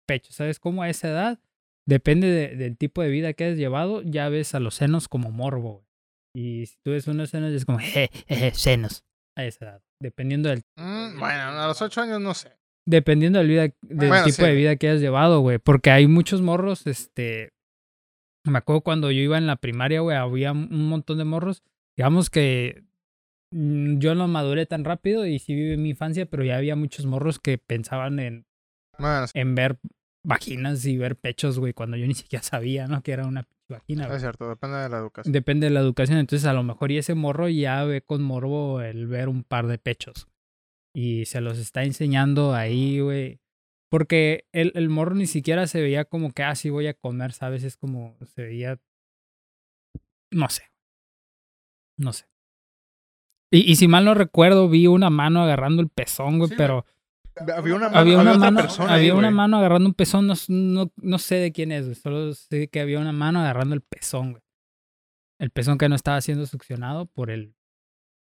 pechos. 0.06 0.36
¿Sabes? 0.36 0.60
Como 0.60 0.82
a 0.82 0.90
esa 0.90 1.10
edad, 1.10 1.40
depende 1.88 2.28
de- 2.28 2.56
del 2.56 2.78
tipo 2.78 3.02
de 3.02 3.10
vida 3.10 3.34
que 3.34 3.46
has 3.46 3.58
llevado, 3.58 4.02
ya 4.04 4.30
ves 4.30 4.54
a 4.56 4.60
los 4.60 4.76
senos 4.76 5.08
como 5.08 5.32
morbo, 5.32 5.74
güey. 5.74 5.88
Y 6.36 6.66
si 6.68 6.76
tú 6.84 6.92
ves 6.92 7.08
unos 7.08 7.30
senos, 7.32 7.52
es 7.54 7.66
como, 7.66 7.80
je, 7.80 8.10
je, 8.28 8.52
senos. 8.54 9.04
A 9.36 9.44
esa 9.46 9.66
edad. 9.66 9.82
Dependiendo 10.02 10.50
del, 10.50 10.62
Mm, 10.78 11.20
bueno, 11.20 11.42
a 11.62 11.68
los 11.68 11.82
ocho 11.82 12.02
años 12.02 12.20
no 12.22 12.34
sé. 12.34 12.52
dependiendo 12.88 13.40
del, 13.40 13.48
vida, 13.48 13.62
del 13.82 14.08
Bueno, 14.10 14.24
tipo 14.26 14.38
sí. 14.38 14.44
de 14.46 14.56
vida 14.56 14.76
que 14.76 14.90
hayas 14.90 15.02
llevado, 15.02 15.40
güey. 15.42 15.58
Porque 15.60 15.90
hay 15.92 16.08
muchos 16.08 16.42
morros, 16.42 16.86
este... 16.88 17.50
Me 18.46 18.60
acuerdo 18.60 18.82
cuando 18.82 19.12
yo 19.12 19.20
iba 19.22 19.38
en 19.38 19.46
la 19.48 19.58
primaria, 19.58 20.00
güey, 20.02 20.16
había 20.16 20.54
un 20.54 20.88
montón 20.88 21.18
de 21.18 21.26
morros. 21.26 21.64
Digamos 21.98 22.30
que 22.30 22.84
mm, 23.52 23.98
yo 24.00 24.16
no 24.16 24.28
maduré 24.28 24.66
tan 24.66 24.86
rápido 24.86 25.26
y 25.26 25.40
sí 25.40 25.54
viví 25.54 25.76
mi 25.78 25.90
infancia, 25.90 26.26
pero 26.28 26.44
ya 26.46 26.56
había 26.58 26.76
muchos 26.76 27.06
morros 27.06 27.40
que 27.40 27.58
pensaban 27.58 28.20
en, 28.20 28.46
Bueno, 29.00 29.28
sí, 29.28 29.34
en 29.38 29.54
ver 29.56 29.80
vaginas 30.24 30.86
y 30.86 30.98
ver 30.98 31.16
pechos, 31.16 31.60
güey, 31.60 31.74
cuando 31.74 31.98
yo 31.98 32.08
ni 32.08 32.14
siquiera 32.14 32.44
sabía, 32.44 32.88
¿no? 32.88 33.02
Que 33.02 33.12
era 33.12 33.26
una 33.26 33.48
vagina, 33.70 34.06
güey. 34.06 34.16
es 34.16 34.22
cierto, 34.22 34.50
depende 34.50 34.78
de 34.78 34.90
la 34.90 34.98
educación. 34.98 35.32
Depende 35.32 35.68
de 35.68 35.72
la 35.72 35.80
educación. 35.80 36.18
Entonces, 36.18 36.48
a 36.48 36.54
lo 36.54 36.64
mejor 36.64 36.92
y 36.92 36.98
ese 36.98 37.16
morro 37.16 37.50
ya 37.50 37.84
ve 37.84 38.02
con 38.02 38.24
morbo 38.24 38.82
el 38.82 39.08
ver 39.08 39.30
un 39.30 39.44
par 39.44 39.68
de 39.68 39.78
pechos. 39.78 40.28
Y 40.94 41.26
se 41.26 41.42
los 41.42 41.58
está 41.58 41.84
enseñando 41.84 42.54
ahí, 42.54 43.00
güey. 43.00 43.40
Porque 43.90 44.48
el, 44.52 44.72
el 44.76 44.90
morro 44.90 45.16
ni 45.16 45.28
siquiera 45.28 45.68
se 45.68 45.82
veía 45.82 46.06
como 46.06 46.32
que, 46.32 46.44
ah, 46.44 46.56
sí 46.56 46.70
voy 46.70 46.88
a 46.88 46.94
comer, 46.94 47.32
¿sabes? 47.32 47.64
Es 47.64 47.78
como, 47.78 48.18
se 48.26 48.42
veía. 48.42 48.80
No 50.32 50.50
sé. 50.50 50.64
No 51.98 52.12
sé. 52.14 52.26
Y, 53.52 53.72
y 53.72 53.76
si 53.78 53.88
mal 53.88 54.04
no 54.04 54.14
recuerdo, 54.14 54.68
vi 54.68 54.88
una 54.88 55.10
mano 55.10 55.42
agarrando 55.42 55.82
el 55.82 55.90
pezón, 55.90 56.38
güey, 56.38 56.50
Sí, 56.50 56.56
pero 56.58 56.86
Había 57.56 57.76
una 57.76 57.90
mano, 57.90 58.00
había 58.00 58.18
una 58.20 58.38
mano, 58.38 58.62
persona 58.62 58.94
ahí, 58.94 59.00
había 59.02 59.16
una 59.16 59.32
mano 59.32 59.58
agarrando 59.58 59.88
un 59.90 59.94
pezón, 59.96 60.28
no, 60.28 60.34
no, 60.48 60.92
no 60.98 61.18
sé 61.20 61.36
de 61.36 61.52
quién 61.52 61.72
es, 61.72 61.86
güey, 61.86 61.96
solo 61.96 62.34
sé 62.34 62.68
que 62.70 62.80
había 62.82 63.00
una 63.00 63.12
mano 63.12 63.40
agarrando 63.40 63.76
el 63.76 63.82
pezón, 63.82 64.32
güey. 64.32 64.44
El 65.40 65.52
pezón 65.52 65.78
que 65.78 65.88
no 65.90 65.96
estaba 65.96 66.20
siendo 66.22 66.46
succionado 66.48 67.06
por 67.06 67.30
el 67.30 67.54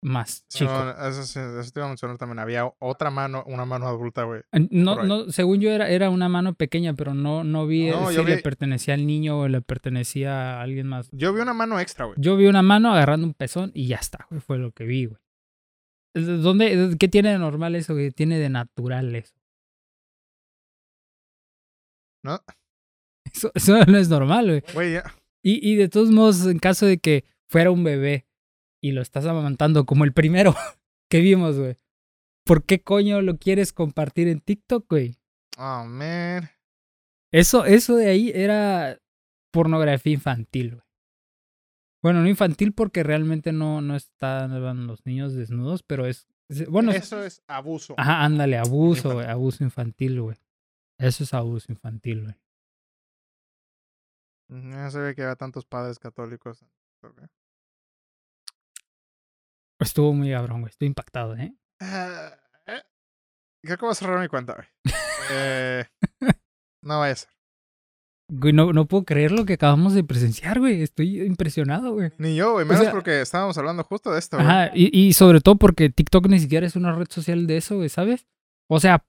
más 0.02 0.46
chico. 0.48 0.72
No, 0.72 0.92
eso, 1.08 1.22
eso 1.24 1.72
te 1.74 1.80
iba 1.80 1.86
a 1.86 1.90
mencionar 1.90 2.18
también. 2.18 2.40
Había 2.40 2.72
otra 2.80 3.10
mano, 3.10 3.44
una 3.48 3.66
mano 3.66 3.88
adulta, 3.88 4.24
güey. 4.24 4.42
No, 4.70 5.04
no, 5.04 5.30
según 5.32 5.60
yo 5.60 5.72
era, 5.72 5.90
era 5.90 6.10
una 6.10 6.30
mano 6.30 6.54
pequeña, 6.54 6.94
pero 6.94 7.14
no, 7.14 7.44
no 7.44 7.68
vi 7.68 7.90
No, 7.90 8.10
si 8.10 8.16
yo 8.16 8.24
le 8.24 8.38
vi- 8.38 8.42
pertenecía 8.42 8.94
al 8.94 9.06
niño 9.06 9.40
o 9.40 9.48
le 9.48 9.62
pertenecía 9.62 10.60
a 10.60 10.62
alguien 10.62 10.88
más. 10.88 11.10
Yo 11.12 11.34
vi 11.34 11.42
una 11.42 11.54
mano 11.54 11.80
extra, 11.80 12.06
güey. 12.06 12.16
Yo 12.20 12.38
vi 12.38 12.46
una 12.46 12.62
mano 12.62 12.92
agarrando 12.94 13.28
un 13.28 13.34
pezón 13.34 13.72
y 13.74 13.88
ya 13.88 13.98
está, 13.98 14.26
güey, 14.30 14.40
fue 14.40 14.58
lo 14.58 14.72
que 14.72 14.86
vi, 14.86 15.06
güey. 15.08 15.20
¿Dónde, 16.26 16.96
¿Qué 17.00 17.08
tiene 17.08 17.32
de 17.32 17.38
normal 17.38 17.76
eso? 17.76 17.96
¿Qué 17.96 18.12
tiene 18.12 18.38
de 18.40 18.50
natural 18.50 19.16
eso? 19.16 19.36
¿No? 22.24 22.42
Eso, 23.34 23.52
eso 23.54 23.86
no 23.86 23.98
es 23.98 24.10
normal, 24.10 24.64
güey. 24.74 24.98
Y, 25.42 25.72
y 25.72 25.76
de 25.76 25.88
todos 25.90 26.12
modos, 26.12 26.46
en 26.46 26.60
caso 26.60 26.86
de 26.86 26.98
que 26.98 27.24
fuera 27.50 27.72
un 27.72 27.84
bebé 27.84 28.26
y 28.82 28.92
lo 28.92 29.02
estás 29.02 29.26
amamantando 29.26 29.86
como 29.86 30.04
el 30.04 30.14
primero 30.14 30.56
que 31.10 31.20
vimos, 31.20 31.58
güey. 31.58 31.76
¿Por 32.46 32.66
qué 32.66 32.82
coño 32.82 33.22
lo 33.22 33.38
quieres 33.38 33.74
compartir 33.74 34.28
en 34.28 34.42
TikTok, 34.42 34.90
güey? 34.90 35.16
Oh, 35.58 35.86
man. 35.86 36.50
Eso, 37.32 37.66
eso 37.66 37.96
de 37.96 38.10
ahí 38.10 38.32
era 38.34 39.00
pornografía 39.52 40.14
infantil, 40.14 40.72
güey. 40.76 40.89
Bueno, 42.02 42.22
no 42.22 42.30
infantil 42.30 42.74
porque 42.74 43.04
realmente 43.04 43.52
no, 43.52 43.82
no 43.82 43.96
están 43.96 44.88
los 44.88 45.06
niños 45.06 45.34
desnudos, 45.34 45.84
pero 45.84 46.06
es. 46.06 46.28
es- 46.50 46.68
bueno, 46.70 46.92
es- 46.92 47.04
Eso 47.04 47.24
es 47.24 47.44
abuso. 47.48 47.94
ajá, 47.98 48.24
ándale, 48.24 48.58
abuso, 48.58 49.10
güey. 49.14 49.18
Infantil. 49.26 49.32
Abuso 49.32 49.64
infantil, 49.64 50.22
güey. 50.22 50.38
Eso 50.98 51.24
es 51.24 51.34
abuso 51.34 51.72
infantil, 51.72 52.24
güey. 52.24 52.36
No 54.50 54.90
se 54.90 55.00
ve 55.00 55.14
que 55.16 55.22
había 55.24 55.36
tantos 55.36 55.66
padres 55.66 56.00
católicos. 56.00 56.66
Estuvo 59.80 60.14
muy 60.14 60.32
cabrón, 60.32 60.62
güey. 60.62 60.70
Estoy 60.72 60.88
impactado, 60.88 61.36
¿eh? 61.38 61.54
Ah, 61.82 62.36
eh, 62.66 62.82
Creo 63.64 63.78
que 63.78 63.86
voy 63.86 63.92
a 63.92 63.96
cerrar 63.96 64.20
mi 64.20 64.28
cuenta, 64.28 64.54
güey. 64.56 64.68
Eh, 65.32 65.86
no 66.84 66.98
vaya 67.00 67.14
a 67.14 67.16
ser. 67.16 67.30
Güey, 68.32 68.54
no, 68.54 68.72
no 68.74 68.86
puedo 68.86 69.04
creer 69.06 69.32
lo 69.32 69.44
que 69.46 69.54
acabamos 69.54 69.94
de 69.94 70.04
presenciar, 70.04 70.60
güey. 70.60 70.82
Estoy 70.84 71.22
impresionado, 71.22 71.94
güey. 71.94 72.12
Ni 72.20 72.36
yo, 72.36 72.54
güey. 72.54 72.66
Menos 72.66 72.84
sea- 72.84 72.92
porque 72.92 73.22
estábamos 73.22 73.58
hablando 73.58 73.84
justo 73.84 74.12
de 74.14 74.20
esto, 74.20 74.38
güey. 74.38 74.48
Ajá, 74.48 74.72
y, 74.74 74.98
y 74.98 75.14
sobre 75.14 75.42
todo 75.42 75.56
porque 75.56 75.90
TikTok 75.90 76.28
ni 76.28 76.40
siquiera 76.40 76.68
es 76.68 76.76
una 76.76 76.94
red 76.94 77.08
social 77.10 77.48
de 77.48 77.58
eso, 77.58 77.78
güey, 77.78 77.90
¿sabes? 77.90 78.28
O 78.68 78.80
sea, 78.80 79.04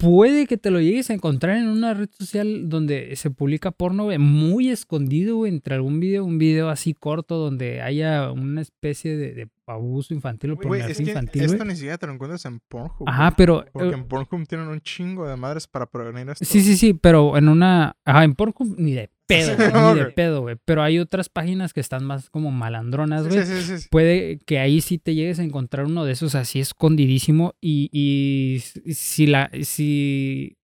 puede 0.00 0.46
que 0.46 0.56
te 0.56 0.70
lo 0.70 0.80
llegues 0.80 1.10
a 1.10 1.14
encontrar 1.14 1.58
en 1.58 1.68
una 1.68 1.94
red 1.94 2.08
social 2.18 2.68
donde 2.68 3.14
se 3.16 3.30
publica 3.30 3.70
porno, 3.70 4.04
güey, 4.04 4.18
muy 4.18 4.70
escondido, 4.70 5.36
güey, 5.36 5.52
entre 5.52 5.74
algún 5.74 6.00
video, 6.00 6.24
un 6.24 6.38
video 6.38 6.70
así 6.70 6.94
corto 6.94 7.36
donde 7.36 7.82
haya 7.82 8.32
una 8.32 8.62
especie 8.62 9.16
de, 9.16 9.34
de 9.34 9.48
abuso 9.66 10.14
infantil 10.14 10.50
o 10.50 10.52
es 10.54 10.58
pornografía 10.58 10.94
que 10.94 11.10
infantil, 11.10 11.42
esto 11.42 11.64
ni 11.64 11.74
siquiera 11.74 11.98
te 11.98 12.06
lo 12.06 12.14
encuentras 12.14 12.44
en 12.46 12.60
Pornhub. 12.60 13.06
Ajá, 13.06 13.34
pero... 13.36 13.64
Porque 13.72 13.90
eh, 13.90 13.94
en 13.94 14.08
Pornhub 14.08 14.46
tienen 14.48 14.68
un 14.68 14.80
chingo 14.80 15.28
de 15.28 15.36
madres 15.36 15.66
para 15.66 15.86
prevenir 15.86 16.30
esto. 16.30 16.44
Sí, 16.44 16.62
sí, 16.62 16.76
sí, 16.76 16.94
pero 16.94 17.36
en 17.36 17.48
una... 17.48 17.96
Ajá, 18.04 18.24
en 18.24 18.34
Pornhub 18.34 18.74
ni 18.78 18.94
de 18.94 19.10
pedo, 19.34 19.56
ni 19.94 19.98
de 20.00 20.06
pedo, 20.10 20.40
güey. 20.42 20.56
Pero 20.64 20.82
hay 20.82 20.98
otras 20.98 21.28
páginas 21.28 21.72
que 21.72 21.80
están 21.80 22.04
más 22.04 22.30
como 22.30 22.50
malandronas, 22.50 23.26
güey. 23.26 23.44
sí, 23.46 23.62
sí, 23.62 23.78
sí, 23.78 23.88
puede 23.90 24.38
que 24.46 24.58
ahí 24.58 24.80
sí 24.80 24.98
te 24.98 25.14
llegues 25.14 25.38
a 25.38 25.42
encontrar 25.44 25.86
uno 25.86 26.04
de 26.04 26.12
esos 26.12 26.34
así 26.34 26.60
escondidísimo 26.60 27.54
y, 27.60 27.88
y 27.92 28.60
si 28.60 29.26
la 29.26 29.50
si 29.62 30.56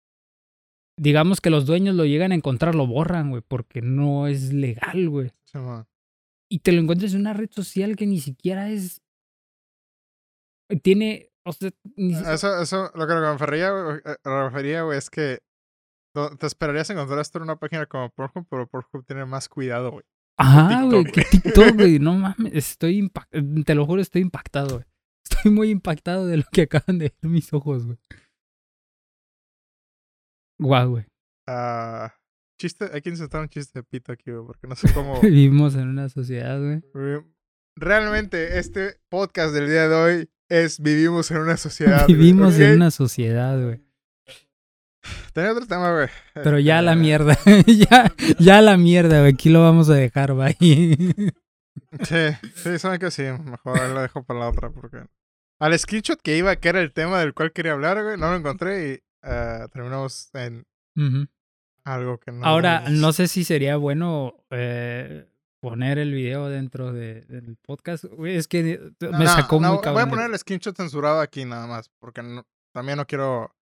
digamos 0.99 1.41
que 1.41 1.51
los 1.51 1.67
dueños 1.67 1.95
lo 1.95 2.05
llegan 2.05 2.33
a 2.33 2.35
encontrar 2.37 2.75
lo 2.75 2.87
borran 2.87 3.31
güey 3.31 3.43
porque 3.47 3.83
no 3.83 4.27
es 4.27 4.53
legal 4.53 5.09
güey 5.11 5.31
y 6.51 6.61
te 6.61 6.73
lo 6.73 6.81
encuentras 6.81 7.13
en 7.15 7.21
una 7.21 7.35
red 7.35 7.51
social 7.51 7.97
que 7.97 8.07
ni 8.07 8.21
siquiera 8.21 8.71
es 8.71 9.03
tiene 10.83 11.31
o 11.45 11.53
sea 11.53 11.71
ni 11.97 12.15
si- 12.15 12.25
Eso, 12.25 12.61
eso, 12.61 12.91
lo 12.95 13.07
que 13.07 13.15
me 13.15 13.21
refería, 13.33 13.71
güey, 13.71 13.99
eh, 14.05 14.97
es 14.99 15.11
que 15.11 15.39
te 16.39 16.47
esperarías 16.47 16.89
encontrar 16.91 17.19
esto 17.21 17.39
en 17.39 17.45
una 17.45 17.57
página 17.57 17.87
como 17.87 18.11
Pornhub, 18.11 18.47
pero 18.49 18.67
Pornhub 18.67 19.05
tiene 19.07 19.25
más 19.27 19.49
cuidado, 19.49 19.91
güey. 19.93 20.05
ajá 20.39 20.83
güey 20.85 21.05
que 21.05 21.23
TikTok 21.23 21.75
güey 21.77 21.99
no 21.99 22.15
mames 22.15 22.53
estoy 22.55 23.01
impact- 23.03 23.65
te 23.65 23.75
lo 23.75 23.87
juro 23.87 24.03
estoy 24.03 24.23
impactado 24.23 24.75
güey 24.77 24.85
estoy 25.25 25.51
muy 25.53 25.71
impactado 25.71 26.27
de 26.27 26.37
lo 26.39 26.45
que 26.53 26.63
acaban 26.63 26.99
de 26.99 27.15
ver 27.23 27.31
mis 27.31 27.53
ojos 27.53 27.87
güey 27.87 27.99
guau 30.59 30.91
güey 30.91 31.05
Ah, 31.49 32.13
chiste, 32.61 32.91
hay 32.93 33.01
que 33.03 33.11
insertar 33.11 33.41
un 33.41 33.49
chiste 33.49 33.79
de 33.79 33.85
pito 33.85 34.11
aquí, 34.11 34.33
güey, 34.33 34.45
porque 34.45 34.67
no 34.67 34.75
sé 34.75 34.93
cómo. 34.93 35.21
Vivimos 35.23 35.77
en 35.77 35.87
una 35.89 36.09
sociedad, 36.09 36.59
güey. 36.61 36.81
güey. 36.93 37.23
Realmente, 37.77 38.59
este 38.59 38.99
podcast 39.09 39.55
del 39.55 39.69
día 39.69 39.89
de 39.89 39.95
hoy 39.95 40.31
es 40.51 40.81
Vivimos 40.81 41.31
en 41.31 41.37
una 41.39 41.57
sociedad. 41.57 42.05
güey, 42.07 42.17
Vivimos 42.19 42.55
¿ok? 42.57 42.61
en 42.63 42.73
una 42.73 42.91
sociedad, 42.91 43.63
güey. 43.63 43.86
Tenía 45.33 45.53
otro 45.53 45.67
tema, 45.67 45.93
güey. 45.93 46.09
Pero 46.35 46.59
ya 46.59 46.79
a 46.79 46.83
la 46.83 46.93
Este, 46.93 47.01
mierda. 47.03 47.39
ya, 47.67 48.13
ya 48.39 48.59
a 48.59 48.63
la 48.63 48.77
mierda, 48.77 49.21
güey. 49.21 49.33
Aquí 49.33 49.49
lo 49.51 49.63
vamos 49.63 49.89
a 49.91 49.95
dejar, 49.95 50.33
bye. 50.35 50.57
Sí, 52.03 52.17
sí, 52.55 52.79
saben 52.79 52.99
que 52.99 53.11
sí. 53.11 53.23
Mejor 53.23 53.89
lo 53.91 54.01
dejo 54.01 54.23
para 54.25 54.41
la 54.41 54.49
otra 54.49 54.71
porque... 54.71 55.05
Al 55.59 55.79
screenshot 55.79 56.21
que 56.21 56.37
iba, 56.37 56.55
que 56.57 56.69
era 56.69 56.81
el 56.81 56.93
tema 56.93 57.19
del 57.21 57.33
cual 57.35 57.53
quería 57.53 57.73
hablar, 57.73 58.03
güey, 58.03 58.19
no 58.19 58.31
lo 58.31 58.37
encontré 58.37 58.89
y 58.93 59.03
eh, 59.23 59.67
terminamos 59.73 60.31
en 60.35 60.67
algo 61.85 62.19
que 62.19 62.33
no... 62.33 62.45
Ahora, 62.45 62.85
no 62.91 63.13
sé 63.13 63.27
si 63.29 63.45
sería 63.45 63.77
bueno 63.77 64.45
eh, 64.51 65.27
poner 65.61 65.99
el 65.99 66.13
video 66.13 66.49
dentro 66.49 66.93
de- 66.93 67.23
del 67.23 67.57
podcast. 67.57 68.05
Güey, 68.05 68.37
es 68.37 68.49
que 68.49 68.81
me 69.01 69.09
No, 69.11 69.27
sacó 69.27 69.61
no, 69.61 69.69
muy 69.69 69.77
Voy 69.77 69.85
cabrón. 69.85 70.09
a 70.09 70.11
poner 70.11 70.31
el 70.31 70.39
screenshot 70.39 70.77
censurado 70.77 71.21
aquí 71.21 71.45
nada 71.47 71.67
más, 71.67 71.91
porque 72.01 72.23
no- 72.23 72.47
también 72.73 72.99
no 72.99 73.07
quiero 73.07 73.56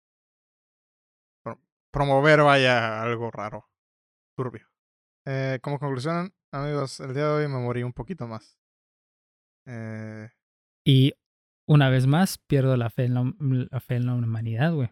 promover, 1.94 2.42
vaya, 2.42 3.00
algo 3.02 3.30
raro, 3.30 3.70
turbio. 4.36 4.66
Eh, 5.26 5.60
como 5.62 5.78
conclusión, 5.78 6.34
amigos, 6.52 6.98
el 6.98 7.14
día 7.14 7.28
de 7.28 7.44
hoy 7.44 7.48
me 7.48 7.60
morí 7.60 7.84
un 7.84 7.92
poquito 7.92 8.26
más. 8.26 8.58
Eh, 9.66 10.28
Y 10.84 11.14
una 11.68 11.88
vez 11.90 12.06
más, 12.08 12.38
pierdo 12.38 12.76
la 12.76 12.90
fe 12.90 13.04
en 13.04 13.14
la, 13.14 13.32
la 13.70 13.80
fe 13.80 13.94
en 13.94 14.06
la 14.06 14.14
humanidad, 14.14 14.74
güey. 14.74 14.90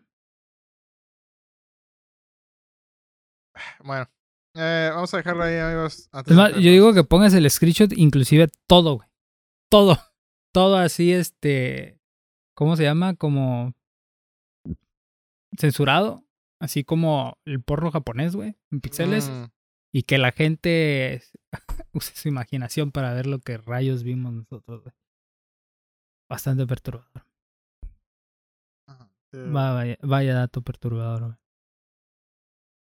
bueno, 3.85 4.07
eh, 4.55 4.91
vamos 4.93 5.13
a 5.13 5.17
dejarlo 5.17 5.43
ahí, 5.43 5.59
amigos. 5.59 6.09
antes 6.13 6.31
Es 6.31 6.37
de 6.37 6.43
más, 6.43 6.53
yo 6.55 6.71
digo 6.71 6.95
que 6.95 7.05
pongas 7.05 7.35
el 7.35 7.51
screenshot, 7.51 7.93
inclusive 7.93 8.49
todo, 8.69 8.95
güey. 8.97 9.09
Todo. 9.71 9.97
Todo 10.55 10.77
así, 10.77 11.13
este. 11.15 11.99
¿Cómo 12.55 12.77
se 12.77 12.83
llama? 12.83 13.15
Como. 13.17 13.73
Censurado. 15.59 16.27
Así 16.63 16.85
como 16.85 17.39
el 17.45 17.61
porno 17.63 17.91
japonés, 17.91 18.37
güey. 18.37 18.57
En 18.71 18.81
píxeles. 18.81 19.29
Mm, 19.29 19.45
Y 19.95 20.03
que 20.05 20.17
la 20.19 20.31
gente 20.33 21.23
use 21.93 22.15
su 22.15 22.29
imaginación 22.29 22.93
para 22.93 23.13
ver 23.15 23.27
lo 23.27 23.41
que 23.41 23.59
rayos 23.59 24.05
vimos 24.05 24.33
nosotros, 24.33 24.83
güey. 24.85 24.95
Bastante 26.31 26.67
perturbador. 26.67 27.27
ajá, 28.89 29.11
sí. 29.33 29.39
Va- 29.39 29.73
vaya, 29.75 29.99
vaya 30.03 30.35
dato 30.35 30.63
perturbador, 30.63 31.21
güey. 31.25 31.37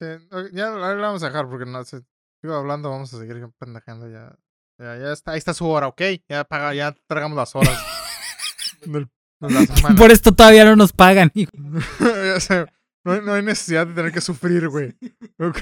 Sí, 0.01 0.07
ya 0.53 0.71
lo 0.71 0.81
vamos 1.03 1.23
a 1.23 1.27
dejar 1.27 1.49
porque 1.49 1.67
no 1.67 1.83
sé. 1.85 2.03
Sigo 2.43 2.55
hablando, 2.55 2.91
vamos 2.91 3.13
a 3.13 3.19
seguir 3.19 3.47
pendejando 3.59 4.09
ya. 4.09 4.35
Ya, 4.79 4.97
ya 4.97 5.13
está, 5.13 5.33
ahí 5.33 5.39
está 5.39 5.53
su 5.53 5.67
hora, 5.69 5.89
¿ok? 5.89 6.01
Ya 6.29 6.45
paga, 6.45 6.73
ya 6.75 6.95
tragamos 7.07 7.37
las 7.37 7.55
horas 7.55 7.77
del- 8.87 9.11
de 9.41 9.51
la 9.53 9.61
semana. 9.67 9.97
Por 9.97 10.11
esto 10.11 10.33
todavía 10.33 10.65
no 10.65 10.77
nos 10.77 10.93
pagan, 10.93 11.31
hijo. 11.35 11.51
ya 12.01 12.41
sé. 12.41 12.67
No 13.05 13.13
hay, 13.13 13.21
no 13.23 13.33
hay 13.33 13.43
necesidad 13.43 13.87
de 13.87 13.95
tener 13.95 14.13
que 14.13 14.21
sufrir, 14.21 14.69
güey. 14.69 14.95
Ok. 15.39 15.59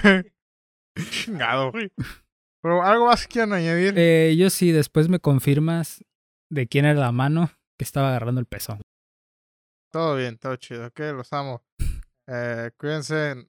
Chingado, 1.11 1.71
güey. 1.73 1.93
Pero 2.63 2.83
algo 2.83 3.07
más 3.07 3.23
que 3.27 3.33
quieran 3.35 3.53
añadir. 3.53 3.95
Eh, 3.97 4.35
yo 4.37 4.51
sí, 4.51 4.73
después 4.73 5.09
me 5.09 5.21
confirmas 5.21 6.05
de 6.51 6.67
quién 6.67 6.85
era 6.85 6.99
la 6.99 7.13
mano 7.13 7.51
que 7.79 7.85
estaba 7.85 8.09
agarrando 8.09 8.41
el 8.41 8.47
pezón. 8.47 8.81
Todo 9.93 10.17
bien, 10.17 10.37
todo 10.39 10.57
chido, 10.57 10.89
ok, 10.89 10.99
los 11.15 11.33
amo. 11.33 11.63
Eh, 12.29 12.71
cuídense, 12.79 13.47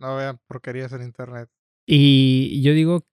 no 0.00 0.16
vean 0.16 0.38
porquerías 0.48 0.92
en 0.92 1.02
internet. 1.02 1.50
Y 1.88 2.62
yo 2.62 2.72
digo 2.72 3.04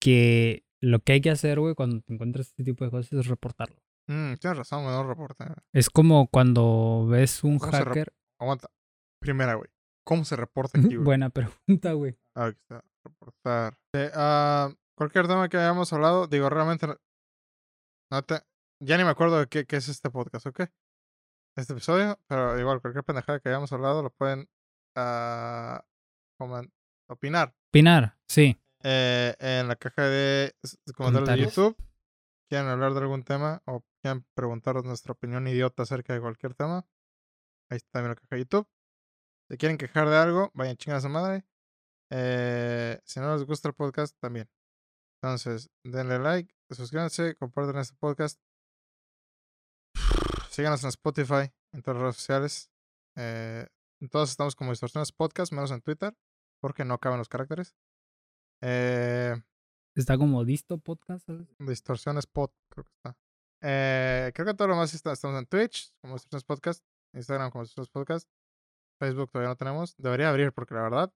que 0.00 0.64
lo 0.82 1.00
que 1.00 1.12
hay 1.12 1.20
que 1.20 1.30
hacer, 1.30 1.60
güey, 1.60 1.74
cuando 1.74 2.00
te 2.00 2.12
encuentras 2.14 2.48
este 2.48 2.64
tipo 2.64 2.84
de 2.84 2.90
cosas 2.90 3.12
es 3.12 3.26
reportarlo. 3.26 3.76
Mm, 4.08 4.34
tienes 4.40 4.56
razón, 4.58 4.84
güey, 4.84 4.94
no 4.96 5.06
reporte. 5.06 5.44
Es 5.74 5.90
como 5.90 6.28
cuando 6.28 7.06
ves 7.08 7.44
un 7.44 7.58
¿Cómo 7.58 7.72
se 7.72 7.78
rep- 7.84 7.88
hacker. 7.88 8.12
Aguanta. 8.40 8.68
Primera, 9.20 9.54
güey. 9.54 9.68
¿Cómo 10.04 10.24
se 10.24 10.36
reporta 10.36 10.78
aquí, 10.78 10.94
güey? 10.94 11.04
Buena 11.04 11.30
pregunta, 11.30 11.92
güey. 11.92 12.18
Aquí 12.34 12.56
está. 12.62 12.84
Reportar. 13.04 13.78
Sí, 13.94 14.00
ah, 14.14 14.72
cualquier 14.96 15.26
tema 15.28 15.48
que 15.48 15.56
hayamos 15.56 15.92
hablado, 15.92 16.26
digo, 16.26 16.48
realmente. 16.50 16.86
no- 16.86 16.96
No 18.10 18.22
te, 18.22 18.40
ya 18.82 18.96
ni 18.96 19.04
me 19.04 19.10
acuerdo 19.10 19.38
de 19.38 19.46
qué, 19.48 19.66
qué 19.66 19.76
es 19.76 19.88
este 19.88 20.08
podcast, 20.10 20.46
¿ok? 20.46 20.60
Este 21.56 21.72
episodio, 21.74 22.18
pero 22.26 22.58
igual, 22.58 22.80
cualquier 22.80 23.04
pendejada 23.04 23.40
que 23.40 23.48
hayamos 23.50 23.72
hablado 23.72 24.02
lo 24.02 24.10
pueden 24.10 24.48
comen- 26.40 26.72
opinar 27.10 27.54
Opinar, 27.70 28.16
sí. 28.28 28.56
eh, 28.82 29.34
en 29.40 29.68
la 29.68 29.76
caja 29.76 30.02
de 30.08 30.54
comentarios 30.94 31.38
de. 31.38 31.44
YouTube. 31.62 31.76
Quieren 32.50 32.68
hablar 32.68 32.94
de 32.94 33.00
algún 33.00 33.24
tema 33.24 33.62
o 33.66 33.84
quieren 34.02 34.24
preguntarnos 34.34 34.84
nuestra 34.84 35.12
opinión 35.12 35.46
idiota 35.48 35.82
acerca 35.82 36.14
de 36.14 36.20
cualquier 36.20 36.54
tema. 36.54 36.86
Ahí 37.70 37.76
está 37.76 37.90
también 37.92 38.10
la 38.10 38.14
caja 38.16 38.36
de 38.36 38.38
YouTube. 38.42 38.66
Si 39.50 39.56
quieren 39.56 39.78
quejar 39.78 40.08
de 40.08 40.16
algo, 40.16 40.50
vayan 40.54 40.76
chingar 40.76 40.98
a 40.98 41.00
su 41.00 41.08
madre. 41.08 41.44
Eh, 42.10 43.00
si 43.04 43.20
no 43.20 43.34
les 43.34 43.44
gusta 43.44 43.68
el 43.68 43.74
podcast, 43.74 44.16
también. 44.20 44.48
Entonces, 45.22 45.70
denle 45.84 46.18
like, 46.18 46.54
suscríbanse, 46.70 47.34
compartan 47.36 47.78
este 47.78 47.96
podcast. 47.98 48.38
Síganos 50.50 50.82
en 50.84 50.90
Spotify, 50.90 51.52
en 51.72 51.82
todas 51.82 51.96
las 51.96 52.02
redes 52.02 52.16
sociales. 52.16 52.70
Eh, 53.16 53.66
en 54.00 54.08
todas 54.08 54.30
estamos 54.30 54.54
como 54.54 54.70
Distorsiones 54.70 55.12
Podcast, 55.12 55.52
menos 55.52 55.70
en 55.70 55.80
Twitter, 55.80 56.14
porque 56.60 56.84
no 56.84 56.98
caben 56.98 57.18
los 57.18 57.28
caracteres. 57.28 57.74
Eh, 58.62 59.34
Está 59.96 60.16
como 60.16 60.44
Disto 60.44 60.78
Podcast, 60.78 61.26
¿sabes? 61.26 61.48
Distorsiones 61.58 62.26
Pod, 62.26 62.50
creo 62.68 62.84
que 62.84 62.92
está. 62.92 63.16
Eh, 63.62 64.30
creo 64.34 64.46
que 64.46 64.54
todo 64.54 64.68
lo 64.68 64.76
más 64.76 64.94
está, 64.94 65.12
estamos 65.12 65.36
en 65.38 65.46
Twitch, 65.46 65.92
como 66.00 66.14
Distorsiones 66.14 66.44
Podcast, 66.44 66.84
Instagram 67.14 67.50
como 67.50 67.64
Distorsiones 67.64 67.90
Podcast, 67.90 68.28
Facebook 68.98 69.30
todavía 69.30 69.48
no 69.50 69.56
tenemos. 69.56 69.96
Debería 69.98 70.28
abrir 70.30 70.52
porque 70.52 70.74
la 70.74 70.82
verdad 70.82 71.12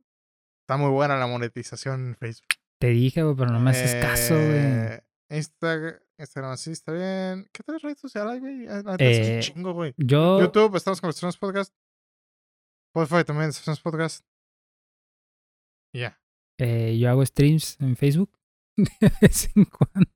está 0.62 0.76
muy 0.76 0.90
buena 0.90 1.16
la 1.16 1.26
monetización 1.26 2.08
en 2.08 2.16
Facebook. 2.16 2.46
Te 2.80 2.88
dije, 2.88 3.22
güey, 3.22 3.36
pero 3.36 3.50
no 3.50 3.60
me 3.60 3.70
haces 3.70 3.94
caso, 4.02 4.34
güey. 4.34 4.48
Eh, 4.50 5.02
Insta- 5.30 6.00
Instagram 6.18 6.56
sí 6.56 6.72
está 6.72 6.92
bien. 6.92 7.48
¿Qué 7.52 7.62
otras 7.62 7.82
redes 7.82 7.98
sociales 7.98 8.32
hay, 8.34 8.40
güey? 8.40 8.66
Ah, 8.68 8.96
Eh, 8.98 9.40
chingo, 9.42 9.72
güey. 9.72 9.94
Yo, 9.96 10.40
YouTube, 10.40 10.76
estamos 10.76 11.00
con 11.00 11.10
Estaciones 11.10 11.36
Podcast. 11.36 11.72
Spotify 12.94 13.24
también, 13.24 13.48
Estaciones 13.50 13.80
Podcast. 13.80 14.26
Ya. 15.94 16.18
eh, 16.58 16.96
yo 16.98 17.10
hago 17.10 17.24
streams 17.24 17.78
en 17.80 17.96
Facebook 17.96 18.30
de 18.76 19.12
vez 19.20 19.50
en 19.56 19.64
cuando. 19.64 20.10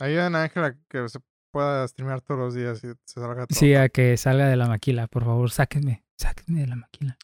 Ayudan 0.00 0.34
a 0.36 0.44
Ángela 0.44 0.76
que 0.88 1.08
se 1.08 1.18
pueda 1.52 1.86
streamear 1.88 2.20
todos 2.20 2.38
los 2.40 2.54
días 2.54 2.78
y 2.84 2.88
se 3.04 3.20
salga 3.20 3.46
todo. 3.46 3.58
Sí, 3.58 3.74
a 3.74 3.88
que 3.88 4.16
salga 4.16 4.46
de 4.48 4.56
la 4.56 4.66
maquila, 4.68 5.06
por 5.08 5.24
favor, 5.24 5.50
sáquenme, 5.50 6.04
sáquenme 6.18 6.60
de 6.60 6.66
la 6.66 6.76
maquila. 6.76 7.18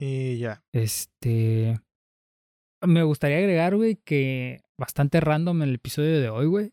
Y 0.00 0.38
ya. 0.38 0.64
Este. 0.72 1.80
Me 2.82 3.02
gustaría 3.02 3.38
agregar, 3.38 3.76
güey, 3.76 3.96
que 3.96 4.62
bastante 4.78 5.20
random 5.20 5.62
el 5.62 5.74
episodio 5.76 6.20
de 6.20 6.28
hoy, 6.28 6.46
güey. 6.46 6.72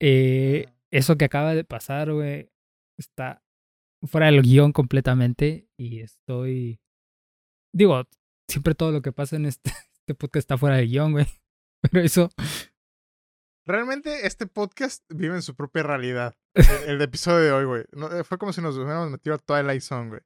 Eh, 0.00 0.66
eso 0.92 1.16
que 1.16 1.24
acaba 1.24 1.54
de 1.54 1.64
pasar, 1.64 2.12
güey, 2.12 2.50
está 2.98 3.42
fuera 4.06 4.26
del 4.26 4.42
guion 4.42 4.72
completamente 4.72 5.68
y 5.78 6.00
estoy. 6.00 6.80
Digo, 7.74 8.04
siempre 8.50 8.74
todo 8.74 8.92
lo 8.92 9.02
que 9.02 9.12
pasa 9.12 9.36
en 9.36 9.46
este, 9.46 9.70
este 9.94 10.14
podcast 10.14 10.44
está 10.44 10.58
fuera 10.58 10.76
del 10.76 10.88
guion, 10.88 11.12
güey. 11.12 11.26
Pero 11.82 12.00
eso. 12.04 12.28
Realmente 13.66 14.26
este 14.26 14.46
podcast 14.46 15.04
vive 15.08 15.36
en 15.36 15.42
su 15.42 15.54
propia 15.54 15.82
realidad. 15.82 16.34
El, 16.54 16.90
el 16.90 17.02
episodio 17.02 17.40
de 17.40 17.52
hoy, 17.52 17.64
güey. 17.64 17.84
No, 17.92 18.14
eh, 18.14 18.24
fue 18.24 18.36
como 18.36 18.52
si 18.52 18.60
nos 18.60 18.76
hubiéramos 18.76 19.10
metido 19.10 19.34
a 19.34 19.38
Twilight 19.38 19.82
Zone, 19.82 20.10
güey. 20.10 20.20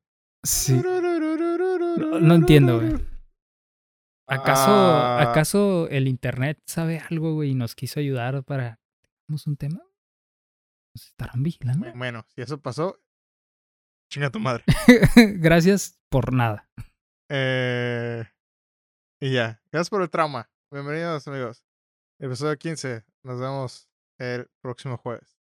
Sí. 0.45 0.75
No, 0.83 2.21
no 2.21 2.35
entiendo, 2.35 2.79
güey. 2.81 2.95
¿Acaso, 4.29 4.71
Ah. 4.71 5.23
¿Acaso 5.31 5.89
el 5.89 6.07
internet 6.07 6.61
sabe 6.67 6.99
algo, 6.99 7.35
güey, 7.35 7.51
y 7.51 7.55
nos 7.55 7.75
quiso 7.75 7.99
ayudar 7.99 8.45
para 8.45 8.79
tengamos 9.03 9.47
un 9.47 9.57
tema? 9.57 9.81
¿Nos 10.95 11.07
estarán 11.07 11.43
vigilando? 11.43 11.91
Bueno, 11.95 12.25
si 12.29 12.43
eso 12.43 12.61
pasó, 12.61 13.01
chinga 14.13 14.31
tu 14.31 14.39
madre. 14.39 14.65
Gracias 15.41 15.99
por 16.11 16.33
nada. 16.33 16.69
Eh, 17.31 18.25
y 19.21 19.33
ya. 19.33 19.61
Gracias 19.73 19.91
por 19.91 20.03
el 20.03 20.11
trauma. 20.11 20.51
Bienvenidos, 20.71 21.27
amigos. 21.27 21.65
Episodio 22.21 22.57
15. 22.59 23.05
Nos 23.25 23.41
vemos 23.41 23.89
el 24.19 24.51
próximo 24.63 24.99
jueves. 24.99 25.39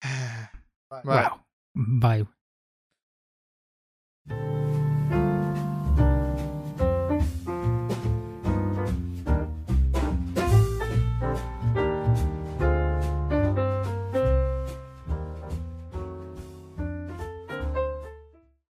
Bye. 0.90 1.02
Wow. 1.04 1.46
Bye. 1.74 2.35
Thank 4.28 4.40
you. 4.40 4.65